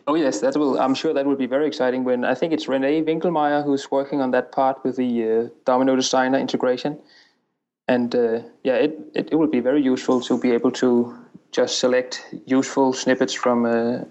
Oh 0.08 0.16
yes, 0.16 0.40
that 0.40 0.56
will. 0.56 0.80
I'm 0.80 0.96
sure 0.96 1.14
that 1.14 1.26
will 1.26 1.36
be 1.36 1.48
very 1.48 1.68
exciting. 1.68 2.06
When 2.06 2.24
I 2.24 2.34
think 2.34 2.54
it's 2.54 2.68
René 2.68 3.04
Winkelmeier 3.04 3.64
who's 3.64 3.92
working 3.92 4.22
on 4.22 4.32
that 4.32 4.54
part 4.54 4.82
with 4.84 4.96
the 4.96 5.24
uh, 5.30 5.50
Domino 5.66 5.98
Designer 5.98 6.40
integration, 6.40 6.98
and 7.90 8.16
uh, 8.16 8.40
yeah, 8.64 8.76
it, 8.76 8.98
it 9.14 9.30
it 9.34 9.36
will 9.36 9.48
be 9.50 9.60
very 9.60 9.84
useful 9.84 10.22
to 10.22 10.38
be 10.40 10.52
able 10.52 10.72
to 10.72 11.14
just 11.52 11.80
select 11.80 12.26
useful 12.46 12.94
snippets 12.94 13.34
from 13.34 13.66
uh, 13.66 14.06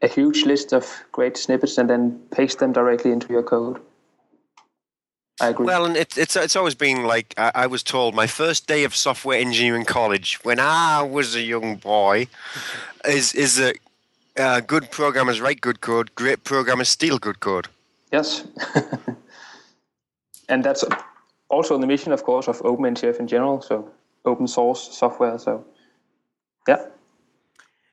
a 0.00 0.08
huge 0.08 0.46
list 0.46 0.72
of 0.72 1.04
great 1.12 1.36
snippets 1.36 1.76
and 1.76 1.90
then 1.90 2.18
paste 2.30 2.58
them 2.58 2.72
directly 2.72 3.12
into 3.12 3.28
your 3.28 3.42
code. 3.42 3.78
I 5.40 5.48
agree. 5.48 5.66
Well, 5.66 5.84
and 5.84 5.98
it's 5.98 6.16
it's 6.16 6.34
it's 6.34 6.56
always 6.56 6.74
been 6.74 7.04
like 7.04 7.34
I, 7.36 7.52
I 7.54 7.66
was 7.66 7.82
told 7.82 8.14
my 8.14 8.26
first 8.26 8.66
day 8.66 8.84
of 8.84 8.96
software 8.96 9.38
engineering 9.38 9.84
college 9.84 10.38
when 10.44 10.58
I 10.58 11.02
was 11.02 11.34
a 11.34 11.42
young 11.42 11.76
boy 11.76 12.28
is 13.04 13.34
is 13.34 13.56
that 13.56 13.76
uh, 14.38 14.60
good 14.60 14.90
programmers 14.90 15.40
write 15.40 15.60
good 15.60 15.80
code, 15.80 16.14
great 16.14 16.44
programmers 16.44 16.88
steal 16.88 17.18
good 17.18 17.40
code. 17.40 17.68
Yes. 18.12 18.46
and 20.48 20.64
that's 20.64 20.84
also 21.48 21.78
the 21.78 21.86
mission, 21.86 22.12
of 22.12 22.22
course, 22.22 22.48
of 22.48 22.60
OpenNTF 22.60 23.18
in 23.18 23.26
general. 23.26 23.60
So 23.60 23.90
open 24.24 24.46
source 24.46 24.96
software. 24.96 25.38
So 25.38 25.64
yeah. 26.68 26.86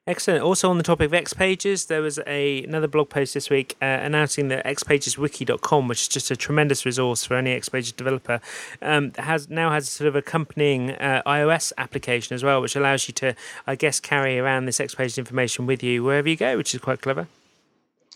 Excellent. 0.06 0.44
Also 0.44 0.70
on 0.70 0.78
the 0.78 0.84
topic 0.84 1.06
of 1.06 1.12
XPages, 1.14 1.88
there 1.88 2.02
was 2.02 2.20
a 2.28 2.62
another 2.66 2.90
blog 2.90 3.08
post 3.08 3.34
this 3.34 3.50
week 3.50 3.78
uh, 3.82 3.86
announcing 3.86 4.50
that 4.50 4.66
xpageswiki.com, 4.66 5.88
which 5.88 6.02
is 6.02 6.08
just 6.10 6.30
a 6.30 6.36
tremendous 6.36 6.86
resource 6.86 7.24
for 7.24 7.36
any 7.36 7.58
XPages 7.58 7.96
developer, 7.96 8.42
um, 8.82 9.14
has 9.18 9.50
now 9.50 9.72
has 9.72 9.88
sort 9.88 10.10
of 10.10 10.16
accompanying 10.18 10.92
uh, 10.92 11.22
iOS 11.26 11.72
application 11.78 12.36
as 12.36 12.44
well, 12.44 12.62
which 12.62 12.76
allows 12.76 13.08
you 13.08 13.14
to, 13.14 13.34
I 13.66 13.76
guess, 13.76 14.02
carry 14.02 14.38
around 14.38 14.66
this 14.66 14.80
XPages 14.80 15.18
information 15.18 15.68
with 15.68 15.82
you 15.82 16.04
wherever 16.04 16.28
you 16.28 16.36
go, 16.36 16.58
which 16.58 16.76
is 16.76 16.82
quite 16.82 17.02
clever. 17.02 17.28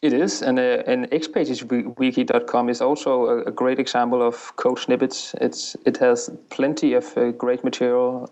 It 0.01 0.11
is, 0.11 0.41
and 0.41 0.59
uh, 0.59 0.83
and 0.87 1.09
xpageswiki.com 1.09 2.69
is 2.69 2.81
also 2.81 3.27
a, 3.27 3.43
a 3.43 3.51
great 3.51 3.79
example 3.79 4.21
of 4.21 4.53
code 4.57 4.79
snippets. 4.79 5.33
It's 5.39 5.77
it 5.85 5.95
has 5.99 6.29
plenty 6.49 6.95
of 6.95 7.17
uh, 7.17 7.31
great 7.31 7.63
material, 7.63 8.29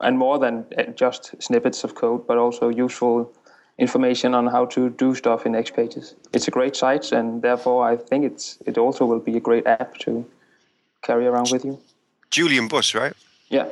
and 0.00 0.18
more 0.18 0.38
than 0.38 0.66
uh, 0.78 0.84
just 0.94 1.34
snippets 1.42 1.84
of 1.84 1.94
code, 1.94 2.26
but 2.26 2.38
also 2.38 2.68
useful 2.68 3.32
information 3.78 4.34
on 4.34 4.46
how 4.46 4.66
to 4.66 4.90
do 4.90 5.14
stuff 5.14 5.46
in 5.46 5.52
XPages. 5.52 6.14
It's 6.32 6.48
a 6.48 6.50
great 6.50 6.76
site, 6.76 7.12
and 7.12 7.42
therefore 7.42 7.86
I 7.86 7.96
think 7.96 8.24
it's 8.24 8.58
it 8.66 8.78
also 8.78 9.04
will 9.04 9.20
be 9.20 9.36
a 9.36 9.40
great 9.40 9.66
app 9.66 9.98
to 9.98 10.24
carry 11.02 11.26
around 11.26 11.50
with 11.50 11.64
you. 11.64 11.78
Julian 12.30 12.68
Buss, 12.68 12.94
right? 12.94 13.12
Yeah. 13.48 13.66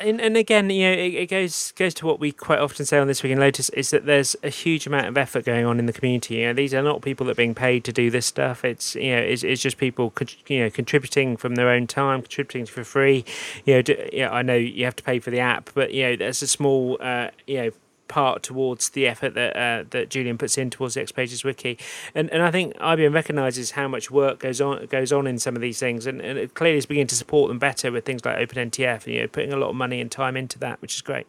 And, 0.00 0.22
and 0.22 0.38
again, 0.38 0.70
you 0.70 0.86
know, 0.86 0.92
it, 0.92 1.14
it 1.14 1.26
goes 1.28 1.72
goes 1.72 1.92
to 1.94 2.06
what 2.06 2.18
we 2.18 2.32
quite 2.32 2.60
often 2.60 2.86
say 2.86 2.98
on 2.98 3.08
this 3.08 3.22
week 3.22 3.32
in 3.32 3.38
Lotus 3.38 3.68
is 3.70 3.90
that 3.90 4.06
there's 4.06 4.34
a 4.42 4.48
huge 4.48 4.86
amount 4.86 5.06
of 5.06 5.18
effort 5.18 5.44
going 5.44 5.66
on 5.66 5.78
in 5.78 5.84
the 5.84 5.92
community. 5.92 6.36
You 6.36 6.46
know, 6.46 6.52
these 6.54 6.72
are 6.72 6.82
not 6.82 7.02
people 7.02 7.26
that 7.26 7.32
are 7.32 7.36
being 7.36 7.54
paid 7.54 7.84
to 7.84 7.92
do 7.92 8.10
this 8.10 8.24
stuff. 8.24 8.64
It's 8.64 8.94
you 8.94 9.14
know, 9.14 9.18
it's, 9.18 9.44
it's 9.44 9.60
just 9.60 9.76
people 9.76 10.14
you 10.46 10.60
know 10.60 10.70
contributing 10.70 11.36
from 11.36 11.56
their 11.56 11.68
own 11.68 11.86
time, 11.86 12.22
contributing 12.22 12.64
for 12.64 12.84
free. 12.84 13.24
You 13.66 13.74
know, 13.74 13.82
d- 13.82 14.08
yeah, 14.14 14.30
I 14.30 14.40
know 14.40 14.54
you 14.54 14.86
have 14.86 14.96
to 14.96 15.02
pay 15.02 15.18
for 15.18 15.30
the 15.30 15.40
app, 15.40 15.68
but 15.74 15.92
you 15.92 16.04
know, 16.04 16.16
there's 16.16 16.40
a 16.40 16.46
small 16.46 16.96
uh, 17.00 17.28
you 17.46 17.56
know 17.56 17.70
part 18.08 18.42
towards 18.42 18.90
the 18.90 19.06
effort 19.06 19.34
that 19.34 19.56
uh, 19.56 19.84
that 19.90 20.10
Julian 20.10 20.38
puts 20.38 20.58
in 20.58 20.70
towards 20.70 20.94
the 20.94 21.00
XPages 21.00 21.44
wiki, 21.44 21.78
and 22.14 22.30
and 22.30 22.42
I 22.42 22.50
think 22.50 22.74
IBM 22.74 23.14
recognises 23.14 23.72
how 23.72 23.88
much 23.88 24.10
work 24.10 24.40
goes 24.40 24.60
on 24.60 24.86
goes 24.86 25.12
on 25.12 25.26
in 25.26 25.38
some 25.38 25.56
of 25.56 25.62
these 25.62 25.78
things, 25.78 26.06
and, 26.06 26.20
and 26.20 26.38
it 26.38 26.54
clearly 26.54 26.78
is 26.78 26.86
beginning 26.86 27.08
to 27.08 27.16
support 27.16 27.48
them 27.48 27.58
better 27.58 27.92
with 27.92 28.04
things 28.04 28.24
like 28.24 28.36
OpenNTF. 28.36 29.04
And 29.04 29.14
you 29.14 29.20
know, 29.22 29.28
putting 29.28 29.52
a 29.52 29.56
lot 29.56 29.70
of 29.70 29.76
money 29.76 30.00
and 30.00 30.10
time 30.10 30.36
into 30.36 30.58
that, 30.60 30.80
which 30.82 30.94
is 30.94 31.02
great. 31.02 31.26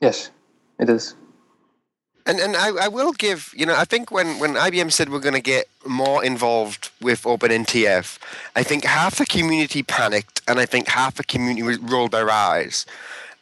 Yes, 0.00 0.30
it 0.78 0.90
is. 0.90 1.14
And 2.26 2.40
and 2.40 2.56
I, 2.56 2.86
I 2.86 2.88
will 2.88 3.12
give 3.12 3.54
you 3.56 3.66
know 3.66 3.76
I 3.76 3.84
think 3.84 4.10
when, 4.10 4.38
when 4.40 4.54
IBM 4.54 4.90
said 4.90 5.10
we're 5.10 5.20
going 5.20 5.34
to 5.34 5.40
get 5.40 5.66
more 5.86 6.24
involved 6.24 6.90
with 7.00 7.22
OpenNTF, 7.22 8.18
I 8.56 8.62
think 8.64 8.84
half 8.84 9.16
the 9.18 9.26
community 9.26 9.84
panicked 9.84 10.42
and 10.48 10.58
I 10.58 10.66
think 10.66 10.88
half 10.88 11.14
the 11.14 11.24
community 11.24 11.78
rolled 11.80 12.10
their 12.10 12.30
eyes. 12.30 12.84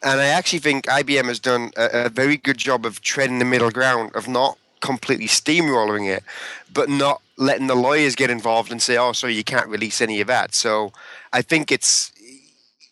And 0.05 0.21
I 0.21 0.27
actually 0.27 0.59
think 0.59 0.85
IBM 0.85 1.25
has 1.25 1.39
done 1.39 1.71
a, 1.75 2.05
a 2.05 2.09
very 2.09 2.37
good 2.37 2.59
job 2.59 2.85
of 2.85 3.01
treading 3.01 3.39
the 3.39 3.45
middle 3.45 3.71
ground 3.71 4.15
of 4.15 4.27
not 4.27 4.59
completely 4.79 5.25
steamrolling 5.25 6.07
it, 6.07 6.23
but 6.71 6.89
not 6.89 7.23
letting 7.37 7.65
the 7.65 7.75
lawyers 7.75 8.15
get 8.15 8.29
involved 8.29 8.71
and 8.71 8.81
say, 8.81 8.97
"Oh, 8.97 9.13
so 9.13 9.25
you 9.25 9.43
can't 9.43 9.67
release 9.67 10.01
any 10.01 10.21
of 10.21 10.27
that." 10.27 10.53
So 10.53 10.93
I 11.33 11.41
think 11.41 11.71
it's 11.71 12.11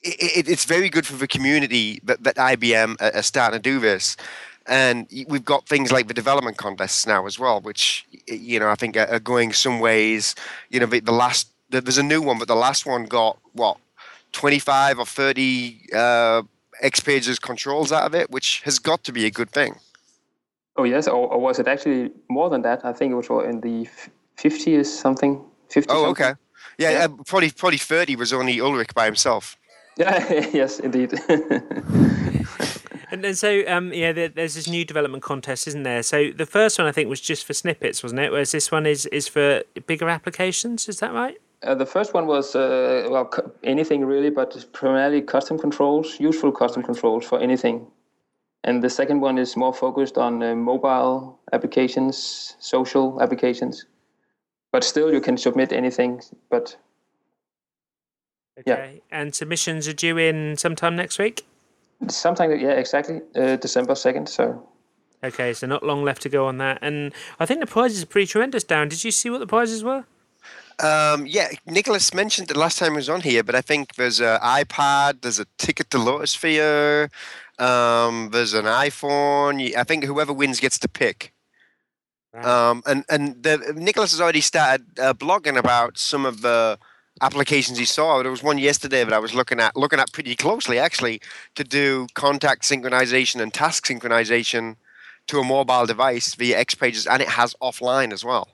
it, 0.01 0.49
it's 0.49 0.65
very 0.65 0.89
good 0.89 1.05
for 1.05 1.15
the 1.15 1.27
community 1.27 1.99
that, 2.03 2.23
that 2.23 2.35
IBM 2.35 2.99
are 2.99 3.21
starting 3.21 3.59
to 3.59 3.63
do 3.63 3.79
this. 3.79 4.17
And 4.65 5.07
we've 5.27 5.45
got 5.45 5.67
things 5.67 5.91
like 5.91 6.07
the 6.07 6.13
development 6.13 6.57
contests 6.57 7.05
now 7.05 7.27
as 7.27 7.37
well, 7.37 7.61
which 7.61 8.07
you 8.27 8.59
know 8.59 8.69
I 8.69 8.75
think 8.75 8.97
are, 8.97 9.19
going 9.19 9.53
some 9.53 9.79
ways. 9.79 10.33
You 10.71 10.79
know, 10.79 10.87
the, 10.87 10.99
the 10.99 11.11
last 11.11 11.49
there's 11.69 11.99
a 11.99 12.03
new 12.03 12.23
one, 12.23 12.39
but 12.39 12.47
the 12.47 12.55
last 12.55 12.87
one 12.87 13.05
got 13.05 13.37
what 13.51 13.77
25 14.31 14.99
or 14.99 15.05
30 15.05 15.79
uh, 15.93 16.41
XPages 16.83 17.41
controls 17.41 17.91
out 17.91 18.05
of 18.05 18.13
it, 18.13 18.29
which 18.29 18.61
has 18.65 18.77
got 18.77 19.03
to 19.05 19.11
be 19.11 19.25
a 19.25 19.31
good 19.31 19.49
thing. 19.49 19.75
Oh 20.75 20.83
yes, 20.83 21.07
or, 21.07 21.31
or 21.31 21.39
was 21.39 21.59
it 21.59 21.67
actually 21.67 22.11
more 22.29 22.49
than 22.49 22.61
that? 22.63 22.83
I 22.83 22.93
think 22.93 23.11
it 23.11 23.15
was 23.15 23.29
in 23.45 23.61
the 23.61 23.87
fifties 24.35 24.91
something. 24.91 25.43
50 25.69 25.89
oh, 25.89 25.93
something. 26.05 26.25
okay. 26.25 26.33
Yeah, 26.77 26.91
yeah. 26.91 27.05
Uh, 27.05 27.09
probably 27.25 27.51
probably 27.51 27.77
30 27.77 28.15
was 28.15 28.33
only 28.33 28.59
Ulrich 28.59 28.93
by 28.93 29.05
himself. 29.05 29.57
Yeah, 29.97 30.27
yes, 30.53 30.79
indeed. 30.79 31.13
and 33.11 33.23
then 33.23 33.35
so 33.35 33.63
um, 33.67 33.93
yeah, 33.93 34.11
there's 34.11 34.55
this 34.55 34.67
new 34.67 34.83
development 34.83 35.23
contest, 35.23 35.67
isn't 35.67 35.83
there? 35.83 36.03
So 36.03 36.31
the 36.31 36.45
first 36.45 36.79
one 36.79 36.87
I 36.87 36.91
think 36.91 37.09
was 37.09 37.21
just 37.21 37.45
for 37.45 37.53
snippets, 37.53 38.01
wasn't 38.01 38.21
it? 38.21 38.31
Whereas 38.31 38.51
this 38.51 38.71
one 38.71 38.85
is 38.85 39.05
is 39.07 39.27
for 39.27 39.63
bigger 39.85 40.09
applications. 40.09 40.89
Is 40.89 40.99
that 40.99 41.13
right? 41.13 41.37
Uh, 41.63 41.75
the 41.75 41.85
first 41.85 42.13
one 42.13 42.27
was 42.27 42.55
uh, 42.55 43.07
well 43.09 43.29
anything 43.63 44.05
really, 44.05 44.29
but 44.29 44.65
primarily 44.73 45.21
custom 45.21 45.57
controls, 45.57 46.19
useful 46.19 46.51
custom 46.51 46.83
controls 46.83 47.25
for 47.25 47.39
anything. 47.39 47.87
And 48.65 48.81
the 48.83 48.89
second 48.89 49.21
one 49.21 49.37
is 49.37 49.57
more 49.57 49.73
focused 49.73 50.17
on 50.17 50.41
uh, 50.41 50.55
mobile 50.55 51.39
applications, 51.51 52.55
social 52.59 53.21
applications. 53.21 53.85
But 54.71 54.83
still, 54.83 55.11
you 55.13 55.21
can 55.21 55.37
submit 55.37 55.71
anything. 55.71 56.21
But 56.49 56.75
Okay. 58.59 59.01
Yeah. 59.11 59.17
And 59.19 59.33
submissions 59.33 59.87
are 59.87 59.93
due 59.93 60.17
in 60.17 60.57
sometime 60.57 60.95
next 60.95 61.17
week? 61.17 61.45
Sometime, 62.07 62.51
yeah, 62.59 62.71
exactly. 62.71 63.21
Uh, 63.35 63.55
December 63.55 63.93
2nd. 63.93 64.27
So. 64.27 64.67
Okay, 65.23 65.53
so 65.53 65.65
not 65.67 65.83
long 65.83 66.03
left 66.03 66.21
to 66.23 66.29
go 66.29 66.45
on 66.45 66.57
that. 66.57 66.79
And 66.81 67.13
I 67.39 67.45
think 67.45 67.61
the 67.61 67.65
prizes 67.65 68.03
are 68.03 68.05
pretty 68.05 68.27
tremendous, 68.27 68.63
down. 68.63 68.89
Did 68.89 69.03
you 69.03 69.11
see 69.11 69.29
what 69.29 69.39
the 69.39 69.47
prizes 69.47 69.83
were? 69.83 70.05
Um, 70.79 71.27
yeah, 71.27 71.49
Niklas 71.67 72.13
mentioned 72.13 72.49
it 72.49 72.57
last 72.57 72.79
time 72.79 72.91
he 72.91 72.95
was 72.97 73.09
on 73.09 73.21
here, 73.21 73.43
but 73.43 73.55
I 73.55 73.61
think 73.61 73.95
there's 73.95 74.19
an 74.19 74.39
iPad, 74.39 75.21
there's 75.21 75.39
a 75.39 75.45
ticket 75.57 75.89
to 75.91 75.97
Lotusphere, 75.97 77.09
um, 77.59 78.29
there's 78.31 78.53
an 78.53 78.65
iPhone. 78.65 79.75
I 79.75 79.83
think 79.83 80.03
whoever 80.03 80.33
wins 80.33 80.59
gets 80.59 80.79
to 80.79 80.87
pick. 80.87 81.33
Um, 82.33 82.81
and 82.87 83.05
and 83.09 83.43
the, 83.43 83.57
Niklas 83.75 84.11
has 84.11 84.19
already 84.19 84.41
started 84.41 84.99
uh, 84.99 85.13
blogging 85.13 85.57
about 85.57 85.99
some 85.99 86.25
of 86.25 86.41
the 86.41 86.79
applications 87.21 87.77
he 87.77 87.85
saw. 87.85 88.23
There 88.23 88.31
was 88.31 88.41
one 88.41 88.57
yesterday 88.57 89.03
that 89.03 89.13
I 89.13 89.19
was 89.19 89.35
looking 89.35 89.59
at, 89.59 89.75
looking 89.75 89.99
at 89.99 90.11
pretty 90.11 90.35
closely 90.35 90.79
actually, 90.79 91.21
to 91.53 91.63
do 91.63 92.07
contact 92.15 92.63
synchronization 92.63 93.39
and 93.39 93.53
task 93.53 93.85
synchronization 93.85 94.77
to 95.27 95.39
a 95.39 95.43
mobile 95.43 95.85
device 95.85 96.33
via 96.33 96.65
XPages, 96.65 97.07
and 97.09 97.21
it 97.21 97.29
has 97.29 97.55
offline 97.61 98.11
as 98.11 98.25
well. 98.25 98.49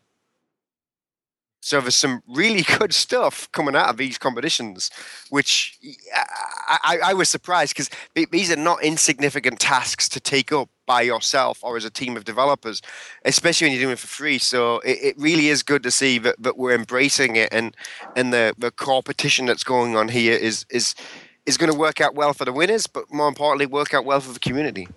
So 1.62 1.82
there's 1.82 1.96
some 1.96 2.24
really 2.28 2.62
good 2.80 2.94
stuff 2.94 3.52
coming 3.52 3.76
out 3.76 3.90
of 3.90 3.98
these 3.98 4.18
competitions, 4.18 4.90
which 5.30 5.78
I, 6.16 6.78
I, 6.84 7.00
I 7.06 7.14
was 7.14 7.30
surprised 7.30 7.76
because 7.76 7.90
these 8.32 8.52
are 8.52 8.56
not 8.56 8.84
insignificant 8.84 9.60
tasks 9.60 10.08
to 10.10 10.20
take 10.20 10.52
up 10.52 10.70
by 10.86 11.02
yourself 11.02 11.60
or 11.64 11.78
as 11.78 11.86
a 11.86 11.90
team 11.90 12.18
of 12.18 12.26
developers, 12.26 12.82
especially 13.26 13.66
when 13.66 13.74
you're 13.74 13.84
doing 13.84 13.94
it 13.94 14.00
for 14.00 14.08
free. 14.08 14.40
So 14.40 14.80
it, 14.80 14.98
it 15.02 15.16
really 15.20 15.50
is 15.50 15.62
good 15.62 15.84
to 15.84 15.92
see 15.92 16.18
that, 16.20 16.42
that 16.42 16.58
we're 16.58 16.74
embracing 16.74 17.36
it 17.36 17.50
and 17.52 17.76
and 18.16 18.34
the, 18.34 18.56
the 18.58 18.72
competition 18.72 19.46
that's 19.46 19.64
going 19.64 19.96
on 19.96 20.08
here 20.08 20.36
is 20.36 20.66
is 20.70 20.96
is 21.46 21.58
going 21.58 21.72
to 21.72 21.78
work 21.78 22.02
out 22.02 22.16
well 22.16 22.34
for 22.34 22.46
the 22.46 22.54
winners, 22.54 22.86
but 22.88 23.12
more 23.12 23.28
importantly, 23.28 23.66
work 23.66 23.94
out 23.94 24.06
well 24.06 24.20
for 24.20 24.34
the 24.34 24.40
community 24.40 24.88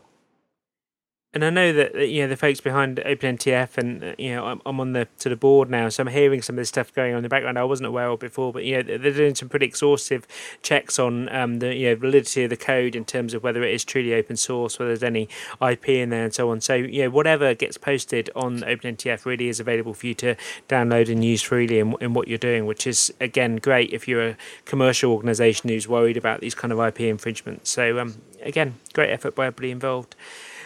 and 1.34 1.44
I 1.44 1.50
know 1.50 1.72
that 1.72 2.08
you 2.08 2.22
know 2.22 2.28
the 2.28 2.36
folks 2.36 2.60
behind 2.60 2.98
OpenNTF, 2.98 3.78
and 3.78 4.04
uh, 4.04 4.14
you 4.18 4.34
know 4.34 4.44
I'm, 4.44 4.60
I'm 4.66 4.78
on 4.80 4.92
the 4.92 5.08
to 5.20 5.30
the 5.30 5.36
board 5.36 5.70
now, 5.70 5.88
so 5.88 6.02
I'm 6.02 6.08
hearing 6.08 6.42
some 6.42 6.56
of 6.56 6.58
this 6.58 6.68
stuff 6.68 6.92
going 6.92 7.12
on 7.12 7.18
in 7.18 7.22
the 7.22 7.28
background. 7.30 7.58
I 7.58 7.64
wasn't 7.64 7.86
aware 7.86 8.08
of 8.08 8.20
before, 8.20 8.52
but 8.52 8.64
you 8.64 8.82
know 8.82 8.98
they're 8.98 9.12
doing 9.12 9.34
some 9.34 9.48
pretty 9.48 9.64
exhaustive 9.64 10.26
checks 10.62 10.98
on 10.98 11.34
um, 11.34 11.60
the 11.60 11.74
you 11.74 11.88
know 11.88 11.96
validity 11.96 12.44
of 12.44 12.50
the 12.50 12.56
code 12.56 12.94
in 12.94 13.06
terms 13.06 13.32
of 13.32 13.42
whether 13.42 13.62
it 13.62 13.72
is 13.72 13.82
truly 13.82 14.12
open 14.12 14.36
source, 14.36 14.78
whether 14.78 14.90
there's 14.90 15.02
any 15.02 15.26
IP 15.66 15.88
in 15.88 16.10
there, 16.10 16.24
and 16.24 16.34
so 16.34 16.50
on. 16.50 16.60
So 16.60 16.74
you 16.74 17.04
know 17.04 17.10
whatever 17.10 17.54
gets 17.54 17.78
posted 17.78 18.28
on 18.36 18.58
OpenNTF 18.58 19.24
really 19.24 19.48
is 19.48 19.58
available 19.58 19.94
for 19.94 20.06
you 20.06 20.14
to 20.16 20.36
download 20.68 21.10
and 21.10 21.24
use 21.24 21.40
freely 21.40 21.78
in, 21.78 21.94
in 22.02 22.12
what 22.12 22.28
you're 22.28 22.36
doing, 22.36 22.66
which 22.66 22.86
is 22.86 23.12
again 23.20 23.56
great 23.56 23.90
if 23.90 24.06
you're 24.06 24.28
a 24.28 24.36
commercial 24.66 25.12
organisation 25.12 25.70
who's 25.70 25.88
worried 25.88 26.18
about 26.18 26.40
these 26.40 26.54
kind 26.54 26.72
of 26.72 26.78
IP 26.78 27.00
infringements. 27.00 27.70
So 27.70 27.98
um, 27.98 28.20
again, 28.42 28.74
great 28.92 29.10
effort 29.10 29.34
by 29.34 29.46
everybody 29.46 29.70
involved. 29.70 30.14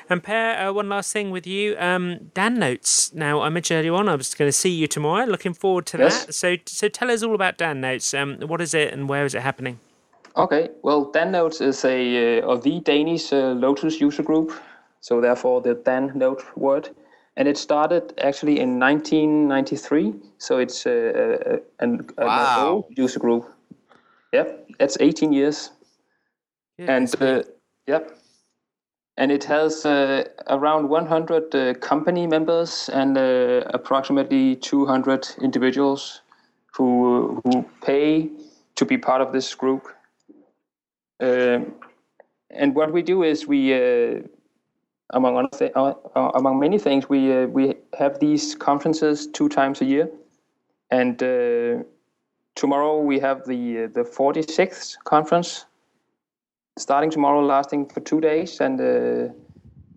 And 0.09 0.22
Per, 0.22 0.52
uh, 0.52 0.72
one 0.72 0.88
last 0.88 1.12
thing 1.12 1.30
with 1.30 1.46
you. 1.46 1.76
Um, 1.78 2.30
DanNotes. 2.34 3.12
Now, 3.12 3.40
I 3.40 3.48
mentioned 3.48 3.78
earlier 3.78 3.94
on 3.94 4.09
I 4.09 4.14
was 4.14 4.34
going 4.34 4.48
to 4.48 4.52
see 4.52 4.70
you 4.70 4.86
tomorrow. 4.86 5.26
Looking 5.26 5.54
forward 5.54 5.86
to 5.86 5.98
yes. 5.98 6.26
that. 6.26 6.32
So, 6.32 6.57
so 6.66 6.88
tell 6.88 7.11
us 7.11 7.22
all 7.22 7.34
about 7.34 7.59
DanNotes. 7.59 8.16
Um, 8.16 8.46
what 8.48 8.61
is 8.61 8.72
it 8.72 8.92
and 8.92 9.09
where 9.09 9.24
is 9.24 9.34
it 9.34 9.42
happening? 9.42 9.80
Okay. 10.36 10.68
Well, 10.82 11.11
DanNotes 11.11 11.61
is 11.61 11.84
a 11.84 12.40
uh, 12.40 12.46
of 12.46 12.62
the 12.62 12.80
Danish 12.80 13.32
uh, 13.32 13.52
Lotus 13.52 14.00
user 14.00 14.22
group. 14.22 14.52
So 15.00 15.20
therefore, 15.20 15.61
the 15.61 15.74
Dan 15.74 16.12
Note 16.14 16.44
word. 16.57 16.88
And 17.36 17.48
it 17.48 17.59
started 17.59 18.14
actually 18.22 18.61
in 18.61 18.78
1993. 18.78 20.14
So 20.38 20.59
it's 20.59 20.86
uh, 20.86 21.59
an, 21.80 22.09
wow. 22.16 22.61
an 22.61 22.66
old 22.66 22.84
user 22.96 23.18
group. 23.18 23.52
Yep, 24.32 24.68
that's 24.78 24.96
18 25.00 25.32
years. 25.32 25.70
Yeah, 26.78 26.96
and 26.96 27.22
uh, 27.22 27.42
yep, 27.86 28.15
and 29.18 29.32
it 29.32 29.44
has 29.44 29.86
uh, 29.86 30.24
around 30.48 30.88
100 30.88 31.54
uh, 31.54 31.74
company 31.74 32.26
members 32.26 32.90
and 32.92 33.16
uh, 33.16 33.62
approximately 33.72 34.56
200 34.56 35.28
individuals 35.40 36.20
who 36.74 37.40
who 37.44 37.62
pay 37.82 38.30
to 38.74 38.84
be 38.84 38.98
part 38.98 39.22
of 39.22 39.32
this 39.32 39.54
group. 39.54 39.88
Um, 41.20 41.74
and 42.50 42.74
what 42.74 42.92
we 42.92 43.02
do 43.02 43.22
is 43.22 43.46
we, 43.46 43.72
uh, 43.72 44.20
among 45.10 45.48
th- 45.50 45.72
uh, 45.74 45.94
uh, 46.14 46.30
among 46.34 46.58
many 46.58 46.78
things, 46.78 47.08
we 47.08 47.46
we 47.46 47.74
have 47.98 48.20
these 48.20 48.54
conferences 48.54 49.26
two 49.26 49.48
times 49.48 49.80
a 49.80 49.86
year, 49.86 50.10
and 50.90 51.18
tomorrow 52.54 53.00
we 53.00 53.18
have 53.18 53.46
the 53.46 53.86
the 53.94 54.02
46th 54.02 54.96
conference 55.04 55.64
starting 56.78 57.10
tomorrow, 57.10 57.44
lasting 57.44 57.86
for 57.86 58.00
two 58.00 58.20
days, 58.20 58.60
and 58.60 58.80
uh, 58.80 59.32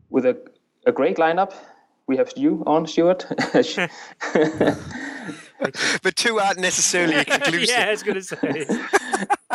with 0.10 0.26
a, 0.26 0.38
a 0.86 0.92
great 0.92 1.18
lineup. 1.18 1.54
We 2.08 2.18
have 2.18 2.32
you 2.36 2.64
on, 2.66 2.88
Stuart. 2.88 3.26
but 6.02 6.16
two 6.16 6.40
aren't 6.40 6.60
necessarily 6.60 7.24
conclusive. 7.24 7.70
yeah, 7.78 7.88
I 7.88 7.92
was 7.92 8.04
going 8.04 8.16
to 8.16 8.24
say. 8.24 8.66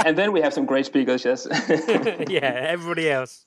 and 0.04 0.16
then 0.16 0.32
we 0.32 0.40
have 0.40 0.52
some 0.52 0.64
great 0.66 0.86
speakers, 0.86 1.24
yes. 1.24 1.48
yeah, 2.28 2.66
everybody 2.68 3.10
else. 3.10 3.44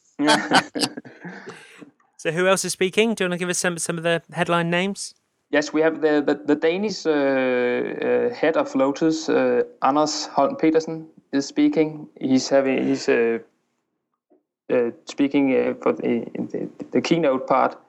so, 2.17 2.31
who 2.31 2.47
else 2.47 2.65
is 2.65 2.73
speaking? 2.73 3.13
Do 3.13 3.23
you 3.23 3.29
want 3.29 3.39
to 3.39 3.39
give 3.39 3.49
us 3.49 3.59
some 3.59 3.77
some 3.77 3.97
of 3.97 4.03
the 4.03 4.21
headline 4.33 4.69
names? 4.69 5.13
Yes, 5.51 5.71
we 5.71 5.81
have 5.81 6.01
the 6.01 6.21
the, 6.21 6.33
the 6.33 6.55
Danish 6.55 7.05
uh, 7.05 7.11
uh, 7.11 8.33
head 8.33 8.57
of 8.57 8.75
Lotus, 8.75 9.29
uh, 9.29 9.63
Anders 9.81 10.25
Holm 10.25 10.55
Petersen, 10.57 11.07
is 11.31 11.45
speaking. 11.45 12.09
He's 12.19 12.49
having 12.49 12.85
he's 12.87 13.07
uh, 13.07 13.13
uh, 13.13 13.39
speaking 15.05 15.55
uh, 15.55 15.73
for 15.81 15.93
the, 15.93 16.25
the, 16.35 16.69
the, 16.91 17.01
keynote 17.01 17.47
part, 17.47 17.79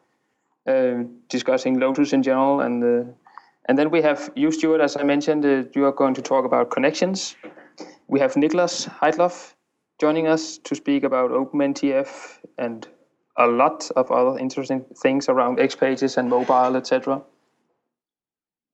uh, 0.66 1.03
discussing 1.29 1.79
Lotus 1.81 2.12
in 2.12 2.22
general, 2.22 2.61
and 2.61 3.14
and 3.68 3.76
then 3.79 3.91
we 3.91 4.01
have 4.03 4.31
you, 4.35 4.51
Stuart, 4.51 4.81
as 4.81 4.97
I 4.97 5.03
mentioned, 5.03 5.45
you 5.74 5.85
are 5.85 5.93
going 5.93 6.14
to 6.14 6.22
talk 6.22 6.45
about 6.45 6.70
connections. 6.70 7.37
We 8.07 8.20
have 8.20 8.35
Niklas 8.35 8.89
Heidloff 8.89 9.55
joining 10.01 10.26
us 10.26 10.59
to 10.59 10.74
speak 10.74 11.05
about 11.05 11.31
OpenNTF 11.31 12.39
and 12.57 12.89
a 13.37 13.47
lot 13.47 13.91
of 13.97 14.11
other 14.11 14.39
interesting 14.39 14.85
things 15.03 15.29
around 15.29 15.59
XPages 15.59 16.16
and 16.16 16.29
mobile, 16.29 16.76
etc. 16.76 17.22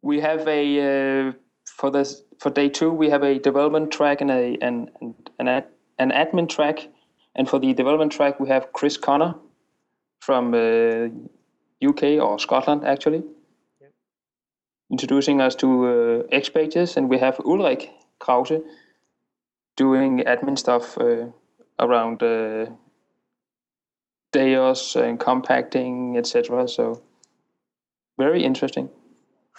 We 0.02 0.20
have 0.20 0.46
a 0.46 1.28
uh, 1.28 1.32
for 1.64 1.90
this 1.90 2.22
for 2.38 2.50
day 2.50 2.68
two 2.68 2.90
we 2.92 3.11
have 3.11 3.22
a 3.22 3.38
development 3.38 3.90
track 3.90 4.20
and 4.20 4.30
a 4.30 4.57
an 4.61 4.90
an 5.00 5.48
an, 5.48 5.64
an 5.98 6.11
admin 6.11 6.48
track, 6.48 6.88
and 7.35 7.49
for 7.49 7.59
the 7.59 7.72
development 7.74 8.12
track 8.12 8.41
we 8.41 8.49
have 8.49 8.72
Chris 8.72 8.97
Connor 8.97 9.35
from 10.20 10.55
uh, 10.55 11.09
UK 11.87 12.20
or 12.20 12.39
Scotland 12.39 12.85
actually, 12.85 13.22
introducing 14.91 15.41
us 15.41 15.55
to 15.57 15.68
uh, 15.87 16.37
XPages, 16.37 16.97
and 16.97 17.09
we 17.09 17.18
have 17.18 17.41
Ulrich 17.45 17.91
Krause 18.18 18.62
doing 19.76 20.20
admin 20.20 20.59
stuff 20.59 20.97
uh, 20.99 21.26
around 21.78 22.22
uh, 22.22 22.66
DAOS 24.32 24.97
and 24.97 25.18
compacting, 25.18 26.16
etc. 26.16 26.68
So 26.68 27.03
very 28.18 28.45
interesting. 28.45 28.89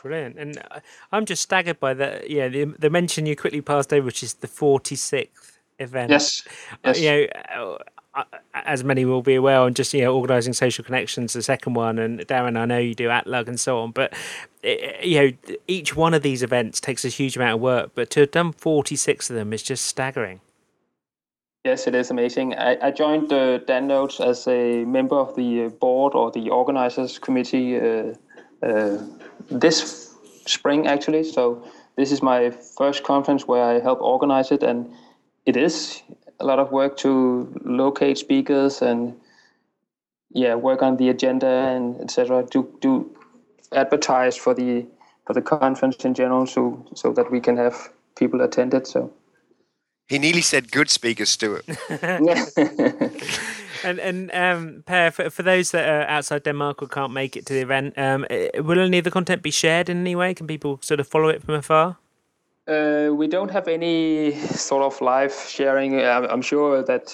Brilliant, 0.02 0.38
and 0.38 0.58
uh, 0.58 0.82
I'm 1.12 1.26
just 1.26 1.42
staggered 1.42 1.80
by 1.80 1.96
the 1.96 2.24
yeah 2.28 2.48
the, 2.48 2.66
the 2.78 2.92
mention 2.92 3.26
you 3.26 3.36
quickly 3.36 3.62
passed 3.62 3.92
over, 3.92 4.06
which 4.06 4.22
is 4.22 4.36
the 4.36 4.48
46th 4.48 5.55
event. 5.80 6.12
Yes, 6.12 6.44
Uh, 6.84 6.94
yes. 6.96 7.02
you 7.02 7.10
know, 7.10 7.78
uh, 8.16 8.24
as 8.54 8.84
many 8.84 9.04
will 9.04 9.22
be 9.22 9.36
aware, 9.36 9.60
on 9.60 9.74
just 9.74 9.94
you 9.94 10.02
know 10.02 10.16
organising 10.16 10.54
social 10.54 10.84
connections, 10.84 11.34
the 11.34 11.42
second 11.42 11.74
one, 11.74 12.00
and 12.00 12.20
Darren, 12.28 12.58
I 12.58 12.66
know 12.66 12.78
you 12.78 12.96
do 12.96 13.10
Atlug 13.10 13.48
and 13.48 13.60
so 13.60 13.80
on, 13.80 13.92
but 13.92 14.14
uh, 14.64 14.70
you 15.04 15.20
know 15.20 15.58
each 15.68 15.96
one 15.96 16.14
of 16.14 16.22
these 16.22 16.42
events 16.42 16.80
takes 16.80 17.04
a 17.04 17.10
huge 17.10 17.36
amount 17.36 17.56
of 17.56 17.60
work, 17.62 17.92
but 17.94 18.10
to 18.12 18.22
have 18.22 18.32
done 18.32 18.54
46 18.54 19.30
of 19.30 19.36
them 19.36 19.52
is 19.52 19.62
just 19.64 19.86
staggering. 19.86 20.40
Yes, 21.66 21.88
it 21.88 21.96
is 21.96 22.12
amazing. 22.12 22.54
I, 22.54 22.78
I 22.80 22.92
joined 22.92 23.34
uh, 23.34 23.58
DanNotes 23.60 24.24
as 24.24 24.48
a 24.48 24.86
member 24.86 25.16
of 25.16 25.36
the 25.36 25.64
uh, 25.64 25.70
board 25.70 26.14
or 26.14 26.30
the 26.32 26.52
organizers 26.52 27.18
committee 27.18 27.80
uh, 27.80 28.14
uh, 28.62 29.02
this 29.50 30.14
spring, 30.46 30.86
actually. 30.86 31.24
So 31.24 31.68
this 31.98 32.12
is 32.12 32.22
my 32.22 32.52
first 32.52 33.04
conference 33.04 33.48
where 33.48 33.64
I 33.64 33.80
help 33.80 34.00
organize 34.00 34.52
it, 34.52 34.62
and 34.62 34.94
it 35.46 35.58
is 35.58 36.02
a 36.40 36.46
lot 36.46 36.60
of 36.60 36.72
work 36.72 36.98
to 36.98 37.54
locate 37.64 38.18
speakers 38.18 38.82
and 38.82 39.16
yeah, 40.32 40.56
work 40.56 40.82
on 40.82 40.98
the 40.98 41.10
agenda 41.10 41.48
and 41.48 42.00
etc. 42.02 42.46
Do 42.50 42.68
do 42.82 43.16
advertise 43.72 44.36
for 44.36 44.54
the 44.54 44.86
for 45.26 45.34
the 45.34 45.42
conference 45.42 46.04
in 46.04 46.14
general, 46.14 46.46
so 46.46 46.86
so 46.94 47.14
that 47.14 47.32
we 47.32 47.40
can 47.40 47.58
have 47.58 47.90
people 48.16 48.42
attend 48.42 48.74
it. 48.74 48.88
So. 48.88 49.12
He 50.08 50.20
nearly 50.20 50.42
said 50.42 50.72
good 50.72 50.92
speaker, 50.92 51.26
Stuart. 51.26 51.66
Yeah. 51.90 52.46
And 53.86 54.00
and 54.00 54.32
um, 54.34 54.84
Per, 54.86 55.12
for, 55.12 55.30
for 55.30 55.44
those 55.44 55.72
that 55.72 55.88
are 55.88 56.08
outside 56.08 56.44
Denmark 56.44 56.82
or 56.82 56.88
can't 56.88 57.14
make 57.14 57.38
it 57.38 57.46
to 57.46 57.54
the 57.54 57.62
event, 57.62 57.94
um, 57.98 58.26
uh, 58.30 58.64
will 58.64 58.80
any 58.80 58.98
of 58.98 59.04
the 59.04 59.12
content 59.12 59.44
be 59.44 59.52
shared 59.52 59.90
in 59.90 59.98
any 60.00 60.16
way? 60.16 60.34
Can 60.34 60.48
people 60.48 60.80
sort 60.82 61.00
of 61.00 61.08
follow 61.08 61.30
it 61.30 61.44
from 61.44 61.56
afar? 61.56 61.98
Uh, 62.68 63.14
we 63.14 63.28
don't 63.28 63.52
have 63.52 63.68
any 63.68 64.32
sort 64.40 64.82
of 64.84 65.00
live 65.02 65.34
sharing. 65.48 66.00
I'm, 66.02 66.26
I'm 66.26 66.42
sure 66.42 66.82
that 66.84 67.14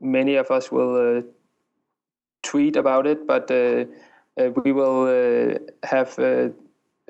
many 0.00 0.34
of 0.34 0.50
us 0.50 0.72
will 0.72 1.18
uh, 1.18 1.22
tweet 2.42 2.76
about 2.76 3.06
it, 3.06 3.24
but 3.26 3.48
uh, 3.50 3.84
uh, 4.40 4.50
we 4.64 4.72
will 4.72 5.04
uh, 5.06 5.58
have 5.86 6.18
uh, 6.18 6.48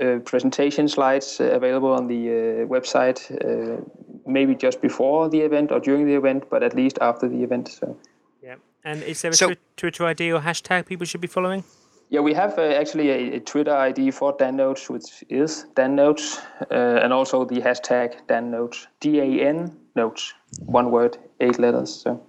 uh, 0.02 0.18
presentation 0.20 0.86
slides 0.86 1.40
uh, 1.40 1.44
available 1.44 1.92
on 1.92 2.06
the 2.08 2.28
uh, 2.28 2.66
website, 2.66 3.18
uh, 3.44 3.80
maybe 4.26 4.54
just 4.54 4.82
before 4.82 5.30
the 5.30 5.40
event 5.40 5.72
or 5.72 5.80
during 5.80 6.06
the 6.06 6.14
event, 6.14 6.44
but 6.50 6.62
at 6.62 6.74
least 6.76 6.98
after 7.00 7.26
the 7.26 7.42
event. 7.42 7.68
So. 7.68 7.96
Yeah. 8.42 8.56
And 8.84 9.02
is 9.02 9.22
there 9.22 9.30
a 9.30 9.34
So- 9.34 9.54
Twitter 9.78 10.04
ID 10.04 10.30
or 10.32 10.40
hashtag 10.40 10.84
people 10.86 11.06
should 11.06 11.22
be 11.22 11.26
following? 11.28 11.64
Yeah, 12.10 12.20
we 12.20 12.32
have 12.32 12.58
uh, 12.58 12.62
actually 12.62 13.10
a, 13.10 13.36
a 13.36 13.40
Twitter 13.40 13.74
ID 13.74 14.12
for 14.12 14.34
DanNotes, 14.36 14.88
which 14.88 15.24
is 15.28 15.66
DanNotes, 15.74 16.38
uh, 16.70 17.00
and 17.02 17.12
also 17.12 17.44
the 17.44 17.60
hashtag 17.60 18.14
DanNotes, 18.28 18.86
D 19.00 19.20
A 19.20 19.48
N 19.48 19.76
Notes, 19.94 20.32
one 20.64 20.90
word, 20.90 21.18
eight 21.40 21.58
letters. 21.58 21.94
So. 21.94 22.22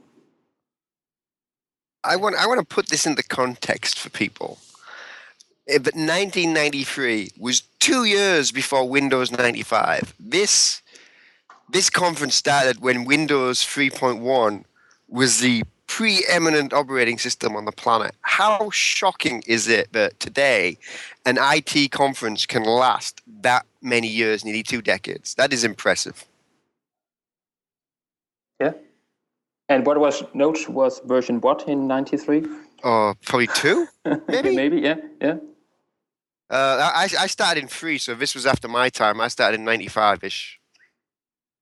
I 2.03 2.15
want 2.17 2.35
I 2.35 2.45
want 2.47 2.59
to 2.59 2.65
put 2.65 2.89
this 2.89 3.05
in 3.05 3.15
the 3.15 3.23
context 3.23 3.99
for 3.99 4.09
people. 4.09 4.59
Eh, 5.67 5.77
But 5.77 5.95
1993 5.95 7.31
was 7.37 7.61
two 7.79 8.03
years 8.03 8.51
before 8.51 8.87
Windows 8.87 9.31
95. 9.31 10.13
This 10.19 10.81
this 11.69 11.89
conference 11.89 12.35
started 12.35 12.81
when 12.81 13.05
Windows 13.05 13.63
3.1 13.63 14.63
was 15.07 15.39
the 15.39 15.63
preeminent 15.89 16.71
operating 16.71 17.17
system 17.17 17.55
on 17.55 17.65
the 17.65 17.71
planet. 17.71 18.13
How 18.21 18.69
shocking 18.69 19.43
is 19.47 19.67
it 19.67 19.91
that 19.91 20.19
today 20.19 20.77
an 21.25 21.37
IT 21.41 21.91
conference 21.91 22.45
can 22.45 22.63
last 22.63 23.21
that 23.41 23.65
many 23.81 24.07
years, 24.07 24.45
nearly 24.45 24.63
two 24.63 24.81
decades? 24.81 25.33
That 25.35 25.51
is 25.51 25.63
impressive. 25.63 26.25
Yeah. 28.61 28.73
And 29.67 29.85
what 29.85 29.99
was 29.99 30.23
Notes 30.33 30.69
was 30.69 31.01
version 31.05 31.41
what 31.41 31.67
in 31.67 31.87
'93? 31.87 32.45
Oh, 32.83 33.15
probably 33.25 33.47
two. 33.47 33.87
Maybe. 34.27 34.55
Maybe, 34.55 34.77
yeah, 34.81 34.95
yeah. 35.19 35.37
Uh, 36.49 36.91
I 36.95 37.09
I 37.19 37.27
started 37.27 37.63
in 37.63 37.67
three, 37.67 37.97
so 37.97 38.15
this 38.15 38.35
was 38.35 38.45
after 38.45 38.67
my 38.67 38.89
time. 38.89 39.19
I 39.19 39.27
started 39.27 39.59
in 39.59 39.65
95 39.65 40.23
ish. 40.23 40.59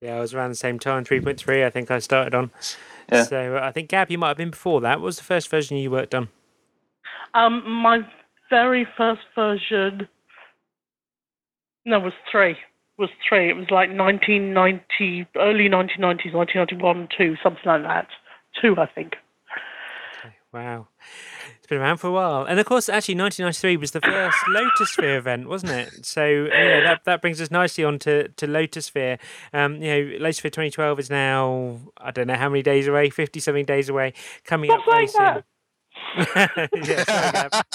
Yeah, 0.01 0.17
I 0.17 0.19
was 0.19 0.33
around 0.33 0.49
the 0.49 0.55
same 0.55 0.77
time, 0.77 1.03
3.3, 1.05 1.65
I 1.65 1.71
think 1.71 1.89
I 1.89 1.97
started 1.97 2.35
on. 2.35 2.51
Yeah. 3.11 3.23
So 3.23 3.57
uh, 3.57 3.61
I 3.61 3.71
think, 3.71 3.89
Gab, 3.89 4.11
you 4.11 4.17
might 4.17 4.29
have 4.29 4.37
been 4.37 4.51
before 4.51 4.81
that. 4.81 4.99
What 4.99 5.05
was 5.05 5.17
the 5.17 5.23
first 5.23 5.49
version 5.49 5.77
you 5.77 5.91
worked 5.91 6.13
on? 6.13 6.29
Um, 7.33 7.69
my 7.69 7.99
very 8.49 8.87
first 8.97 9.21
version, 9.35 10.07
no, 11.85 11.99
was 11.99 12.13
three. 12.31 12.57
Was 12.97 13.09
three. 13.27 13.49
It 13.49 13.53
was 13.53 13.69
like 13.69 13.89
1990, 13.89 15.27
early 15.37 15.69
1990s, 15.69 16.33
1991, 16.33 17.09
two, 17.15 17.35
something 17.43 17.61
like 17.65 17.83
that. 17.83 18.07
Two, 18.61 18.75
I 18.77 18.87
think. 18.87 19.13
Wow. 20.53 20.87
Been 21.67 21.79
around 21.79 21.97
for 21.97 22.07
a 22.07 22.11
while. 22.11 22.45
And 22.45 22.61
of 22.61 22.65
course, 22.65 22.87
actually, 22.87 23.15
1993 23.15 23.75
was 23.75 23.91
the 23.91 23.99
first 23.99 24.37
Lotusphere 24.49 25.17
event, 25.17 25.49
wasn't 25.49 25.73
it? 25.73 26.05
So, 26.05 26.25
yeah, 26.25 26.79
that, 26.81 27.03
that 27.03 27.21
brings 27.21 27.41
us 27.41 27.51
nicely 27.51 27.83
on 27.83 27.99
to, 27.99 28.29
to 28.29 28.47
Lotusphere. 28.47 29.19
Um, 29.51 29.81
you 29.81 29.89
know, 29.89 30.17
Lotusphere 30.19 30.43
2012 30.43 30.99
is 30.99 31.09
now, 31.09 31.79
I 31.97 32.11
don't 32.11 32.27
know 32.27 32.35
how 32.35 32.47
many 32.47 32.63
days 32.63 32.87
away, 32.87 33.09
50 33.09 33.41
something 33.41 33.65
days 33.65 33.89
away, 33.89 34.13
coming 34.45 34.71
up 34.71 34.79
very 34.85 35.07
saying 35.07 35.33
soon. 35.33 35.43
yeah, 36.85 37.49
Gab. 37.51 37.65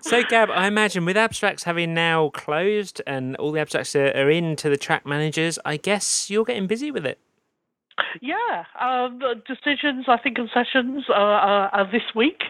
So, 0.00 0.22
Gab, 0.30 0.50
I 0.50 0.66
imagine 0.66 1.04
with 1.04 1.18
abstracts 1.18 1.64
having 1.64 1.92
now 1.92 2.30
closed 2.30 3.02
and 3.06 3.36
all 3.36 3.52
the 3.52 3.60
abstracts 3.60 3.94
are, 3.94 4.08
are 4.16 4.30
into 4.30 4.70
the 4.70 4.78
track 4.78 5.04
managers, 5.04 5.58
I 5.66 5.76
guess 5.76 6.30
you're 6.30 6.44
getting 6.44 6.66
busy 6.66 6.90
with 6.90 7.04
it. 7.04 7.18
Yeah, 8.20 8.64
uh, 8.78 9.08
the 9.08 9.42
decisions, 9.46 10.06
I 10.08 10.16
think, 10.18 10.38
and 10.38 10.48
sessions 10.52 11.04
are, 11.08 11.14
are, 11.14 11.68
are 11.70 11.90
this 11.90 12.14
week. 12.14 12.42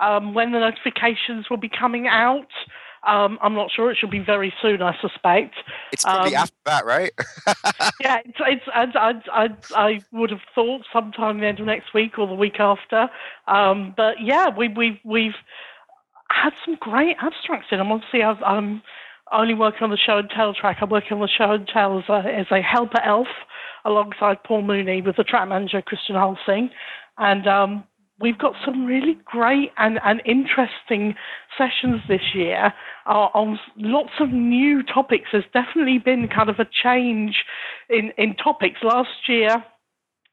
Um, 0.00 0.32
when 0.32 0.52
the 0.52 0.60
notifications 0.60 1.50
will 1.50 1.58
be 1.58 1.68
coming 1.68 2.06
out, 2.06 2.48
um, 3.06 3.38
I'm 3.42 3.54
not 3.54 3.70
sure. 3.70 3.90
It 3.90 3.96
should 3.98 4.10
be 4.10 4.18
very 4.18 4.52
soon, 4.60 4.82
I 4.82 4.94
suspect. 5.00 5.54
it's 5.92 6.04
probably 6.04 6.34
Um, 6.34 6.42
after 6.42 6.56
that, 6.66 6.84
right? 6.84 7.12
yeah, 8.00 8.20
it's, 8.24 8.38
it's 8.40 8.64
I, 8.74 8.86
I, 8.94 9.44
I, 9.44 9.48
I 9.74 10.00
would 10.12 10.30
have 10.30 10.40
thought 10.54 10.82
sometime 10.92 11.40
the 11.40 11.46
end 11.46 11.60
of 11.60 11.66
next 11.66 11.94
week 11.94 12.18
or 12.18 12.26
the 12.26 12.34
week 12.34 12.60
after. 12.60 13.08
Um, 13.46 13.94
but 13.96 14.16
yeah, 14.22 14.48
we, 14.54 14.68
we, 14.68 15.00
we've 15.04 15.36
had 16.30 16.52
some 16.64 16.76
great 16.80 17.16
abstracts 17.20 17.68
in. 17.70 17.80
I'm 17.80 17.90
obviously 17.90 18.22
I've, 18.22 18.42
I'm 18.42 18.82
only 19.32 19.54
working 19.54 19.82
on 19.82 19.90
the 19.90 19.96
show 19.96 20.18
and 20.18 20.28
tell 20.28 20.52
track. 20.52 20.78
I'm 20.80 20.90
working 20.90 21.14
on 21.14 21.20
the 21.20 21.28
show 21.28 21.52
and 21.52 21.66
tell 21.66 21.98
as 21.98 22.04
a, 22.08 22.28
as 22.28 22.46
a 22.50 22.60
helper 22.60 23.00
elf 23.02 23.28
alongside 23.84 24.42
Paul 24.44 24.62
Mooney 24.62 25.02
with 25.02 25.16
the 25.16 25.24
track 25.24 25.48
manager 25.48 25.82
Christian 25.82 26.16
Holsing, 26.16 26.70
and 27.18 27.46
um, 27.46 27.84
we've 28.20 28.38
got 28.38 28.54
some 28.64 28.84
really 28.84 29.18
great 29.24 29.72
and, 29.78 29.98
and 30.04 30.22
interesting 30.24 31.14
sessions 31.56 32.00
this 32.08 32.34
year 32.34 32.72
uh, 33.06 33.28
on 33.34 33.58
lots 33.76 34.12
of 34.20 34.30
new 34.30 34.82
topics. 34.82 35.28
There's 35.32 35.44
definitely 35.52 35.98
been 35.98 36.28
kind 36.28 36.50
of 36.50 36.58
a 36.58 36.66
change 36.82 37.44
in, 37.88 38.12
in 38.18 38.36
topics. 38.36 38.80
Last 38.82 39.28
year 39.28 39.64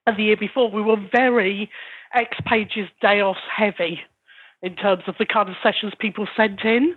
and 0.06 0.18
the 0.18 0.24
year 0.24 0.38
before, 0.38 0.70
we 0.70 0.82
were 0.82 0.98
very 1.12 1.70
X 2.14 2.38
Pages 2.46 2.88
DAOS 3.02 3.36
heavy 3.56 4.02
in 4.62 4.76
terms 4.76 5.04
of 5.08 5.16
the 5.20 5.26
kind 5.26 5.50
of 5.50 5.56
sessions 5.62 5.94
people 6.00 6.28
sent 6.36 6.62
in. 6.64 6.96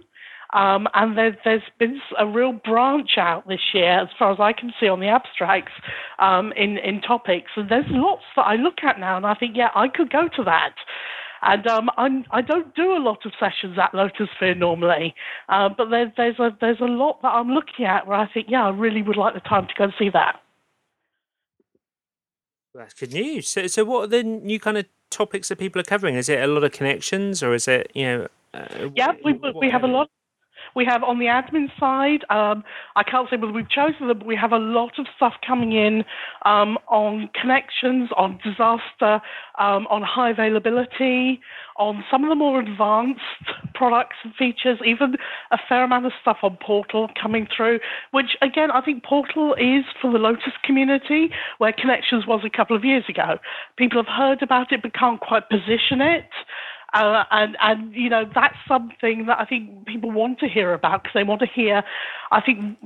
Um, 0.52 0.88
and 0.94 1.16
there, 1.16 1.36
there's 1.44 1.62
been 1.78 2.00
a 2.18 2.26
real 2.26 2.52
branch 2.52 3.12
out 3.18 3.46
this 3.46 3.60
year, 3.72 4.00
as 4.00 4.08
far 4.18 4.32
as 4.32 4.40
I 4.40 4.52
can 4.52 4.72
see 4.80 4.88
on 4.88 5.00
the 5.00 5.08
abstracts, 5.08 5.72
um, 6.18 6.52
in, 6.56 6.78
in 6.78 7.00
topics. 7.00 7.52
And 7.56 7.68
there's 7.70 7.86
lots 7.88 8.24
that 8.36 8.42
I 8.42 8.56
look 8.56 8.78
at 8.82 8.98
now, 8.98 9.16
and 9.16 9.26
I 9.26 9.34
think, 9.34 9.56
yeah, 9.56 9.70
I 9.74 9.88
could 9.88 10.10
go 10.10 10.28
to 10.36 10.44
that. 10.44 10.74
And 11.42 11.66
um, 11.66 11.88
I'm, 11.96 12.24
I 12.30 12.42
don't 12.42 12.74
do 12.74 12.92
a 12.92 12.98
lot 12.98 13.24
of 13.24 13.32
sessions 13.40 13.78
at 13.78 13.92
Lotusphere 13.92 14.58
normally, 14.58 15.14
uh, 15.48 15.70
but 15.74 15.88
there, 15.88 16.12
there's 16.14 16.38
a 16.38 16.50
there's 16.60 16.80
a 16.80 16.84
lot 16.84 17.22
that 17.22 17.28
I'm 17.28 17.48
looking 17.48 17.86
at 17.86 18.06
where 18.06 18.18
I 18.18 18.30
think, 18.30 18.48
yeah, 18.50 18.66
I 18.66 18.70
really 18.70 19.00
would 19.00 19.16
like 19.16 19.32
the 19.32 19.40
time 19.40 19.66
to 19.66 19.72
go 19.74 19.84
and 19.84 19.92
see 19.98 20.10
that. 20.10 20.40
that's 22.74 22.92
good 22.92 23.14
news. 23.14 23.48
So, 23.48 23.66
so 23.68 23.84
what 23.84 24.04
are 24.04 24.06
the 24.08 24.22
new 24.22 24.60
kind 24.60 24.76
of 24.76 24.86
topics 25.08 25.48
that 25.48 25.58
people 25.58 25.80
are 25.80 25.84
covering? 25.84 26.14
Is 26.16 26.28
it 26.28 26.42
a 26.42 26.46
lot 26.46 26.62
of 26.62 26.72
connections, 26.72 27.42
or 27.42 27.54
is 27.54 27.66
it 27.66 27.90
you 27.94 28.04
know? 28.04 28.28
Uh, 28.52 28.90
yeah, 28.94 29.12
we 29.24 29.32
we 29.32 29.70
have 29.70 29.82
a 29.82 29.86
lot 29.86 30.10
we 30.74 30.84
have 30.84 31.02
on 31.02 31.18
the 31.18 31.26
admin 31.26 31.68
side, 31.78 32.24
um, 32.30 32.64
I 32.96 33.02
can't 33.02 33.28
say 33.30 33.36
whether 33.36 33.52
we've 33.52 33.68
chosen 33.68 34.08
them, 34.08 34.18
but 34.18 34.26
we 34.26 34.36
have 34.36 34.52
a 34.52 34.58
lot 34.58 34.98
of 34.98 35.06
stuff 35.16 35.34
coming 35.46 35.72
in 35.72 36.04
um, 36.44 36.78
on 36.88 37.30
connections, 37.40 38.10
on 38.16 38.38
disaster, 38.44 39.20
um, 39.58 39.86
on 39.88 40.02
high 40.02 40.30
availability, 40.30 41.40
on 41.76 42.04
some 42.10 42.24
of 42.24 42.28
the 42.28 42.34
more 42.34 42.60
advanced 42.60 43.20
products 43.74 44.16
and 44.22 44.34
features, 44.34 44.78
even 44.84 45.16
a 45.50 45.58
fair 45.68 45.84
amount 45.84 46.06
of 46.06 46.12
stuff 46.20 46.38
on 46.42 46.56
Portal 46.64 47.08
coming 47.20 47.46
through, 47.54 47.80
which 48.10 48.36
again, 48.42 48.70
I 48.70 48.80
think 48.80 49.04
Portal 49.04 49.54
is 49.54 49.84
for 50.00 50.12
the 50.12 50.18
Lotus 50.18 50.52
community 50.64 51.30
where 51.58 51.72
Connections 51.72 52.26
was 52.26 52.42
a 52.44 52.54
couple 52.54 52.76
of 52.76 52.84
years 52.84 53.04
ago. 53.08 53.38
People 53.76 54.02
have 54.02 54.14
heard 54.14 54.42
about 54.42 54.72
it 54.72 54.82
but 54.82 54.94
can't 54.94 55.20
quite 55.20 55.48
position 55.48 56.00
it. 56.00 56.28
Uh, 56.92 57.24
and 57.30 57.56
and 57.60 57.94
you 57.94 58.08
know 58.08 58.24
that's 58.34 58.56
something 58.66 59.26
that 59.26 59.38
I 59.38 59.44
think 59.44 59.86
people 59.86 60.10
want 60.10 60.40
to 60.40 60.48
hear 60.48 60.72
about 60.74 61.02
because 61.02 61.14
they 61.14 61.24
want 61.24 61.40
to 61.40 61.46
hear. 61.46 61.82
I 62.32 62.40
think 62.40 62.78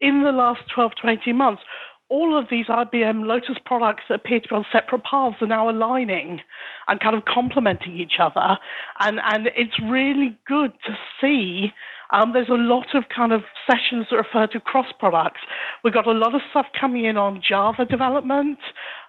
in 0.00 0.22
the 0.22 0.32
last 0.32 0.62
12 0.74 0.92
to 1.02 1.08
18 1.10 1.36
months, 1.36 1.62
all 2.08 2.38
of 2.38 2.46
these 2.50 2.66
IBM 2.66 3.24
Lotus 3.24 3.56
products 3.64 4.02
that 4.08 4.16
appear 4.16 4.40
to 4.40 4.48
be 4.48 4.54
on 4.54 4.66
separate 4.70 5.02
paths 5.04 5.36
are 5.40 5.46
now 5.46 5.70
aligning 5.70 6.40
and 6.86 7.00
kind 7.00 7.16
of 7.16 7.24
complementing 7.24 7.98
each 7.98 8.14
other, 8.20 8.58
and 9.00 9.18
and 9.24 9.48
it's 9.56 9.78
really 9.82 10.36
good 10.46 10.72
to 10.86 10.96
see. 11.20 11.72
Um, 12.10 12.34
there's 12.34 12.50
a 12.50 12.52
lot 12.52 12.94
of 12.94 13.04
kind 13.08 13.32
of 13.32 13.40
sessions 13.66 14.06
that 14.10 14.16
refer 14.16 14.46
to 14.48 14.60
cross 14.60 14.92
products. 14.98 15.40
We've 15.82 15.94
got 15.94 16.06
a 16.06 16.12
lot 16.12 16.34
of 16.34 16.42
stuff 16.50 16.66
coming 16.78 17.06
in 17.06 17.16
on 17.16 17.42
Java 17.46 17.86
development 17.86 18.58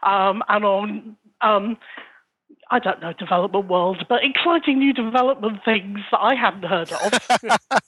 um, 0.03 0.41
and 0.47 0.63
on 0.63 1.17
um, 1.41 1.77
I 2.73 2.79
don't 2.79 2.99
know 3.01 3.13
development 3.13 3.67
world, 3.67 4.03
but 4.09 4.21
exciting 4.23 4.79
new 4.79 4.93
development 4.93 5.59
things 5.63 5.99
that 6.11 6.17
I 6.17 6.33
hadn't 6.33 6.63
heard 6.63 6.91
of. 6.91 7.13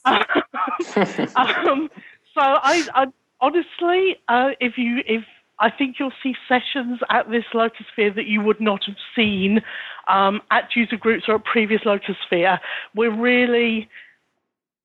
um, 1.36 1.90
so 2.36 2.42
I, 2.42 2.88
I 2.94 3.06
honestly, 3.42 4.18
uh, 4.28 4.50
if 4.60 4.78
you 4.78 5.02
if 5.08 5.24
I 5.60 5.72
think 5.72 5.96
you'll 6.00 6.12
see 6.22 6.36
sessions 6.48 7.00
at 7.10 7.32
this 7.32 7.46
Lotusphere 7.52 8.14
that 8.14 8.28
you 8.28 8.42
would 8.42 8.62
not 8.62 8.84
have 8.86 8.98
seen 9.16 9.62
um, 10.08 10.42
at 10.52 10.76
user 10.76 10.98
groups 10.98 11.24
or 11.28 11.36
at 11.36 11.46
previous 11.46 11.82
Lotusphere. 11.82 12.60
We're 12.94 13.16
really 13.20 13.90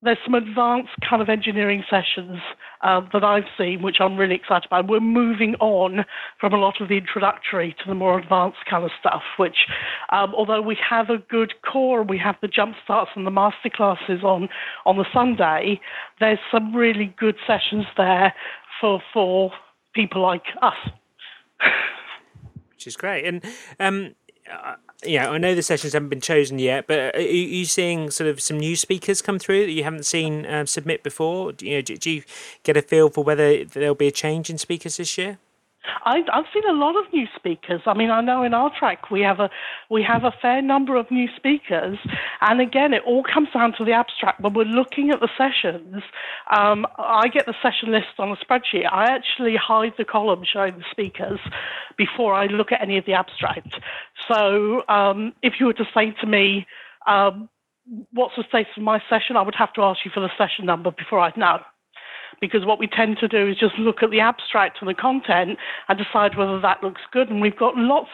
there's 0.02 0.18
some 0.24 0.34
advanced 0.34 0.92
kind 1.08 1.20
of 1.20 1.28
engineering 1.28 1.84
sessions 1.90 2.38
uh, 2.82 3.02
that 3.12 3.22
I've 3.22 3.44
seen, 3.58 3.82
which 3.82 3.96
I'm 4.00 4.16
really 4.16 4.34
excited 4.34 4.66
about. 4.66 4.88
We're 4.88 5.00
moving 5.00 5.54
on 5.56 6.04
from 6.40 6.54
a 6.54 6.56
lot 6.56 6.80
of 6.80 6.88
the 6.88 6.96
introductory 6.96 7.76
to 7.82 7.88
the 7.88 7.94
more 7.94 8.18
advanced 8.18 8.64
kind 8.68 8.84
of 8.84 8.90
stuff, 8.98 9.22
which, 9.38 9.66
um, 10.10 10.34
although 10.34 10.62
we 10.62 10.76
have 10.88 11.10
a 11.10 11.18
good 11.18 11.52
core, 11.70 12.02
we 12.02 12.18
have 12.18 12.36
the 12.40 12.48
jump 12.48 12.76
starts 12.82 13.10
and 13.14 13.26
the 13.26 13.30
master 13.30 13.68
classes 13.68 14.22
on, 14.22 14.48
on 14.86 14.96
the 14.96 15.06
Sunday, 15.12 15.80
there's 16.18 16.38
some 16.50 16.74
really 16.74 17.14
good 17.18 17.36
sessions 17.46 17.84
there 17.98 18.32
for, 18.80 19.02
for 19.12 19.52
people 19.94 20.22
like 20.22 20.44
us. 20.62 20.76
which 22.72 22.86
is 22.86 22.96
great. 22.96 23.26
And 23.26 23.44
um, 23.78 24.14
uh, 24.52 24.76
yeah, 25.04 25.30
I 25.30 25.38
know 25.38 25.54
the 25.54 25.62
sessions 25.62 25.94
haven't 25.94 26.10
been 26.10 26.20
chosen 26.20 26.58
yet, 26.58 26.86
but 26.86 27.14
are 27.14 27.20
you 27.20 27.64
seeing 27.64 28.10
sort 28.10 28.28
of 28.28 28.40
some 28.40 28.58
new 28.58 28.76
speakers 28.76 29.22
come 29.22 29.38
through 29.38 29.66
that 29.66 29.72
you 29.72 29.82
haven't 29.82 30.04
seen 30.04 30.44
um, 30.46 30.66
submit 30.66 31.02
before? 31.02 31.52
Do 31.52 31.66
you, 31.66 31.76
know, 31.76 31.82
do, 31.82 31.96
do 31.96 32.10
you 32.10 32.22
get 32.64 32.76
a 32.76 32.82
feel 32.82 33.08
for 33.08 33.24
whether 33.24 33.64
there'll 33.64 33.94
be 33.94 34.08
a 34.08 34.12
change 34.12 34.50
in 34.50 34.58
speakers 34.58 34.98
this 34.98 35.16
year? 35.16 35.38
I, 36.04 36.22
I've 36.32 36.44
seen 36.52 36.62
a 36.68 36.72
lot 36.72 36.96
of 36.96 37.12
new 37.12 37.26
speakers. 37.36 37.82
I 37.86 37.94
mean, 37.94 38.10
I 38.10 38.20
know 38.20 38.42
in 38.42 38.54
our 38.54 38.70
track 38.78 39.10
we 39.10 39.20
have 39.22 39.40
a 39.40 39.50
we 39.90 40.02
have 40.02 40.24
a 40.24 40.32
fair 40.42 40.60
number 40.60 40.96
of 40.96 41.10
new 41.10 41.28
speakers, 41.36 41.98
and 42.40 42.60
again, 42.60 42.92
it 42.92 43.02
all 43.06 43.22
comes 43.22 43.48
down 43.52 43.72
to 43.78 43.84
the 43.84 43.92
abstract. 43.92 44.40
When 44.40 44.52
we're 44.52 44.64
looking 44.64 45.10
at 45.10 45.20
the 45.20 45.28
sessions, 45.38 46.02
um, 46.54 46.86
I 46.98 47.28
get 47.28 47.46
the 47.46 47.54
session 47.62 47.92
list 47.92 48.18
on 48.18 48.30
a 48.30 48.36
spreadsheet. 48.36 48.90
I 48.90 49.04
actually 49.04 49.56
hide 49.56 49.94
the 49.96 50.04
column 50.04 50.42
showing 50.44 50.78
the 50.78 50.84
speakers 50.90 51.40
before 51.96 52.34
I 52.34 52.46
look 52.46 52.72
at 52.72 52.82
any 52.82 52.98
of 52.98 53.06
the 53.06 53.14
abstract. 53.14 53.74
So, 54.30 54.82
um, 54.88 55.32
if 55.42 55.54
you 55.60 55.66
were 55.66 55.74
to 55.74 55.88
say 55.94 56.12
to 56.20 56.26
me, 56.26 56.66
um, 57.06 57.48
"What's 58.12 58.36
the 58.36 58.44
status 58.48 58.76
of 58.76 58.82
my 58.82 59.02
session?" 59.08 59.36
I 59.36 59.42
would 59.42 59.54
have 59.54 59.72
to 59.74 59.82
ask 59.82 60.04
you 60.04 60.10
for 60.10 60.20
the 60.20 60.30
session 60.36 60.66
number 60.66 60.90
before 60.90 61.20
I'd 61.20 61.36
know 61.36 61.60
because 62.40 62.64
what 62.64 62.78
we 62.78 62.86
tend 62.86 63.18
to 63.18 63.28
do 63.28 63.48
is 63.48 63.56
just 63.56 63.78
look 63.78 64.02
at 64.02 64.10
the 64.10 64.20
abstract 64.20 64.78
and 64.80 64.88
the 64.88 64.94
content 64.94 65.58
and 65.88 65.98
decide 65.98 66.36
whether 66.36 66.60
that 66.60 66.82
looks 66.82 67.02
good. 67.12 67.28
And 67.28 67.40
we've 67.40 67.56
got 67.56 67.76
lots, 67.76 68.10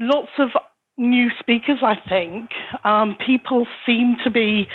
lots 0.00 0.30
of 0.38 0.50
new 0.96 1.30
speakers. 1.38 1.78
I 1.82 1.96
think 2.08 2.50
um, 2.84 3.16
people 3.24 3.66
seem 3.86 4.16
to 4.24 4.30
be 4.30 4.68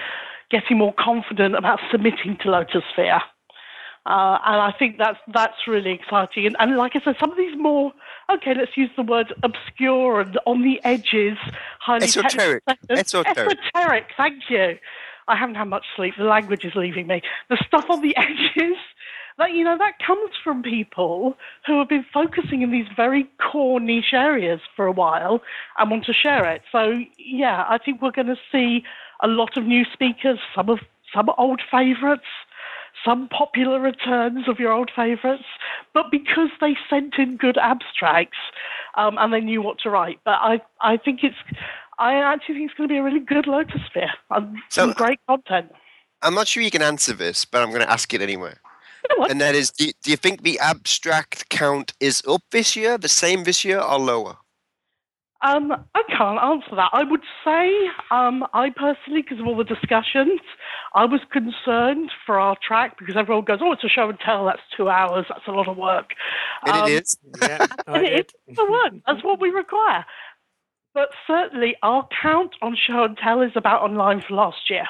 getting 0.49 0.77
more 0.77 0.93
confident 0.97 1.55
about 1.55 1.79
submitting 1.91 2.37
to 2.41 2.47
Lotusphere. 2.47 3.21
Uh, 4.05 4.37
and 4.45 4.61
I 4.61 4.73
think 4.77 4.97
that's 4.97 5.19
that's 5.33 5.65
really 5.65 5.91
exciting. 5.91 6.45
And, 6.45 6.57
and, 6.59 6.75
like 6.75 6.91
I 6.93 7.01
said, 7.05 7.15
some 7.21 7.31
of 7.31 7.37
these 7.37 7.57
more 7.57 7.93
okay, 8.29 8.53
let's 8.53 8.75
use 8.75 8.89
the 8.97 9.03
word 9.03 9.33
obscure 9.43 10.19
and 10.19 10.37
on 10.45 10.61
the 10.61 10.83
edges, 10.83 11.37
highly 11.79 12.03
esoteric. 12.03 12.63
Esoteric. 12.89 13.59
Esoteric. 13.73 14.05
Thank 14.17 14.49
you. 14.49 14.77
I 15.29 15.37
haven't 15.37 15.55
had 15.55 15.69
much 15.69 15.85
sleep. 15.95 16.15
The 16.17 16.25
language 16.25 16.65
is 16.65 16.73
leaving 16.75 17.07
me. 17.07 17.21
The 17.49 17.57
stuff 17.65 17.89
on 17.89 18.01
the 18.01 18.15
edges, 18.17 18.77
that 19.37 19.51
you 19.51 19.63
know, 19.63 19.77
that 19.77 19.99
comes 20.05 20.31
from 20.43 20.63
people 20.63 21.35
who 21.65 21.79
have 21.79 21.89
been 21.89 22.05
focusing 22.13 22.61
in 22.61 22.71
these 22.71 22.87
very 22.95 23.27
core 23.39 23.79
niche 23.79 24.13
areas 24.13 24.61
for 24.75 24.85
a 24.85 24.91
while 24.91 25.41
and 25.77 25.89
want 25.89 26.05
to 26.05 26.13
share 26.13 26.49
it. 26.49 26.61
So 26.71 27.01
yeah, 27.17 27.65
I 27.67 27.77
think 27.77 28.01
we're 28.01 28.11
going 28.11 28.27
to 28.27 28.37
see 28.51 28.83
a 29.21 29.27
lot 29.27 29.57
of 29.57 29.65
new 29.65 29.85
speakers, 29.91 30.39
some 30.55 30.69
of 30.69 30.79
some 31.13 31.29
old 31.37 31.61
favourites, 31.69 32.23
some 33.05 33.27
popular 33.29 33.79
returns 33.79 34.47
of 34.47 34.59
your 34.59 34.71
old 34.71 34.91
favourites, 34.95 35.43
but 35.93 36.09
because 36.11 36.49
they 36.61 36.75
sent 36.89 37.15
in 37.17 37.37
good 37.37 37.57
abstracts 37.57 38.37
um, 38.95 39.17
and 39.19 39.33
they 39.33 39.41
knew 39.41 39.61
what 39.61 39.79
to 39.79 39.89
write. 39.89 40.19
But 40.23 40.35
I, 40.41 40.61
I 40.81 40.97
think 40.97 41.23
it's 41.23 41.35
I 41.99 42.15
actually 42.15 42.55
think 42.55 42.71
it's 42.71 42.77
going 42.77 42.89
to 42.89 42.93
be 42.93 42.97
a 42.97 43.03
really 43.03 43.19
good 43.19 43.45
Lotusphere. 43.45 44.09
Um, 44.31 44.61
so, 44.69 44.83
some 44.83 44.93
great 44.93 45.19
content. 45.27 45.71
I'm 46.21 46.33
not 46.33 46.47
sure 46.47 46.63
you 46.63 46.71
can 46.71 46.81
answer 46.81 47.13
this, 47.13 47.45
but 47.45 47.61
I'm 47.61 47.69
going 47.69 47.81
to 47.81 47.91
ask 47.91 48.13
it 48.13 48.21
anyway. 48.21 48.53
You 49.09 49.17
know 49.19 49.25
and 49.25 49.41
that 49.41 49.55
is, 49.55 49.71
do 49.71 49.87
you, 49.87 49.93
do 50.03 50.11
you 50.11 50.17
think 50.17 50.43
the 50.43 50.59
abstract 50.59 51.49
count 51.49 51.93
is 51.99 52.21
up 52.27 52.41
this 52.51 52.75
year, 52.75 52.97
the 52.97 53.09
same 53.09 53.43
this 53.43 53.63
year, 53.63 53.79
or 53.79 53.99
lower? 53.99 54.37
Um, 55.43 55.73
I 55.93 56.03
can't 56.07 56.39
answer 56.39 56.73
that. 56.77 56.89
I 56.93 57.03
would 57.03 57.23
say, 57.43 57.69
um, 58.11 58.47
I 58.53 58.69
personally, 58.69 59.23
because 59.23 59.41
of 59.41 59.45
all 59.45 59.57
the 59.57 59.65
discussions, 59.65 60.39
I 60.95 61.03
was 61.03 61.19
concerned 61.31 62.11
for 62.25 62.39
our 62.39 62.55
track 62.65 62.97
because 62.97 63.17
everyone 63.17 63.43
goes, 63.43 63.59
"Oh, 63.61 63.73
it's 63.73 63.83
a 63.83 63.89
show 63.89 64.07
and 64.07 64.17
tell. 64.19 64.45
That's 64.45 64.61
two 64.75 64.87
hours. 64.87 65.25
That's 65.27 65.45
a 65.45 65.51
lot 65.51 65.67
of 65.67 65.75
work." 65.75 66.11
And 66.65 66.77
um, 66.77 66.87
it 66.89 67.03
is. 67.03 67.17
yeah, 67.41 67.67
and 67.87 68.05
it 68.05 68.31
is 68.47 68.55
the 68.55 68.65
one. 68.65 69.03
That's 69.05 69.21
what 69.21 69.41
we 69.41 69.49
require. 69.49 70.05
But 70.93 71.09
certainly, 71.27 71.75
our 71.83 72.07
count 72.21 72.55
on 72.61 72.77
show 72.77 73.03
and 73.03 73.17
tell 73.17 73.41
is 73.41 73.51
about 73.55 73.81
online 73.81 74.21
for 74.21 74.35
last 74.35 74.69
year. 74.69 74.85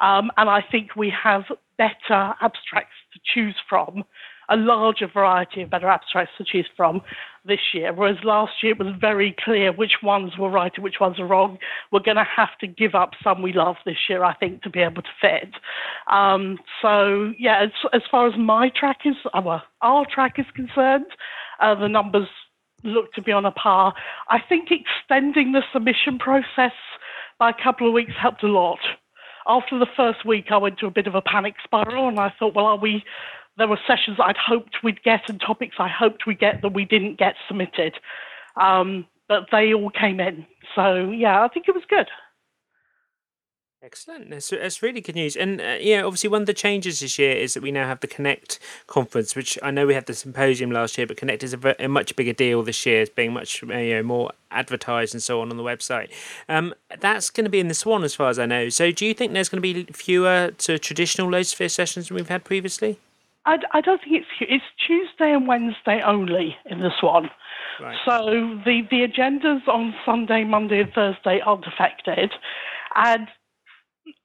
Um, 0.00 0.30
and 0.36 0.48
I 0.50 0.62
think 0.70 0.96
we 0.96 1.12
have 1.22 1.44
better 1.78 2.34
abstracts 2.40 2.94
to 3.12 3.20
choose 3.34 3.56
from, 3.68 4.04
a 4.48 4.56
larger 4.56 5.08
variety 5.12 5.62
of 5.62 5.70
better 5.70 5.88
abstracts 5.88 6.32
to 6.38 6.44
choose 6.44 6.68
from 6.76 7.00
this 7.44 7.60
year. 7.74 7.92
Whereas 7.92 8.16
last 8.22 8.52
year 8.62 8.72
it 8.72 8.78
was 8.78 8.94
very 9.00 9.34
clear 9.44 9.72
which 9.72 10.02
ones 10.02 10.32
were 10.38 10.50
right 10.50 10.72
and 10.74 10.84
which 10.84 11.00
ones 11.00 11.18
are 11.18 11.26
wrong. 11.26 11.58
We're 11.90 12.00
going 12.00 12.16
to 12.16 12.24
have 12.24 12.56
to 12.60 12.66
give 12.66 12.94
up 12.94 13.10
some 13.22 13.42
we 13.42 13.52
love 13.52 13.76
this 13.84 13.96
year, 14.08 14.22
I 14.24 14.34
think, 14.34 14.62
to 14.62 14.70
be 14.70 14.80
able 14.80 15.02
to 15.02 15.08
fit. 15.20 15.54
Um, 16.10 16.58
so, 16.80 17.32
yeah, 17.38 17.64
as, 17.64 17.70
as, 17.92 18.02
far 18.10 18.28
as 18.28 18.34
my 18.38 18.70
track 18.78 18.98
is, 19.04 19.16
uh, 19.32 19.40
well, 19.44 19.62
our 19.82 20.06
track 20.06 20.38
is 20.38 20.46
concerned, 20.54 21.06
uh, 21.60 21.74
the 21.74 21.88
numbers 21.88 22.28
look 22.84 23.12
to 23.14 23.22
be 23.22 23.32
on 23.32 23.44
a 23.44 23.52
par. 23.52 23.94
I 24.28 24.38
think 24.48 24.68
extending 24.70 25.52
the 25.52 25.62
submission 25.72 26.18
process 26.18 26.72
by 27.38 27.50
a 27.50 27.62
couple 27.62 27.88
of 27.88 27.92
weeks 27.92 28.12
helped 28.20 28.42
a 28.44 28.48
lot. 28.48 28.78
After 29.48 29.78
the 29.78 29.86
first 29.96 30.24
week, 30.26 30.46
I 30.50 30.56
went 30.56 30.78
to 30.80 30.86
a 30.86 30.90
bit 30.90 31.06
of 31.06 31.14
a 31.14 31.22
panic 31.22 31.54
spiral, 31.62 32.08
and 32.08 32.18
I 32.18 32.32
thought, 32.38 32.54
well, 32.54 32.66
are 32.66 32.78
we? 32.78 33.04
There 33.58 33.68
were 33.68 33.78
sessions 33.86 34.18
I'd 34.22 34.36
hoped 34.36 34.78
we'd 34.82 35.02
get 35.02 35.22
and 35.28 35.40
topics 35.40 35.76
I 35.78 35.88
hoped 35.88 36.26
we'd 36.26 36.38
get 36.38 36.60
that 36.62 36.74
we 36.74 36.84
didn't 36.84 37.18
get 37.18 37.34
submitted, 37.48 37.94
um, 38.60 39.06
but 39.28 39.46
they 39.50 39.72
all 39.72 39.90
came 39.90 40.20
in. 40.20 40.46
So 40.74 41.10
yeah, 41.10 41.42
I 41.42 41.48
think 41.48 41.66
it 41.66 41.74
was 41.74 41.84
good. 41.88 42.06
Excellent. 43.82 44.30
That's, 44.30 44.48
that's 44.48 44.82
really 44.82 45.02
good 45.02 45.14
news. 45.14 45.36
And 45.36 45.60
uh, 45.60 45.76
yeah, 45.78 46.02
obviously, 46.02 46.30
one 46.30 46.40
of 46.40 46.46
the 46.46 46.54
changes 46.54 47.00
this 47.00 47.18
year 47.18 47.32
is 47.32 47.54
that 47.54 47.62
we 47.62 47.70
now 47.70 47.86
have 47.86 48.00
the 48.00 48.06
Connect 48.06 48.58
conference, 48.86 49.36
which 49.36 49.58
I 49.62 49.70
know 49.70 49.86
we 49.86 49.94
had 49.94 50.06
the 50.06 50.14
symposium 50.14 50.70
last 50.70 50.96
year, 50.96 51.06
but 51.06 51.18
Connect 51.18 51.42
is 51.42 51.52
a, 51.52 51.84
a 51.84 51.86
much 51.86 52.16
bigger 52.16 52.32
deal 52.32 52.62
this 52.62 52.86
year. 52.86 53.02
It's 53.02 53.10
being 53.10 53.34
much 53.34 53.62
uh, 53.62 53.76
you 53.76 53.96
know, 53.96 54.02
more 54.02 54.32
advertised 54.50 55.12
and 55.12 55.22
so 55.22 55.42
on 55.42 55.50
on 55.50 55.58
the 55.58 55.62
website. 55.62 56.10
Um, 56.48 56.74
that's 57.00 57.28
going 57.28 57.44
to 57.44 57.50
be 57.50 57.60
in 57.60 57.68
the 57.68 57.74
Swan, 57.74 58.02
as 58.02 58.14
far 58.14 58.30
as 58.30 58.38
I 58.38 58.46
know. 58.46 58.70
So, 58.70 58.90
do 58.90 59.04
you 59.04 59.12
think 59.12 59.34
there's 59.34 59.50
going 59.50 59.62
to 59.62 59.74
be 59.74 59.84
fewer 59.92 60.52
to 60.56 60.78
traditional 60.78 61.28
Lotusphere 61.28 61.70
sessions 61.70 62.08
than 62.08 62.14
we've 62.14 62.28
had 62.28 62.44
previously? 62.44 62.98
I, 63.44 63.58
I 63.72 63.80
don't 63.82 64.00
think 64.02 64.16
it's 64.16 64.26
it's 64.40 64.64
Tuesday 64.86 65.32
and 65.32 65.46
Wednesday 65.46 66.00
only 66.04 66.56
in 66.64 66.80
the 66.80 66.90
Swan. 66.98 67.30
Right. 67.80 67.96
So 68.06 68.58
the, 68.64 68.82
the 68.90 69.06
agendas 69.06 69.68
on 69.68 69.94
Sunday, 70.04 70.44
Monday, 70.44 70.80
and 70.80 70.92
Thursday 70.92 71.40
aren't 71.44 71.66
affected. 71.66 72.32
And 72.94 73.28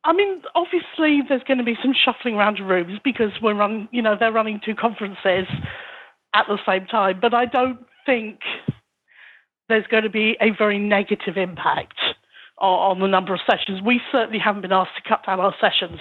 I 0.04 0.14
mean, 0.14 0.42
obviously, 0.56 1.22
there's 1.28 1.44
going 1.44 1.58
to 1.58 1.64
be 1.64 1.78
some 1.82 1.94
shuffling 1.94 2.36
around 2.36 2.60
of 2.60 2.68
rooms 2.68 3.00
because 3.04 3.32
we're 3.42 3.56
running, 3.56 3.88
you 3.92 4.02
know, 4.02 4.16
they're 4.20 4.32
running 4.32 4.60
two 4.64 4.76
conferences 4.76 5.48
at 6.34 6.46
the 6.48 6.58
same 6.66 6.86
time. 6.86 7.20
But 7.22 7.34
I 7.34 7.46
don't 7.46 7.80
think 8.06 8.40
there's 9.70 9.88
going 9.88 10.04
to 10.04 10.10
be 10.10 10.38
a 10.42 10.52
very 10.52 10.80
negative 10.80 11.38
impact 11.38 11.98
on, 12.58 12.92
on 12.92 13.00
the 13.00 13.08
number 13.08 13.34
of 13.34 13.40
sessions. 13.50 13.82
We 13.82 14.02
certainly 14.12 14.40
haven't 14.40 14.62
been 14.62 14.72
asked 14.72 14.96
to 14.98 15.08
cut 15.08 15.26
down 15.26 15.40
our 15.40 15.56
sessions 15.60 16.00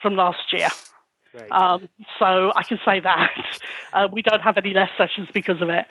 from 0.00 0.16
last 0.16 0.52
year. 0.52 0.68
Great. 1.32 1.50
Um, 1.52 1.88
so 2.18 2.52
I 2.56 2.62
can 2.64 2.78
say 2.84 3.00
that 3.00 3.30
uh, 3.92 4.08
we 4.10 4.22
don't 4.22 4.42
have 4.42 4.56
any 4.56 4.74
less 4.74 4.90
sessions 4.98 5.28
because 5.32 5.60
of 5.62 5.68
it. 5.68 5.86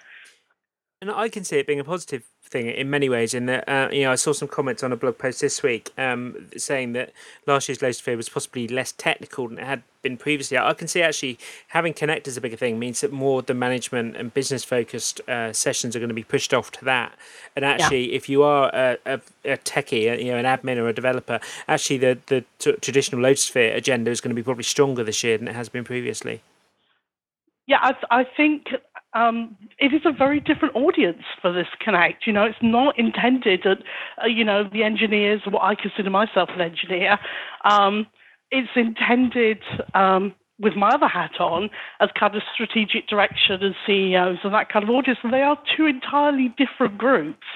And 1.01 1.09
I 1.09 1.29
can 1.29 1.45
see 1.45 1.57
it 1.57 1.65
being 1.65 1.79
a 1.79 1.85
positive 1.85 2.23
thing 2.43 2.67
in 2.67 2.89
many 2.89 3.07
ways. 3.07 3.33
In 3.33 3.45
that, 3.45 3.69
uh, 3.69 3.87
you 3.89 4.01
know, 4.01 4.11
I 4.11 4.15
saw 4.15 4.33
some 4.33 4.49
comments 4.49 4.83
on 4.83 4.91
a 4.91 4.97
blog 4.97 5.17
post 5.17 5.39
this 5.39 5.63
week 5.63 5.93
um, 5.97 6.49
saying 6.57 6.91
that 6.91 7.13
last 7.47 7.69
year's 7.69 7.77
Lotusphere 7.77 8.17
was 8.17 8.27
possibly 8.27 8.67
less 8.67 8.91
technical 8.91 9.47
than 9.47 9.59
it 9.59 9.65
had 9.65 9.83
been 10.01 10.17
previously. 10.17 10.57
I 10.57 10.73
can 10.73 10.89
see 10.89 11.01
actually 11.01 11.39
having 11.69 11.93
Connect 11.93 12.27
as 12.27 12.35
a 12.35 12.41
bigger 12.41 12.57
thing 12.57 12.79
means 12.79 12.99
that 12.99 13.13
more 13.13 13.39
of 13.39 13.45
the 13.45 13.53
management 13.53 14.17
and 14.17 14.33
business 14.33 14.65
focused 14.65 15.21
uh, 15.29 15.53
sessions 15.53 15.95
are 15.95 15.99
going 15.99 16.09
to 16.09 16.15
be 16.15 16.23
pushed 16.23 16.53
off 16.53 16.69
to 16.71 16.85
that. 16.85 17.17
And 17.55 17.63
actually, 17.63 18.13
if 18.13 18.27
you 18.27 18.43
are 18.43 18.69
a, 18.73 18.97
a, 19.05 19.21
a 19.45 19.57
techie, 19.57 20.11
a, 20.11 20.21
you 20.21 20.33
know, 20.33 20.37
an 20.37 20.45
admin 20.45 20.75
or 20.77 20.89
a 20.89 20.93
developer, 20.93 21.39
actually 21.69 21.99
the 21.99 22.17
the 22.27 22.43
t- 22.59 22.75
traditional 22.81 23.21
Lotusphere 23.21 23.73
agenda 23.73 24.11
is 24.11 24.19
going 24.19 24.31
to 24.31 24.35
be 24.35 24.43
probably 24.43 24.63
stronger 24.63 25.05
this 25.05 25.23
year 25.23 25.37
than 25.37 25.47
it 25.47 25.55
has 25.55 25.69
been 25.69 25.85
previously. 25.85 26.41
Yeah, 27.69 27.77
I, 27.83 27.95
I 28.09 28.23
think 28.23 28.69
um, 29.13 29.57
it 29.79 29.93
is 29.93 30.01
a 30.05 30.11
very 30.11 30.39
different 30.39 30.75
audience 30.75 31.23
for 31.41 31.51
this 31.51 31.67
Connect. 31.81 32.27
You 32.27 32.33
know, 32.33 32.43
it's 32.43 32.57
not 32.61 32.97
intended 32.97 33.65
at, 33.65 33.79
uh, 34.23 34.27
you 34.27 34.43
know, 34.43 34.69
the 34.71 34.83
engineers, 34.83 35.41
what 35.49 35.63
I 35.63 35.75
consider 35.75 36.09
myself 36.09 36.49
an 36.53 36.61
engineer. 36.61 37.17
Um, 37.65 38.07
it's 38.51 38.69
intended, 38.75 39.59
um, 39.93 40.35
with 40.59 40.75
my 40.75 40.89
other 40.89 41.07
hat 41.07 41.39
on, 41.39 41.69
as 42.01 42.09
kind 42.19 42.35
of 42.35 42.41
strategic 42.53 43.07
direction 43.07 43.63
and 43.63 43.75
CEOs 43.87 44.39
and 44.43 44.53
that 44.53 44.69
kind 44.69 44.83
of 44.83 44.89
audience. 44.89 45.19
And 45.23 45.33
they 45.33 45.41
are 45.41 45.57
two 45.75 45.85
entirely 45.85 46.53
different 46.57 46.97
groups. 46.97 47.47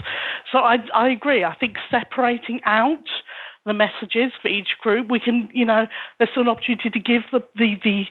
So 0.52 0.60
I, 0.60 0.78
I 0.94 1.10
agree. 1.10 1.44
I 1.44 1.56
think 1.56 1.76
separating 1.92 2.62
out 2.66 3.04
the 3.66 3.74
messages 3.74 4.32
for 4.42 4.48
each 4.48 4.70
group, 4.82 5.10
we 5.10 5.20
can, 5.20 5.50
you 5.54 5.66
know, 5.66 5.86
there's 6.18 6.30
still 6.32 6.44
an 6.44 6.50
opportunity 6.50 6.90
to 6.90 7.00
give 7.00 7.24
the, 7.32 7.40
the, 7.56 7.76
the 7.84 8.04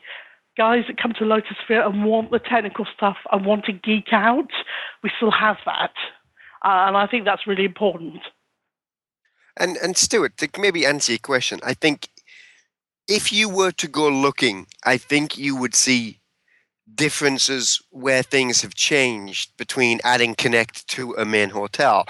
guys 0.56 0.84
that 0.86 1.00
come 1.00 1.12
to 1.18 1.24
Lotusphere 1.24 1.86
and 1.86 2.04
want 2.04 2.30
the 2.30 2.38
technical 2.38 2.86
stuff 2.94 3.16
and 3.30 3.46
want 3.46 3.64
to 3.66 3.72
geek 3.72 4.12
out, 4.12 4.50
we 5.02 5.10
still 5.16 5.30
have 5.30 5.56
that. 5.66 5.92
Uh, 6.64 6.86
and 6.86 6.96
I 6.96 7.06
think 7.06 7.24
that's 7.24 7.46
really 7.46 7.64
important. 7.64 8.20
And 9.56 9.76
and 9.76 9.96
Stuart, 9.96 10.38
to 10.38 10.48
maybe 10.58 10.86
answer 10.86 11.12
your 11.12 11.18
question, 11.18 11.60
I 11.62 11.74
think 11.74 12.08
if 13.08 13.32
you 13.32 13.48
were 13.48 13.72
to 13.72 13.88
go 13.88 14.08
looking, 14.08 14.66
I 14.84 14.96
think 14.96 15.36
you 15.36 15.56
would 15.56 15.74
see 15.74 16.20
differences 16.94 17.80
where 17.90 18.22
things 18.22 18.62
have 18.62 18.74
changed 18.74 19.56
between 19.56 20.00
adding 20.04 20.34
Connect 20.34 20.86
to 20.88 21.14
a 21.14 21.24
main 21.24 21.50
hotel. 21.50 22.06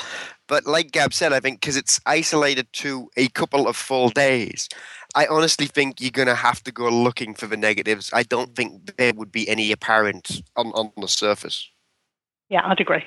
But 0.48 0.66
like 0.66 0.92
Gab 0.92 1.14
said, 1.14 1.32
I 1.32 1.40
think 1.40 1.60
because 1.60 1.76
it's 1.76 2.00
isolated 2.04 2.72
to 2.74 3.08
a 3.16 3.28
couple 3.28 3.68
of 3.68 3.76
full 3.76 4.10
days, 4.10 4.68
I 5.14 5.26
honestly 5.26 5.66
think 5.66 6.00
you're 6.00 6.10
going 6.10 6.28
to 6.28 6.34
have 6.34 6.62
to 6.64 6.72
go 6.72 6.88
looking 6.88 7.34
for 7.34 7.46
the 7.46 7.56
negatives. 7.56 8.10
I 8.12 8.22
don't 8.22 8.54
think 8.54 8.96
there 8.96 9.12
would 9.14 9.30
be 9.30 9.48
any 9.48 9.72
apparent 9.72 10.42
on, 10.56 10.68
on 10.68 10.92
the 10.96 11.08
surface. 11.08 11.68
Yeah, 12.48 12.62
I'd 12.64 12.80
agree. 12.80 13.04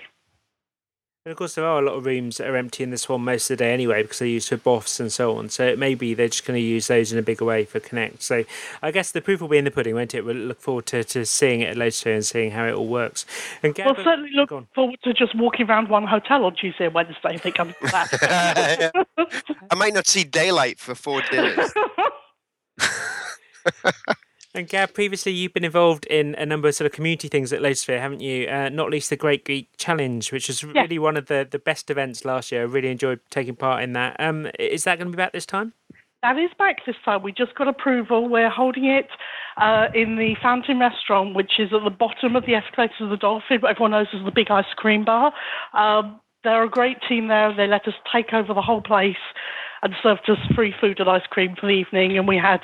And 1.26 1.32
of 1.32 1.40
course, 1.40 1.56
there 1.56 1.66
are 1.66 1.82
a 1.82 1.82
lot 1.84 1.96
of 1.96 2.06
rooms 2.06 2.38
that 2.38 2.48
are 2.48 2.56
empty 2.56 2.84
in 2.84 2.92
this 2.92 3.10
one 3.10 3.22
most 3.22 3.50
of 3.50 3.58
the 3.58 3.64
day 3.64 3.74
anyway 3.74 4.04
because 4.04 4.20
they're 4.20 4.28
used 4.28 4.48
for 4.48 4.58
BOFs 4.58 5.00
and 5.00 5.12
so 5.12 5.36
on. 5.36 5.50
So 5.50 5.66
it 5.66 5.80
may 5.80 5.96
be 5.96 6.14
they're 6.14 6.28
just 6.28 6.46
going 6.46 6.56
to 6.56 6.64
use 6.64 6.86
those 6.86 7.12
in 7.12 7.18
a 7.18 7.24
bigger 7.24 7.44
way 7.44 7.66
for 7.66 7.80
Connect. 7.80 8.22
So 8.22 8.46
I 8.84 8.92
guess 8.92 9.12
the 9.12 9.22
proof 9.22 9.42
will 9.42 9.48
be 9.48 9.58
in 9.58 9.66
the 9.66 9.72
pudding, 9.72 9.96
won't 9.96 10.14
it? 10.14 10.24
We'll 10.24 10.36
look 10.36 10.62
forward 10.62 10.86
to, 10.88 11.04
to 11.04 11.26
seeing 11.26 11.62
it 11.62 11.72
at 11.72 11.78
Lotus 11.78 12.06
and 12.06 12.24
seeing 12.24 12.52
how 12.52 12.68
it 12.68 12.74
all 12.74 12.88
works. 12.88 13.26
And 13.64 13.76
We'll 13.76 13.96
certainly 13.96 14.30
look 14.36 14.52
forward 14.76 15.00
to 15.04 15.16
just 15.16 15.34
walking 15.36 15.68
around 15.68 15.90
one 15.90 16.06
hotel 16.06 16.46
on 16.46 16.54
Tuesday 16.54 16.86
and 16.86 16.94
Wednesday 16.94 17.34
if 17.34 17.44
it 17.44 17.56
comes 17.56 17.74
to 17.82 17.88
that. 17.88 19.08
I 19.72 19.76
might 19.76 19.96
not 19.96 20.06
see 20.06 20.26
daylight 20.26 20.78
for 20.78 20.94
four 20.94 21.22
days. 21.32 21.58
And 24.56 24.70
Gab, 24.70 24.94
previously 24.94 25.34
you've 25.34 25.54
been 25.54 25.66
involved 25.66 26.06
in 26.06 26.34
a 26.36 26.46
number 26.46 26.70
of 26.70 26.76
sort 26.76 26.86
of 26.86 26.94
community 26.94 27.28
things 27.28 27.52
at 27.52 27.62
Lotus 27.62 27.86
haven't 27.88 28.22
you? 28.22 28.48
Uh, 28.48 28.70
not 28.70 28.90
least 28.90 29.10
the 29.10 29.18
Great 29.18 29.44
Geek 29.44 29.68
Challenge, 29.76 30.32
which 30.32 30.48
was 30.48 30.64
really 30.64 30.98
one 30.98 31.18
of 31.18 31.26
the, 31.26 31.46
the 31.50 31.60
best 31.60 31.90
events 31.90 32.24
last 32.24 32.54
year. 32.54 32.62
I 32.62 32.64
really 32.64 32.90
enjoyed 32.90 33.20
taking 33.30 33.58
part 33.58 33.84
in 33.84 33.92
that. 33.94 34.16
Um, 34.18 34.48
is 34.58 34.86
that 34.86 34.98
going 34.98 35.12
to 35.12 35.16
be 35.16 35.22
back 35.22 35.34
this 35.34 35.46
time? 35.46 35.74
That 36.24 36.38
is 36.38 36.52
back 36.58 36.86
this 36.86 36.96
time. 37.04 37.22
We 37.22 37.34
just 37.34 37.54
got 37.56 37.68
approval. 37.68 38.30
We're 38.30 38.50
holding 38.50 38.86
it 38.86 39.10
uh, 39.58 39.88
in 39.94 40.16
the 40.16 40.36
Fountain 40.42 40.80
Restaurant, 40.80 41.36
which 41.36 41.60
is 41.60 41.72
at 41.74 41.84
the 41.84 41.90
bottom 41.90 42.38
of 42.38 42.46
the 42.46 42.56
escalators 42.56 42.96
of 43.02 43.10
the 43.10 43.18
Dolphin, 43.18 43.60
but 43.62 43.72
everyone 43.72 43.92
knows 43.92 44.08
as 44.14 44.24
the 44.24 44.32
big 44.32 44.50
ice 44.50 44.66
cream 44.78 45.04
bar. 45.04 45.34
Um, 45.74 46.22
they're 46.46 46.64
a 46.64 46.70
great 46.70 46.98
team 47.10 47.28
there. 47.28 47.54
They 47.54 47.68
let 47.68 47.88
us 47.88 47.94
take 48.12 48.32
over 48.32 48.54
the 48.54 48.62
whole 48.62 48.82
place 48.82 49.18
and 49.84 49.94
served 50.02 50.30
us 50.30 50.38
free 50.56 50.74
food 50.80 51.00
and 51.00 51.10
ice 51.10 51.26
cream 51.30 51.56
for 51.60 51.68
the 51.68 51.74
evening. 51.74 52.18
And 52.18 52.28
we 52.28 52.38
had 52.38 52.62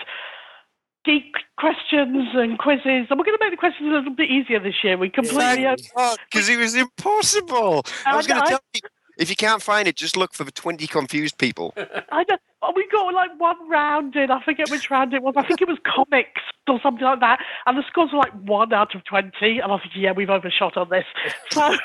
geek 1.06 1.34
questions 1.58 2.30
and 2.34 2.58
quizzes. 2.58 3.08
And 3.10 3.18
we're 3.18 3.26
going 3.26 3.38
to 3.38 3.44
make 3.44 3.52
the 3.52 3.58
questions 3.58 3.90
a 3.90 3.94
little 3.94 4.16
bit 4.16 4.30
easier 4.30 4.60
this 4.60 4.84
year. 4.84 4.98
We 4.98 5.10
completely. 5.10 5.66
Because 5.66 6.50
oh, 6.50 6.54
it 6.54 6.58
was 6.58 6.76
impossible. 6.76 7.84
Oh, 7.86 7.92
I 8.06 8.16
was 8.16 8.28
going 8.28 8.42
to 8.42 8.48
tell 8.48 8.60
you, 8.74 8.82
if 9.18 9.30
you 9.30 9.36
can't 9.36 9.62
find 9.62 9.88
it, 9.88 9.96
just 9.96 10.18
look 10.18 10.34
for 10.34 10.44
the 10.44 10.52
20 10.52 10.88
confused 10.88 11.38
people. 11.38 11.74
I 12.12 12.24
don't, 12.24 12.42
oh, 12.62 12.74
we 12.76 12.88
got 12.88 13.14
like 13.14 13.40
one 13.40 13.70
round 13.70 14.16
in. 14.16 14.32
I 14.32 14.44
forget 14.44 14.70
which 14.70 14.90
round 14.90 15.14
it 15.14 15.22
was. 15.22 15.34
I 15.38 15.46
think 15.46 15.62
it 15.62 15.68
was 15.68 15.78
comics 15.86 16.42
or 16.68 16.80
something 16.82 17.04
like 17.04 17.20
that. 17.20 17.40
And 17.66 17.78
the 17.78 17.84
scores 17.88 18.12
were 18.12 18.20
like 18.20 18.34
one 18.34 18.74
out 18.74 18.96
of 18.96 19.04
20. 19.06 19.32
And 19.42 19.64
I 19.64 19.68
was 19.68 19.82
thinking, 19.84 20.04
yeah, 20.04 20.12
we've 20.12 20.30
overshot 20.30 20.78
on 20.78 20.90
this. 20.90 21.06
So 21.52 21.62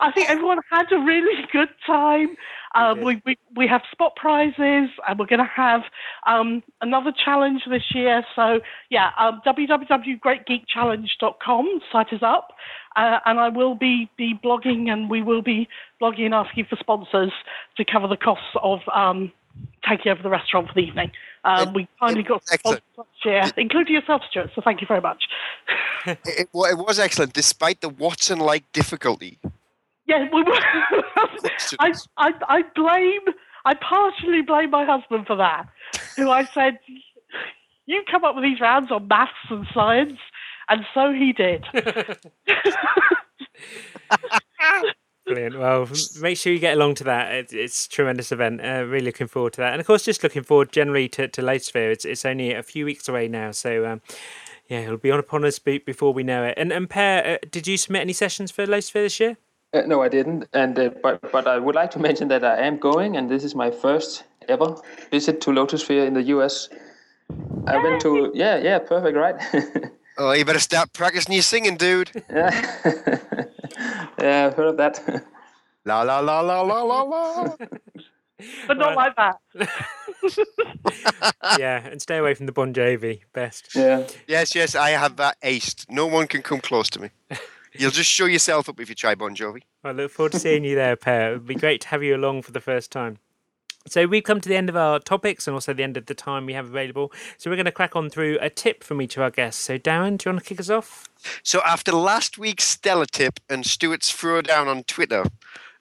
I 0.00 0.10
think 0.12 0.28
everyone 0.28 0.58
had 0.70 0.92
a 0.92 0.98
really 0.98 1.46
good 1.52 1.70
time. 1.86 2.36
Um, 2.74 3.00
we, 3.02 3.22
we, 3.24 3.38
we 3.54 3.68
have 3.68 3.82
spot 3.92 4.16
prizes 4.16 4.90
and 5.08 5.18
we're 5.18 5.26
going 5.26 5.38
to 5.38 5.44
have 5.44 5.82
um, 6.26 6.62
another 6.80 7.12
challenge 7.12 7.62
this 7.70 7.94
year. 7.94 8.24
So, 8.34 8.58
yeah, 8.90 9.12
um, 9.16 9.40
www.greatgeekchallenge.com 9.46 11.80
site 11.92 12.12
is 12.12 12.22
up. 12.22 12.48
Uh, 12.96 13.18
and 13.26 13.40
I 13.40 13.48
will 13.48 13.74
be, 13.74 14.08
be 14.16 14.38
blogging 14.42 14.88
and 14.88 15.10
we 15.10 15.22
will 15.22 15.42
be 15.42 15.68
blogging 16.00 16.26
and 16.26 16.34
asking 16.34 16.66
for 16.66 16.76
sponsors 16.76 17.32
to 17.76 17.84
cover 17.84 18.06
the 18.06 18.16
costs 18.16 18.54
of 18.62 18.80
um, 18.94 19.32
taking 19.88 20.12
over 20.12 20.22
the 20.22 20.30
restaurant 20.30 20.68
for 20.68 20.74
the 20.74 20.80
evening. 20.80 21.10
Um, 21.44 21.74
we 21.74 21.88
finally 21.98 22.22
got 22.22 22.46
sponsors 22.46 22.82
last 22.96 23.08
year, 23.24 23.42
including 23.56 23.94
yourself, 23.94 24.22
Stuart. 24.30 24.50
So 24.54 24.62
thank 24.64 24.80
you 24.80 24.86
very 24.86 25.00
much. 25.00 25.24
It, 26.06 26.18
it, 26.26 26.48
it 26.52 26.76
was 26.76 26.98
excellent, 26.98 27.32
despite 27.32 27.80
the 27.80 27.88
Watson 27.88 28.38
like 28.38 28.70
difficulty. 28.72 29.38
Yeah, 30.06 30.28
we 30.30 30.42
were. 30.42 30.52
I, 31.78 31.94
I, 32.18 32.32
I 32.46 32.62
blame, 32.74 33.34
I 33.64 33.72
partially 33.72 34.42
blame 34.42 34.68
my 34.68 34.84
husband 34.84 35.26
for 35.26 35.36
that, 35.36 35.66
who 36.16 36.30
I 36.30 36.44
said, 36.44 36.78
you 37.86 38.02
come 38.10 38.24
up 38.24 38.34
with 38.34 38.44
these 38.44 38.60
rounds 38.60 38.90
on 38.90 39.08
maths 39.08 39.32
and 39.48 39.66
science, 39.72 40.18
and 40.68 40.84
so 40.94 41.12
he 41.12 41.32
did. 41.32 41.64
Brilliant. 45.26 45.58
Well, 45.58 45.88
make 46.20 46.36
sure 46.36 46.52
you 46.52 46.58
get 46.58 46.76
along 46.76 46.96
to 46.96 47.04
that. 47.04 47.32
It, 47.32 47.52
it's 47.52 47.86
a 47.86 47.88
tremendous 47.88 48.30
event. 48.30 48.60
Uh, 48.62 48.84
really 48.84 49.06
looking 49.06 49.26
forward 49.26 49.54
to 49.54 49.62
that. 49.62 49.72
And 49.72 49.80
of 49.80 49.86
course, 49.86 50.04
just 50.04 50.22
looking 50.22 50.42
forward 50.42 50.70
generally 50.70 51.08
to, 51.10 51.28
to 51.28 51.42
Lotus 51.42 51.72
It's, 51.74 52.04
it's 52.04 52.26
only 52.26 52.52
a 52.52 52.62
few 52.62 52.84
weeks 52.84 53.08
away 53.08 53.28
now. 53.28 53.50
So, 53.50 53.86
um, 53.86 54.02
yeah, 54.68 54.80
it'll 54.80 54.98
be 54.98 55.10
on 55.10 55.18
upon 55.18 55.46
us 55.46 55.58
be, 55.58 55.78
before 55.78 56.12
we 56.12 56.24
know 56.24 56.44
it. 56.44 56.54
And, 56.58 56.72
and 56.72 56.90
Per, 56.90 57.38
uh, 57.42 57.46
did 57.50 57.66
you 57.66 57.78
submit 57.78 58.02
any 58.02 58.12
sessions 58.12 58.50
for 58.50 58.66
Lotusphere 58.66 59.04
this 59.04 59.18
year? 59.18 59.38
Uh, 59.72 59.80
no, 59.86 60.02
I 60.02 60.08
didn't. 60.08 60.46
And 60.52 60.78
uh, 60.78 60.90
but 61.02 61.20
but 61.32 61.48
I 61.48 61.58
would 61.58 61.74
like 61.74 61.90
to 61.92 61.98
mention 61.98 62.28
that 62.28 62.44
I 62.44 62.58
am 62.58 62.78
going, 62.78 63.16
and 63.16 63.28
this 63.28 63.42
is 63.42 63.56
my 63.56 63.72
first 63.72 64.22
ever 64.48 64.76
visit 65.10 65.40
to 65.40 65.50
Lotusphere 65.50 66.06
in 66.06 66.14
the 66.14 66.22
U.S. 66.34 66.68
I 67.66 67.82
went 67.82 68.00
to 68.02 68.30
yeah 68.34 68.56
yeah 68.56 68.78
perfect 68.78 69.16
right. 69.16 69.34
Oh, 70.16 70.32
you 70.32 70.44
better 70.44 70.60
start 70.60 70.92
practicing 70.92 71.32
your 71.34 71.42
singing, 71.42 71.76
dude. 71.76 72.10
yeah, 72.30 72.76
yeah, 74.20 74.46
I've 74.46 74.54
heard 74.54 74.68
of 74.68 74.76
that. 74.76 75.24
La 75.86 76.00
la 76.02 76.20
la 76.20 76.40
la 76.40 76.62
la 76.62 76.82
la 76.82 77.02
la. 77.02 77.56
But 78.66 78.78
not 78.78 78.96
like 78.96 79.14
that. 79.16 79.36
yeah, 81.58 81.86
and 81.86 82.00
stay 82.00 82.16
away 82.16 82.32
from 82.32 82.46
the 82.46 82.52
Bon 82.52 82.72
Jovi. 82.72 83.20
Best. 83.34 83.68
yeah. 83.74 84.06
Yes, 84.26 84.54
yes, 84.54 84.74
I 84.74 84.90
have 84.90 85.16
that 85.16 85.38
aced. 85.42 85.84
No 85.90 86.06
one 86.06 86.26
can 86.26 86.40
come 86.40 86.60
close 86.60 86.88
to 86.90 87.02
me. 87.02 87.10
You'll 87.74 87.90
just 87.90 88.10
show 88.10 88.24
yourself 88.24 88.66
up 88.68 88.80
if 88.80 88.88
you 88.88 88.94
try 88.94 89.14
Bon 89.14 89.36
Jovi. 89.36 89.60
I 89.82 89.92
look 89.92 90.10
forward 90.10 90.32
to 90.32 90.38
seeing 90.38 90.64
you 90.64 90.74
there, 90.74 90.96
Per. 90.96 91.30
It 91.30 91.32
would 91.34 91.46
be 91.46 91.54
great 91.54 91.82
to 91.82 91.88
have 91.88 92.02
you 92.02 92.16
along 92.16 92.42
for 92.42 92.52
the 92.52 92.60
first 92.62 92.90
time. 92.90 93.18
So 93.86 94.06
we've 94.06 94.24
come 94.24 94.40
to 94.40 94.48
the 94.48 94.56
end 94.56 94.68
of 94.68 94.76
our 94.76 94.98
topics 94.98 95.46
and 95.46 95.54
also 95.54 95.74
the 95.74 95.82
end 95.82 95.96
of 95.96 96.06
the 96.06 96.14
time 96.14 96.46
we 96.46 96.54
have 96.54 96.66
available. 96.66 97.12
So 97.36 97.50
we're 97.50 97.56
going 97.56 97.66
to 97.66 97.72
crack 97.72 97.94
on 97.94 98.08
through 98.08 98.38
a 98.40 98.48
tip 98.48 98.82
from 98.82 99.02
each 99.02 99.16
of 99.16 99.22
our 99.22 99.30
guests. 99.30 99.62
So 99.62 99.78
Darren, 99.78 100.16
do 100.16 100.28
you 100.28 100.34
want 100.34 100.42
to 100.42 100.48
kick 100.48 100.60
us 100.60 100.70
off? 100.70 101.08
So 101.42 101.60
after 101.66 101.92
last 101.92 102.38
week's 102.38 102.64
stellar 102.64 103.06
tip 103.06 103.40
and 103.48 103.64
Stuart's 103.64 104.10
throwdown 104.10 104.68
on 104.68 104.84
Twitter, 104.84 105.24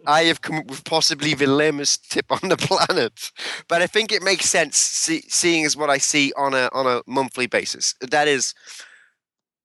I 0.05 0.23
have 0.23 0.41
come 0.41 0.57
up 0.57 0.67
with 0.67 0.83
possibly 0.83 1.33
the 1.33 1.47
lamest 1.47 2.11
tip 2.11 2.25
on 2.29 2.49
the 2.49 2.57
planet, 2.57 3.31
but 3.67 3.81
I 3.81 3.87
think 3.87 4.11
it 4.11 4.21
makes 4.21 4.49
sense 4.49 4.77
see, 4.77 5.21
seeing 5.29 5.65
as 5.65 5.77
what 5.77 5.89
I 5.89 5.97
see 5.97 6.33
on 6.35 6.53
a 6.53 6.69
on 6.73 6.85
a 6.87 7.01
monthly 7.07 7.47
basis. 7.47 7.95
That 8.01 8.27
is, 8.27 8.53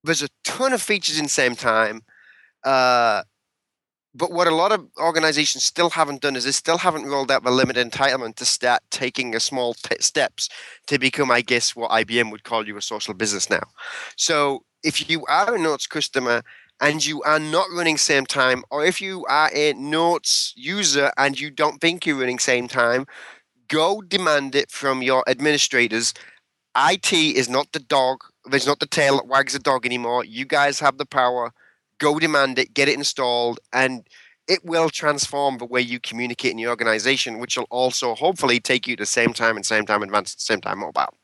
there's 0.05 0.23
a 0.23 0.29
ton 0.45 0.73
of 0.73 0.81
features 0.81 1.19
in 1.19 1.27
Sametime. 1.27 2.03
Uh, 2.65 3.23
but 4.19 4.33
what 4.33 4.49
a 4.49 4.55
lot 4.55 4.73
of 4.73 4.87
organizations 4.99 5.65
still 5.65 5.91
haven't 5.91 6.21
done 6.21 6.35
is 6.35 6.45
they 6.45 6.51
still 6.51 6.79
haven't 6.79 7.07
rolled 7.07 7.31
out 7.31 7.45
the 7.45 7.51
limited 7.51 7.89
entitlement 7.89 8.35
to 8.37 8.45
start 8.45 8.83
taking 8.91 9.35
a 9.35 9.41
small 9.41 9.75
t- 9.75 9.97
steps 10.01 10.49
to 10.89 10.99
become, 10.99 11.31
I 11.31 11.41
guess, 11.41 11.77
what 11.77 11.93
IBM 11.93 12.33
would 12.33 12.43
call 12.43 12.67
you 12.67 12.77
a 12.77 12.83
social 12.83 13.15
business 13.15 13.49
now. 13.49 13.63
So 14.17 14.65
if 14.83 15.09
you 15.09 15.25
are 15.27 15.55
a 15.55 15.59
Notes 15.59 15.87
customer 15.87 16.43
and 16.81 17.07
you 17.07 17.23
are 17.23 17.39
not 17.39 17.69
running 17.73 17.97
Sametime, 17.97 18.63
or 18.71 18.85
if 18.85 19.01
you 19.01 19.25
are 19.27 19.51
a 19.55 19.73
Notes 19.75 20.53
user 20.57 21.13
and 21.17 21.39
you 21.39 21.51
don't 21.51 21.81
think 21.81 22.05
you're 22.05 22.19
running 22.19 22.39
Sametime, 22.39 23.07
go 23.69 24.01
demand 24.01 24.57
it 24.57 24.73
from 24.73 25.01
your 25.01 25.23
administrators. 25.29 26.13
IT 26.77 27.13
is 27.13 27.49
not 27.49 27.71
the 27.73 27.81
dog. 27.81 28.25
There's 28.51 28.67
not 28.67 28.81
the 28.81 28.87
tail 28.87 29.17
that 29.17 29.29
wags 29.29 29.53
the 29.53 29.61
dog 29.61 29.87
anymore. 29.87 30.25
You 30.25 30.45
guys 30.45 30.81
have 30.81 30.99
the 30.99 31.07
power 31.07 31.53
go 31.99 32.19
demand 32.19 32.59
it, 32.59 32.75
get 32.75 32.89
it 32.89 32.95
installed, 32.95 33.61
and 33.73 34.07
it 34.49 34.65
will 34.65 34.89
transform 34.89 35.59
the 35.59 35.67
way 35.67 35.81
you 35.81 36.01
communicate 36.01 36.53
in 36.53 36.59
your 36.59 36.71
organization, 36.71 37.39
which 37.39 37.57
will 37.57 37.67
also 37.71 38.15
hopefully 38.15 38.61
take 38.61 38.87
you 38.87 38.97
to 38.97 39.03
the 39.03 39.07
Sametime 39.07 39.57
and 39.57 39.65
Sametime 39.65 40.03
advanced, 40.03 40.39
Sametime 40.39 40.79
mobile. 40.79 41.15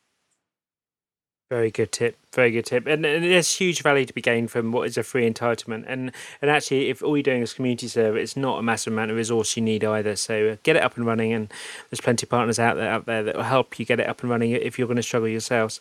Very 1.50 1.70
good 1.70 1.92
tip. 1.92 2.16
Very 2.32 2.50
good 2.50 2.64
tip. 2.64 2.86
And, 2.86 3.04
and, 3.04 3.24
there's 3.24 3.54
huge 3.54 3.82
value 3.82 4.06
to 4.06 4.12
be 4.14 4.22
gained 4.22 4.50
from 4.50 4.72
what 4.72 4.88
is 4.88 4.96
a 4.96 5.02
free 5.02 5.30
entitlement. 5.30 5.84
And 5.86 6.10
and 6.40 6.50
actually, 6.50 6.88
if 6.88 7.02
all 7.02 7.16
you're 7.16 7.22
doing 7.22 7.42
is 7.42 7.52
community 7.52 7.86
server, 7.86 8.16
it's 8.16 8.36
not 8.36 8.58
a 8.58 8.62
massive 8.62 8.92
amount 8.92 9.10
of 9.10 9.16
resource 9.16 9.56
you 9.56 9.62
need 9.62 9.84
either. 9.84 10.16
So 10.16 10.48
uh, 10.48 10.56
get 10.62 10.76
it 10.76 10.82
up 10.82 10.96
and 10.96 11.06
running. 11.06 11.32
And 11.32 11.52
there's 11.90 12.00
plenty 12.00 12.24
of 12.24 12.30
partners 12.30 12.58
out 12.58 12.76
there 12.76 12.90
out 12.90 13.04
there 13.04 13.22
that 13.22 13.36
will 13.36 13.42
help 13.42 13.78
you 13.78 13.84
get 13.84 14.00
it 14.00 14.08
up 14.08 14.22
and 14.22 14.30
running 14.30 14.52
if 14.52 14.78
you're 14.78 14.88
going 14.88 14.96
to 14.96 15.02
struggle 15.02 15.28
yourselves. 15.28 15.80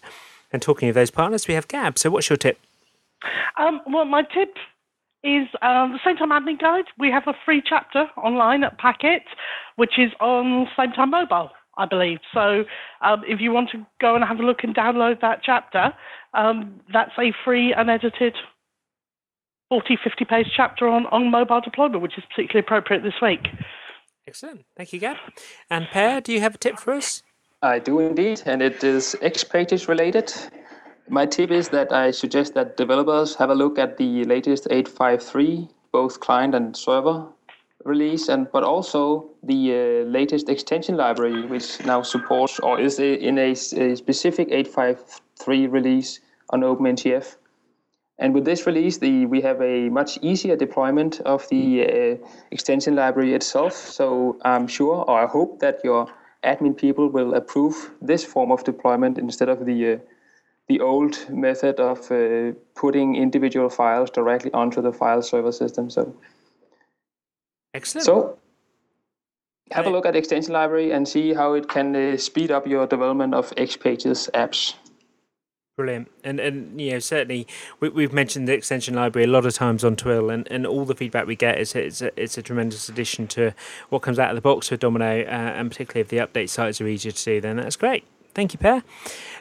And 0.52 0.62
talking 0.62 0.90
of 0.90 0.96
those 0.96 1.10
partners, 1.10 1.48
we 1.48 1.54
have 1.54 1.68
Gab. 1.70 1.98
So 1.98 2.12
what's 2.12 2.30
your 2.30 2.38
tip? 2.38 2.60
Um, 3.58 3.82
well, 3.88 4.06
my 4.06 4.24
tip 4.24 4.56
is 5.24 5.48
um, 5.62 5.94
the 5.94 6.00
Sametime 6.06 6.32
Admin 6.32 6.60
Guide. 6.60 6.86
We 7.00 7.10
have 7.10 7.24
a 7.28 7.34
free 7.46 7.62
chapter 7.66 8.08
online 8.18 8.64
at 8.64 8.80
Packt, 8.80 9.24
which 9.76 9.98
is 9.98 10.12
on 10.20 10.68
Sametime 10.78 11.12
Mobile, 11.12 11.50
I 11.78 11.86
believe. 11.86 12.20
So 12.34 12.66
um, 13.02 13.24
if 13.28 13.40
you 13.40 13.52
want 13.52 13.70
to 13.72 13.86
go 14.02 14.16
and 14.16 14.24
have 14.24 14.40
a 14.40 14.44
look 14.44 14.64
and 14.64 14.76
download 14.76 15.22
that 15.22 15.40
chapter, 15.44 15.94
um, 16.34 16.82
that's 16.92 17.12
a 17.18 17.32
free 17.46 17.74
unedited 17.74 18.36
40, 19.70 19.98
50 20.04 20.26
page 20.26 20.48
chapter 20.56 20.88
on, 20.88 21.06
on 21.08 21.32
mobile 21.32 21.62
deployment, 21.62 22.02
which 22.02 22.18
is 22.18 22.24
particularly 22.30 22.66
appropriate 22.66 23.02
this 23.02 23.22
week. 23.22 23.48
Excellent. 24.28 24.66
Thank 24.78 24.94
you, 24.94 25.00
Gab. 25.00 25.18
And 25.70 25.88
Per, 25.92 26.22
do 26.22 26.32
you 26.32 26.42
have 26.42 26.56
a 26.56 26.58
tip 26.58 26.78
for 26.80 26.94
us? 26.94 27.24
I 27.62 27.80
do 27.80 28.00
indeed, 28.00 28.42
and 28.46 28.62
it 28.62 28.84
is 28.84 29.16
XPages 29.22 29.88
related. 29.88 30.34
My 31.10 31.26
tip 31.26 31.52
is 31.52 31.70
that 31.70 31.92
I 31.92 32.12
suggest 32.12 32.54
that 32.54 32.78
developers 32.78 33.36
have 33.36 33.50
a 33.50 33.56
look 33.56 33.78
at 33.78 33.98
the 33.98 34.24
latest 34.24 34.68
853, 34.72 35.68
both 35.92 36.22
client 36.22 36.56
and 36.56 36.76
server 36.76 37.26
release, 37.84 38.30
and 38.30 38.50
but 38.52 38.64
also 38.64 39.30
the 39.44 39.74
uh, 39.74 40.10
latest 40.10 40.48
extension 40.48 40.96
library, 40.96 41.46
which 41.46 41.84
now 41.86 42.02
supports 42.04 42.60
or 42.60 42.80
is 42.80 43.00
in 43.00 43.38
a, 43.38 43.52
a 43.52 43.96
specific 43.96 44.48
853 44.50 45.68
release 45.68 46.22
on 46.52 46.62
OpenNTF. 46.62 47.36
And 48.20 48.34
with 48.34 48.46
this 48.46 48.66
release, 48.66 49.00
the, 49.00 49.26
we 49.26 49.42
have 49.42 49.62
a 49.62 49.90
much 49.90 50.18
easier 50.22 50.56
deployment 50.56 51.20
of 51.22 51.50
the 51.50 51.84
uh, 52.22 52.28
extension 52.52 52.96
library 52.96 53.34
itself. 53.34 53.74
So 53.74 54.38
I'm 54.46 54.68
sure, 54.68 55.04
or 55.04 55.22
I 55.22 55.26
hope 55.26 55.60
that 55.60 55.82
your 55.84 56.08
admin 56.46 56.78
people 56.78 57.10
will 57.10 57.34
approve 57.34 57.92
this 58.02 58.24
form 58.24 58.52
of 58.52 58.64
deployment 58.64 59.18
instead 59.18 59.50
of 59.50 59.66
the 59.66 59.94
uh, 59.94 59.98
the 60.68 60.80
old 60.80 61.30
method 61.30 61.80
of 61.80 62.12
uh, 62.12 62.54
putting 62.76 63.16
individual 63.16 63.70
files 63.70 64.10
directly 64.10 64.52
onto 64.54 64.82
the 64.82 64.94
file 64.94 65.22
server 65.22 65.52
system. 65.52 65.90
So, 65.90 66.16
excellent. 67.74 68.06
So, 68.06 68.40
have 69.72 69.86
a 69.86 69.90
look 69.90 70.06
at 70.06 70.14
the 70.14 70.20
extension 70.20 70.54
library 70.54 70.92
and 70.92 71.08
see 71.08 71.34
how 71.34 71.54
it 71.54 71.68
can 71.68 71.96
uh, 71.96 72.18
speed 72.18 72.52
up 72.52 72.68
your 72.68 72.88
development 72.88 73.34
of 73.34 73.52
XPages 73.56 74.30
apps. 74.32 74.76
Brilliant, 75.76 76.12
and 76.24 76.40
and 76.40 76.80
you 76.80 76.92
know 76.92 77.00
certainly 77.00 77.48
we, 77.80 78.04
have 78.04 78.14
mentioned 78.14 78.48
the 78.48 78.54
extension 78.54 78.94
library 78.94 79.26
a 79.26 79.32
lot 79.32 79.44
of 79.48 79.56
times 79.56 79.84
on 79.84 79.96
Twill, 79.96 80.30
and, 80.30 80.48
and 80.52 80.68
all 80.68 80.86
the 80.86 80.94
feedback 80.94 81.26
we 81.26 81.36
get 81.36 81.60
is 81.60 81.74
it's 81.74 82.04
a, 82.04 82.22
it's 82.22 82.38
a 82.38 82.44
tremendous 82.44 82.90
addition 82.90 83.28
to 83.30 83.56
what 83.90 84.04
comes 84.04 84.20
out 84.20 84.30
of 84.30 84.36
the 84.36 84.42
box 84.42 84.70
with 84.70 84.82
Domino, 84.82 85.22
uh, 85.22 85.26
and 85.26 85.72
particularly 85.72 86.02
if 86.02 86.10
the 86.10 86.18
update 86.18 86.50
sites 86.50 86.80
are 86.80 86.88
easier 86.88 87.12
to 87.12 87.26
do, 87.26 87.42
then 87.42 87.56
that's 87.58 87.76
great. 87.76 88.06
Thank 88.34 88.54
you, 88.54 88.60
Per. 88.60 88.84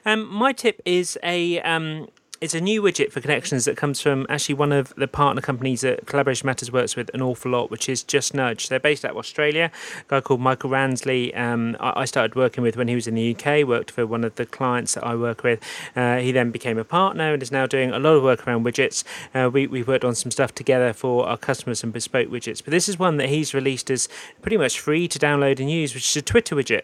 Um, 0.04 0.26
my 0.26 0.52
tip 0.52 0.80
is 0.84 1.18
a 1.22 1.60
um, 1.62 2.08
it's 2.42 2.54
a 2.54 2.60
new 2.60 2.82
widget 2.82 3.12
for 3.12 3.20
connections 3.20 3.66
that 3.66 3.76
comes 3.76 4.00
from 4.00 4.26
actually 4.28 4.56
one 4.56 4.72
of 4.72 4.92
the 4.96 5.06
partner 5.06 5.40
companies 5.40 5.82
that 5.82 6.06
Collaboration 6.06 6.44
Matters 6.44 6.72
works 6.72 6.96
with 6.96 7.08
an 7.14 7.22
awful 7.22 7.52
lot, 7.52 7.70
which 7.70 7.88
is 7.88 8.02
Just 8.02 8.34
Nudge. 8.34 8.68
They're 8.68 8.80
based 8.80 9.04
out 9.04 9.12
of 9.12 9.16
Australia. 9.16 9.70
A 10.00 10.04
guy 10.08 10.20
called 10.20 10.40
Michael 10.40 10.68
Ransley. 10.68 11.38
Um, 11.38 11.76
I, 11.78 12.04
started 12.04 12.34
working 12.34 12.64
with 12.64 12.76
when 12.76 12.88
he 12.88 12.96
was 12.96 13.06
in 13.06 13.14
the 13.14 13.36
UK. 13.36 13.64
Worked 13.64 13.92
for 13.92 14.08
one 14.08 14.24
of 14.24 14.34
the 14.34 14.44
clients 14.44 14.94
that 14.94 15.06
I 15.06 15.14
work 15.14 15.44
with. 15.44 15.60
Uh, 15.94 16.16
he 16.16 16.32
then 16.32 16.50
became 16.50 16.78
a 16.78 16.84
partner 16.84 17.32
and 17.32 17.40
is 17.44 17.52
now 17.52 17.66
doing 17.66 17.92
a 17.92 18.00
lot 18.00 18.14
of 18.14 18.24
work 18.24 18.44
around 18.44 18.64
widgets. 18.64 19.04
Uh, 19.32 19.48
we 19.48 19.68
we've 19.68 19.86
worked 19.86 20.04
on 20.04 20.16
some 20.16 20.32
stuff 20.32 20.52
together 20.52 20.92
for 20.92 21.28
our 21.28 21.36
customers 21.36 21.84
and 21.84 21.92
bespoke 21.92 22.28
widgets. 22.28 22.62
But 22.62 22.72
this 22.72 22.88
is 22.88 22.98
one 22.98 23.18
that 23.18 23.28
he's 23.28 23.54
released 23.54 23.88
as 23.88 24.08
pretty 24.42 24.56
much 24.56 24.80
free 24.80 25.06
to 25.06 25.18
download 25.18 25.60
and 25.60 25.70
use, 25.70 25.94
which 25.94 26.08
is 26.08 26.16
a 26.16 26.22
Twitter 26.22 26.56
widget. 26.56 26.82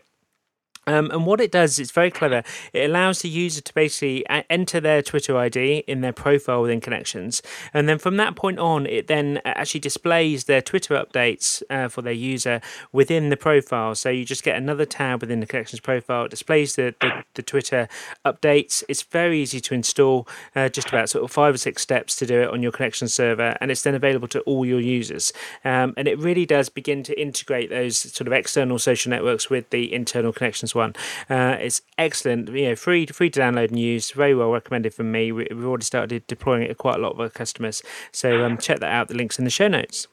Um, 0.89 1.11
and 1.11 1.27
what 1.27 1.41
it 1.41 1.53
does, 1.53 1.79
it's 1.79 1.91
very 1.91 2.11
clever. 2.11 2.43
It 2.73 2.89
allows 2.91 3.23
the 3.23 3.29
user 3.29 3.61
to 3.61 3.75
basically 3.75 4.25
enter 4.49 4.81
their 4.81 5.03
Twitter 5.03 5.37
ID 5.37 5.85
in 5.87 6.01
their 6.01 6.13
profile 6.13 6.63
within 6.63 6.81
Connections, 6.81 7.43
and 7.75 7.89
then 7.89 7.99
from 7.99 8.17
that 8.17 8.37
point 8.37 8.59
on, 8.59 8.87
it 8.87 9.07
then 9.07 9.41
actually 9.45 9.81
displays 9.81 10.45
their 10.45 10.63
Twitter 10.63 10.95
updates 10.95 11.63
uh, 11.71 11.89
for 11.89 12.03
their 12.03 12.13
user 12.13 12.61
within 12.93 13.29
the 13.29 13.37
profile. 13.37 13.95
So 13.95 14.09
you 14.09 14.25
just 14.25 14.43
get 14.43 14.57
another 14.57 14.85
tab 14.85 15.21
within 15.21 15.41
the 15.41 15.47
Connections 15.47 15.81
profile. 15.81 16.25
It 16.25 16.31
displays 16.31 16.77
the, 16.77 16.95
the, 17.01 17.25
the 17.35 17.43
Twitter 17.43 17.89
updates. 18.25 18.83
It's 18.89 19.03
very 19.03 19.41
easy 19.41 19.61
to 19.61 19.75
install. 19.75 20.27
Uh, 20.57 20.69
just 20.69 20.89
about 20.89 21.09
sort 21.09 21.25
of 21.25 21.31
five 21.31 21.55
or 21.55 21.59
six 21.59 21.83
steps 21.83 22.17
to 22.17 22.27
do 22.27 22.41
it 22.41 22.49
on 22.49 22.63
your 22.63 22.73
Connection 22.73 23.09
server, 23.09 23.57
and 23.61 23.71
it's 23.71 23.83
then 23.83 23.95
available 23.95 24.29
to 24.29 24.41
all 24.41 24.65
your 24.65 24.81
users. 24.81 25.33
Um, 25.65 25.95
and 25.97 26.09
it 26.09 26.19
really 26.19 26.47
does 26.47 26.69
begin 26.69 27.03
to 27.05 27.21
integrate 27.21 27.71
those 27.71 27.97
sort 27.99 28.27
of 28.27 28.33
external 28.33 28.79
social 28.79 29.11
networks 29.11 29.51
with 29.51 29.71
the 29.71 29.93
internal 29.93 30.33
Connections 30.33 30.75
one. 30.79 30.95
Uh, 31.29 31.57
it's 31.61 31.83
excellent, 31.99 32.49
you 32.49 32.71
know, 32.71 32.77
free 32.77 33.05
free 33.07 33.31
to 33.31 33.41
download 33.41 33.69
and 33.69 33.79
use. 33.79 34.13
Very 34.13 34.35
well 34.35 34.51
recommended 34.51 34.95
from 34.95 35.13
me. 35.13 35.33
We, 35.33 35.47
have 35.51 35.65
already 35.65 35.85
started 35.85 36.27
deploying 36.27 36.63
it 36.63 36.69
to 36.69 36.75
quite 36.75 36.97
a 36.97 37.03
lot 37.03 37.13
of 37.13 37.21
our 37.21 37.29
customers. 37.29 37.83
So 38.13 38.45
um, 38.45 38.57
check 38.57 38.81
that 38.81 38.91
out. 38.91 39.09
The 39.09 39.15
links 39.15 39.39
in 39.39 39.45
the 39.45 39.51
show 39.51 39.69
notes. 39.69 40.07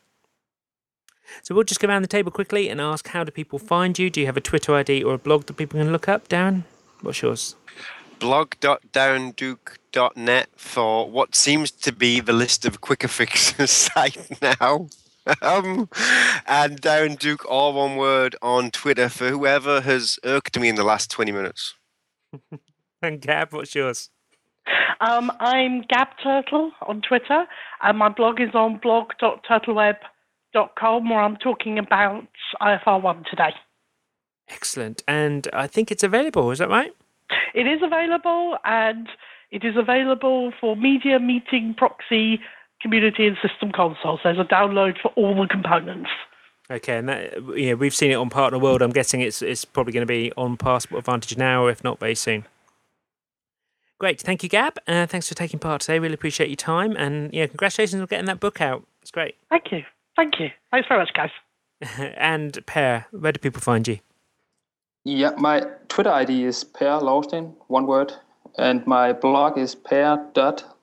So 1.44 1.56
we'll 1.56 1.64
just 1.64 1.80
go 1.80 1.88
around 1.88 2.02
the 2.02 2.08
table 2.08 2.32
quickly 2.32 2.70
and 2.70 2.82
ask 2.82 3.08
how 3.10 3.24
do 3.24 3.32
people 3.32 3.60
find 3.60 3.98
you? 3.98 4.10
Do 4.10 4.20
you 4.20 4.26
have 4.26 4.38
a 4.38 4.42
Twitter 4.42 4.76
ID 4.76 5.04
or 5.04 5.16
a 5.16 5.18
blog 5.18 5.46
that 5.46 5.58
people 5.58 5.80
can 5.80 5.92
look 5.92 6.10
up? 6.10 6.28
Darren, 6.28 6.64
what's 7.02 7.22
yours? 7.22 7.56
blog.darrenduke.net 8.20 10.50
for 10.56 11.10
what 11.10 11.36
seems 11.36 11.72
to 11.72 11.92
be 11.92 12.20
the 12.20 12.34
list 12.34 12.66
of 12.66 12.82
quicker 12.82 13.08
fixes 13.08 13.72
site 13.72 14.42
now. 14.42 14.88
Um, 15.42 15.90
and 16.48 16.82
Darren 16.82 17.18
Duke, 17.18 17.50
all 17.50 17.74
one 17.74 17.96
word 17.98 18.36
on 18.42 18.70
Twitter 18.72 19.10
for 19.10 19.30
whoever 19.30 19.82
has 19.82 20.18
irked 20.24 20.58
me 20.60 20.70
in 20.70 20.76
the 20.76 20.84
last 20.84 21.10
20 21.12 21.32
minutes. 21.32 21.74
and 23.02 23.22
Gab, 23.22 23.54
what's 23.54 23.76
yours? 23.76 24.10
Um, 25.00 25.32
I'm 25.40 25.82
Gab 25.82 26.08
Turtle 26.24 26.72
on 26.88 27.02
Twitter, 27.02 27.46
and 27.82 27.98
my 27.98 28.10
blog 28.10 28.40
is 28.42 28.54
on 28.54 28.78
blog.turtleweb.com, 28.78 31.10
where 31.10 31.22
I'm 31.22 31.38
talking 31.38 31.80
about 31.80 32.28
IFR1 32.62 33.26
today. 33.30 33.54
Excellent. 34.50 35.02
And 35.08 35.48
I 35.54 35.68
think 35.68 35.92
it's 35.92 36.04
available, 36.04 36.52
is 36.52 36.60
that 36.60 36.70
right? 36.70 36.94
It 37.54 37.68
is 37.68 37.82
available, 37.84 38.58
and 38.64 39.08
it 39.52 39.64
is 39.64 39.76
available 39.78 40.52
for 40.60 40.76
media, 40.76 41.20
meeting, 41.20 41.76
proxy, 41.78 42.40
community 42.86 43.26
and 43.26 43.36
system 43.42 43.72
consoles. 43.72 44.20
There's 44.24 44.38
a 44.38 44.44
download 44.44 45.02
for 45.02 45.08
all 45.16 45.34
the 45.42 45.48
components. 45.48 46.12
Okay, 46.70 46.98
and 46.98 47.10
that 47.10 47.34
yeah, 47.58 47.74
we've 47.74 47.96
seen 47.96 48.12
it 48.12 48.16
on 48.16 48.30
Partner 48.30 48.60
World. 48.60 48.84
I'm 48.84 48.92
guessing 48.92 49.22
it's 49.22 49.42
it's 49.42 49.66
probably 49.66 49.92
going 49.92 50.06
to 50.06 50.12
be 50.12 50.32
on 50.38 50.56
Passport 50.56 51.00
Advantage 51.00 51.36
now, 51.36 51.64
or 51.64 51.72
if 51.72 51.84
not, 51.84 52.00
very 52.00 52.14
soon. 52.14 52.46
Great, 53.98 54.22
thank 54.22 54.44
you, 54.44 54.50
Gab. 54.50 54.78
Uh, 54.88 55.08
thanks 55.08 55.28
for 55.28 55.34
taking 55.34 55.58
part 55.58 55.82
today. 55.82 55.98
Really 55.98 56.14
appreciate 56.14 56.50
your 56.50 56.58
time, 56.58 56.96
and 56.96 57.34
yeah, 57.34 57.48
congratulations 57.48 58.00
on 58.00 58.06
getting 58.06 58.26
that 58.28 58.40
book 58.40 58.62
out. 58.62 58.86
It's 59.02 59.12
great. 59.12 59.36
Thank 59.50 59.72
you, 59.72 59.84
thank 60.16 60.40
you. 60.40 60.50
Thanks 60.70 60.88
very 60.88 61.00
much, 61.02 61.12
guys. 61.14 61.32
and 62.18 62.64
Per, 62.68 63.06
where 63.12 63.32
do 63.32 63.40
people 63.40 63.62
find 63.62 63.88
you? 63.88 64.00
Yeah, 65.04 65.32
my 65.38 65.66
Twitter 65.88 66.12
ID 66.12 66.44
is 66.44 66.64
Per 66.64 67.00
Lausten, 67.00 67.56
one 67.68 67.88
word, 67.88 68.14
and 68.60 68.86
my 68.86 69.12
blog 69.12 69.58
is 69.58 69.74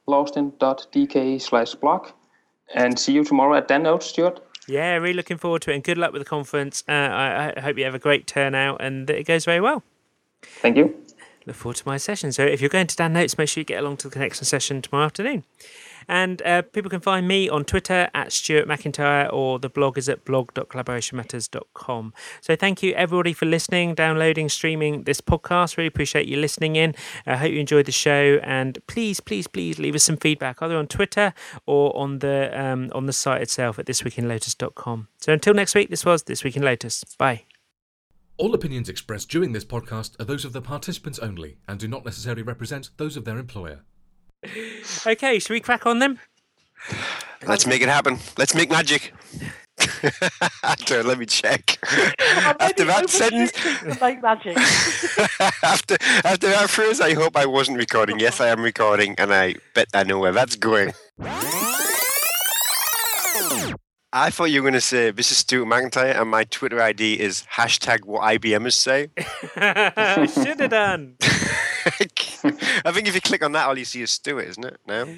per.lausten.dk 0.06 1.40
slash 1.40 1.74
blog. 1.74 2.08
And 2.74 2.98
see 2.98 3.12
you 3.12 3.24
tomorrow 3.24 3.56
at 3.56 3.68
DanNotes, 3.68 4.04
Stuart. 4.04 4.40
Yeah, 4.68 4.94
really 4.94 5.14
looking 5.14 5.38
forward 5.38 5.62
to 5.62 5.72
it, 5.72 5.74
and 5.74 5.84
good 5.84 5.98
luck 5.98 6.12
with 6.12 6.22
the 6.22 6.28
conference. 6.28 6.84
Uh, 6.88 6.92
I, 6.92 7.52
I 7.56 7.60
hope 7.60 7.76
you 7.76 7.84
have 7.84 7.94
a 7.94 7.98
great 7.98 8.26
turnout 8.26 8.80
and 8.80 9.06
that 9.08 9.18
it 9.18 9.24
goes 9.24 9.44
very 9.44 9.60
well. 9.60 9.82
Thank 10.42 10.76
you. 10.76 10.94
Look 11.46 11.56
forward 11.56 11.76
to 11.76 11.82
my 11.86 11.96
session. 11.96 12.30
So 12.32 12.44
if 12.44 12.60
you're 12.60 12.70
going 12.70 12.86
to 12.86 12.96
DanNotes, 12.96 13.36
make 13.36 13.48
sure 13.48 13.60
you 13.60 13.64
get 13.64 13.80
along 13.80 13.96
to 13.98 14.08
the 14.08 14.12
connection 14.12 14.44
session 14.44 14.80
tomorrow 14.80 15.06
afternoon. 15.06 15.44
And 16.08 16.42
uh, 16.42 16.62
people 16.62 16.90
can 16.90 17.00
find 17.00 17.26
me 17.28 17.48
on 17.48 17.64
Twitter 17.64 18.10
at 18.14 18.32
Stuart 18.32 18.68
McIntyre 18.68 19.32
or 19.32 19.58
the 19.58 19.68
blog 19.68 19.98
is 19.98 20.08
at 20.08 20.24
blog.collaborationmatters.com. 20.24 22.14
So 22.40 22.56
thank 22.56 22.82
you 22.82 22.92
everybody 22.94 23.32
for 23.32 23.46
listening, 23.46 23.94
downloading, 23.94 24.48
streaming 24.48 25.04
this 25.04 25.20
podcast. 25.20 25.76
Really 25.76 25.88
appreciate 25.88 26.26
you 26.26 26.36
listening 26.36 26.76
in. 26.76 26.94
I 27.26 27.36
hope 27.36 27.52
you 27.52 27.60
enjoyed 27.60 27.86
the 27.86 27.92
show 27.92 28.38
and 28.42 28.78
please, 28.86 29.20
please, 29.20 29.46
please 29.46 29.78
leave 29.78 29.94
us 29.94 30.02
some 30.02 30.16
feedback 30.16 30.62
either 30.62 30.76
on 30.76 30.86
Twitter 30.86 31.34
or 31.66 31.96
on 31.96 32.18
the 32.20 32.50
um, 32.52 32.90
on 32.94 33.06
the 33.06 33.12
site 33.12 33.42
itself 33.42 33.78
at 33.78 33.86
thisweekinlotus.com. 33.86 35.08
So 35.18 35.32
until 35.32 35.54
next 35.54 35.74
week, 35.74 35.90
this 35.90 36.04
was 36.04 36.24
This 36.24 36.44
Week 36.44 36.56
in 36.56 36.62
Lotus. 36.62 37.04
Bye. 37.18 37.44
All 38.38 38.54
opinions 38.54 38.88
expressed 38.88 39.28
during 39.28 39.52
this 39.52 39.64
podcast 39.64 40.18
are 40.20 40.24
those 40.24 40.44
of 40.44 40.52
the 40.52 40.62
participants 40.62 41.18
only 41.18 41.58
and 41.68 41.78
do 41.78 41.86
not 41.86 42.04
necessarily 42.04 42.42
represent 42.42 42.90
those 42.96 43.16
of 43.16 43.24
their 43.24 43.38
employer. 43.38 43.84
Okay, 45.06 45.38
should 45.38 45.52
we 45.52 45.60
crack 45.60 45.86
on 45.86 45.98
then? 45.98 46.18
Let's 47.46 47.66
make 47.66 47.82
it 47.82 47.88
happen. 47.88 48.18
Let's 48.38 48.54
make 48.54 48.70
magic. 48.70 49.12
after, 50.62 51.02
let 51.02 51.18
me 51.18 51.26
check. 51.26 51.78
after 52.60 52.84
that 52.84 53.08
sentence, 53.08 53.52
to 53.52 53.98
make 54.00 54.22
magic. 54.22 54.56
after 55.62 55.96
after 56.24 56.48
that 56.48 56.68
phrase, 56.68 57.00
I 57.00 57.14
hope 57.14 57.36
I 57.36 57.46
wasn't 57.46 57.78
recording. 57.78 58.18
Yes, 58.18 58.40
I 58.40 58.48
am 58.48 58.62
recording, 58.62 59.14
and 59.18 59.32
I 59.32 59.56
bet 59.74 59.88
I 59.94 60.04
know 60.04 60.18
where 60.18 60.32
that's 60.32 60.56
going. 60.56 60.92
I 64.14 64.28
thought 64.28 64.50
you 64.50 64.60
were 64.60 64.66
going 64.70 64.74
to 64.74 64.80
say 64.80 65.10
this 65.10 65.30
is 65.30 65.38
Stuart 65.38 65.66
McIntyre, 65.66 66.20
and 66.20 66.30
my 66.30 66.44
Twitter 66.44 66.80
ID 66.80 67.18
is 67.18 67.44
hashtag 67.54 68.04
what 68.04 68.22
IBMers 68.22 68.74
say. 68.74 69.08
should 70.44 70.60
have 70.60 70.70
done. 70.70 71.16
I 71.84 72.92
think 72.92 73.08
if 73.08 73.14
you 73.16 73.20
click 73.20 73.42
on 73.42 73.52
that, 73.52 73.66
all 73.66 73.76
you 73.76 73.84
see 73.84 74.02
is 74.02 74.10
Stuart, 74.12 74.46
isn't 74.50 74.64
it? 74.64 74.78
No. 74.86 75.16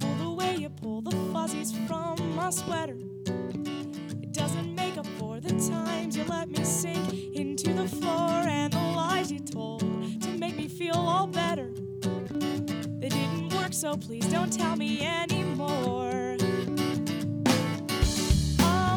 Pull 0.00 0.14
the 0.16 0.30
way 0.36 0.56
you 0.56 0.68
pull 0.68 1.00
the 1.00 1.16
fuzzies 1.32 1.72
from 1.86 2.34
my 2.34 2.50
sweater. 2.50 2.98
It 4.22 4.32
doesn't 4.32 4.74
make 4.74 4.98
up 4.98 5.06
for 5.18 5.40
the 5.40 5.52
times 5.70 6.14
you 6.14 6.24
let 6.24 6.50
me 6.50 6.62
sink 6.62 7.14
into 7.34 7.72
the 7.72 7.88
floor 7.88 8.30
and 8.46 8.70
the 8.70 8.78
lies 8.78 9.32
you 9.32 9.38
told 9.38 9.80
to 10.20 10.28
make 10.36 10.56
me 10.56 10.68
feel 10.68 10.96
all 10.96 11.26
better. 11.26 11.70
They 13.00 13.08
didn't 13.08 13.54
work, 13.54 13.72
so 13.72 13.96
please 13.96 14.26
don't 14.26 14.52
tell 14.52 14.76
me 14.76 15.06
anymore. 15.06 16.36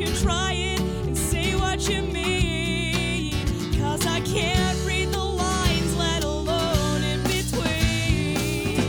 you 0.00 0.06
try 0.16 0.52
it 0.54 0.80
and 0.80 1.16
say 1.16 1.54
what 1.56 1.86
you 1.86 2.00
mean. 2.00 3.34
Cause 3.78 4.06
I 4.06 4.20
can't 4.20 4.78
read 4.86 5.12
the 5.12 5.18
lines, 5.22 5.94
let 5.94 6.24
alone 6.24 7.02
in 7.02 7.22
between. 7.24 8.80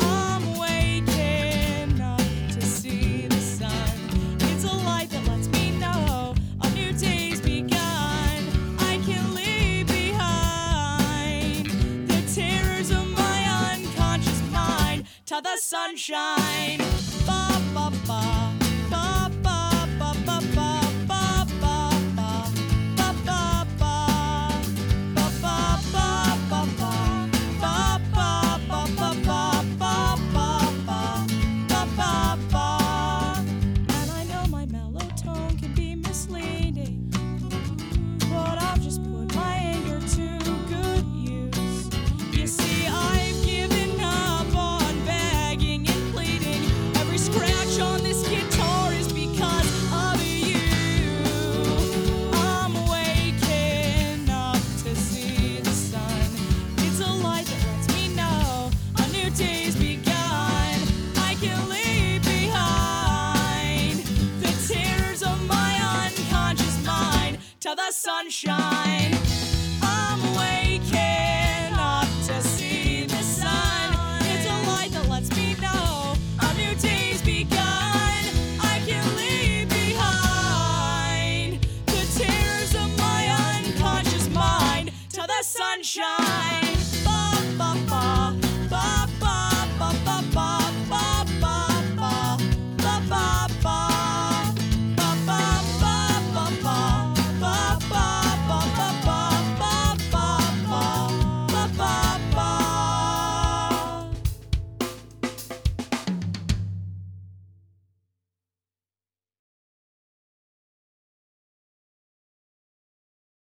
I'm 0.00 0.56
waking 0.56 2.00
up 2.00 2.18
to 2.54 2.62
see 2.62 3.26
the 3.26 3.36
sun. 3.38 3.98
It's 4.40 4.64
a 4.64 4.72
light 4.72 5.10
that 5.10 5.26
lets 5.28 5.48
me 5.48 5.72
know 5.78 6.34
a 6.62 6.70
new 6.70 6.92
day's 6.94 7.42
begun. 7.42 8.38
I 8.78 8.98
can 9.04 9.34
leave 9.34 9.86
behind 9.88 11.66
the 12.08 12.22
terrors 12.34 12.90
of 12.90 13.06
my 13.08 13.74
unconscious 13.74 14.40
mind 14.50 15.04
to 15.26 15.38
the 15.42 15.58
sunshine. 15.58 16.35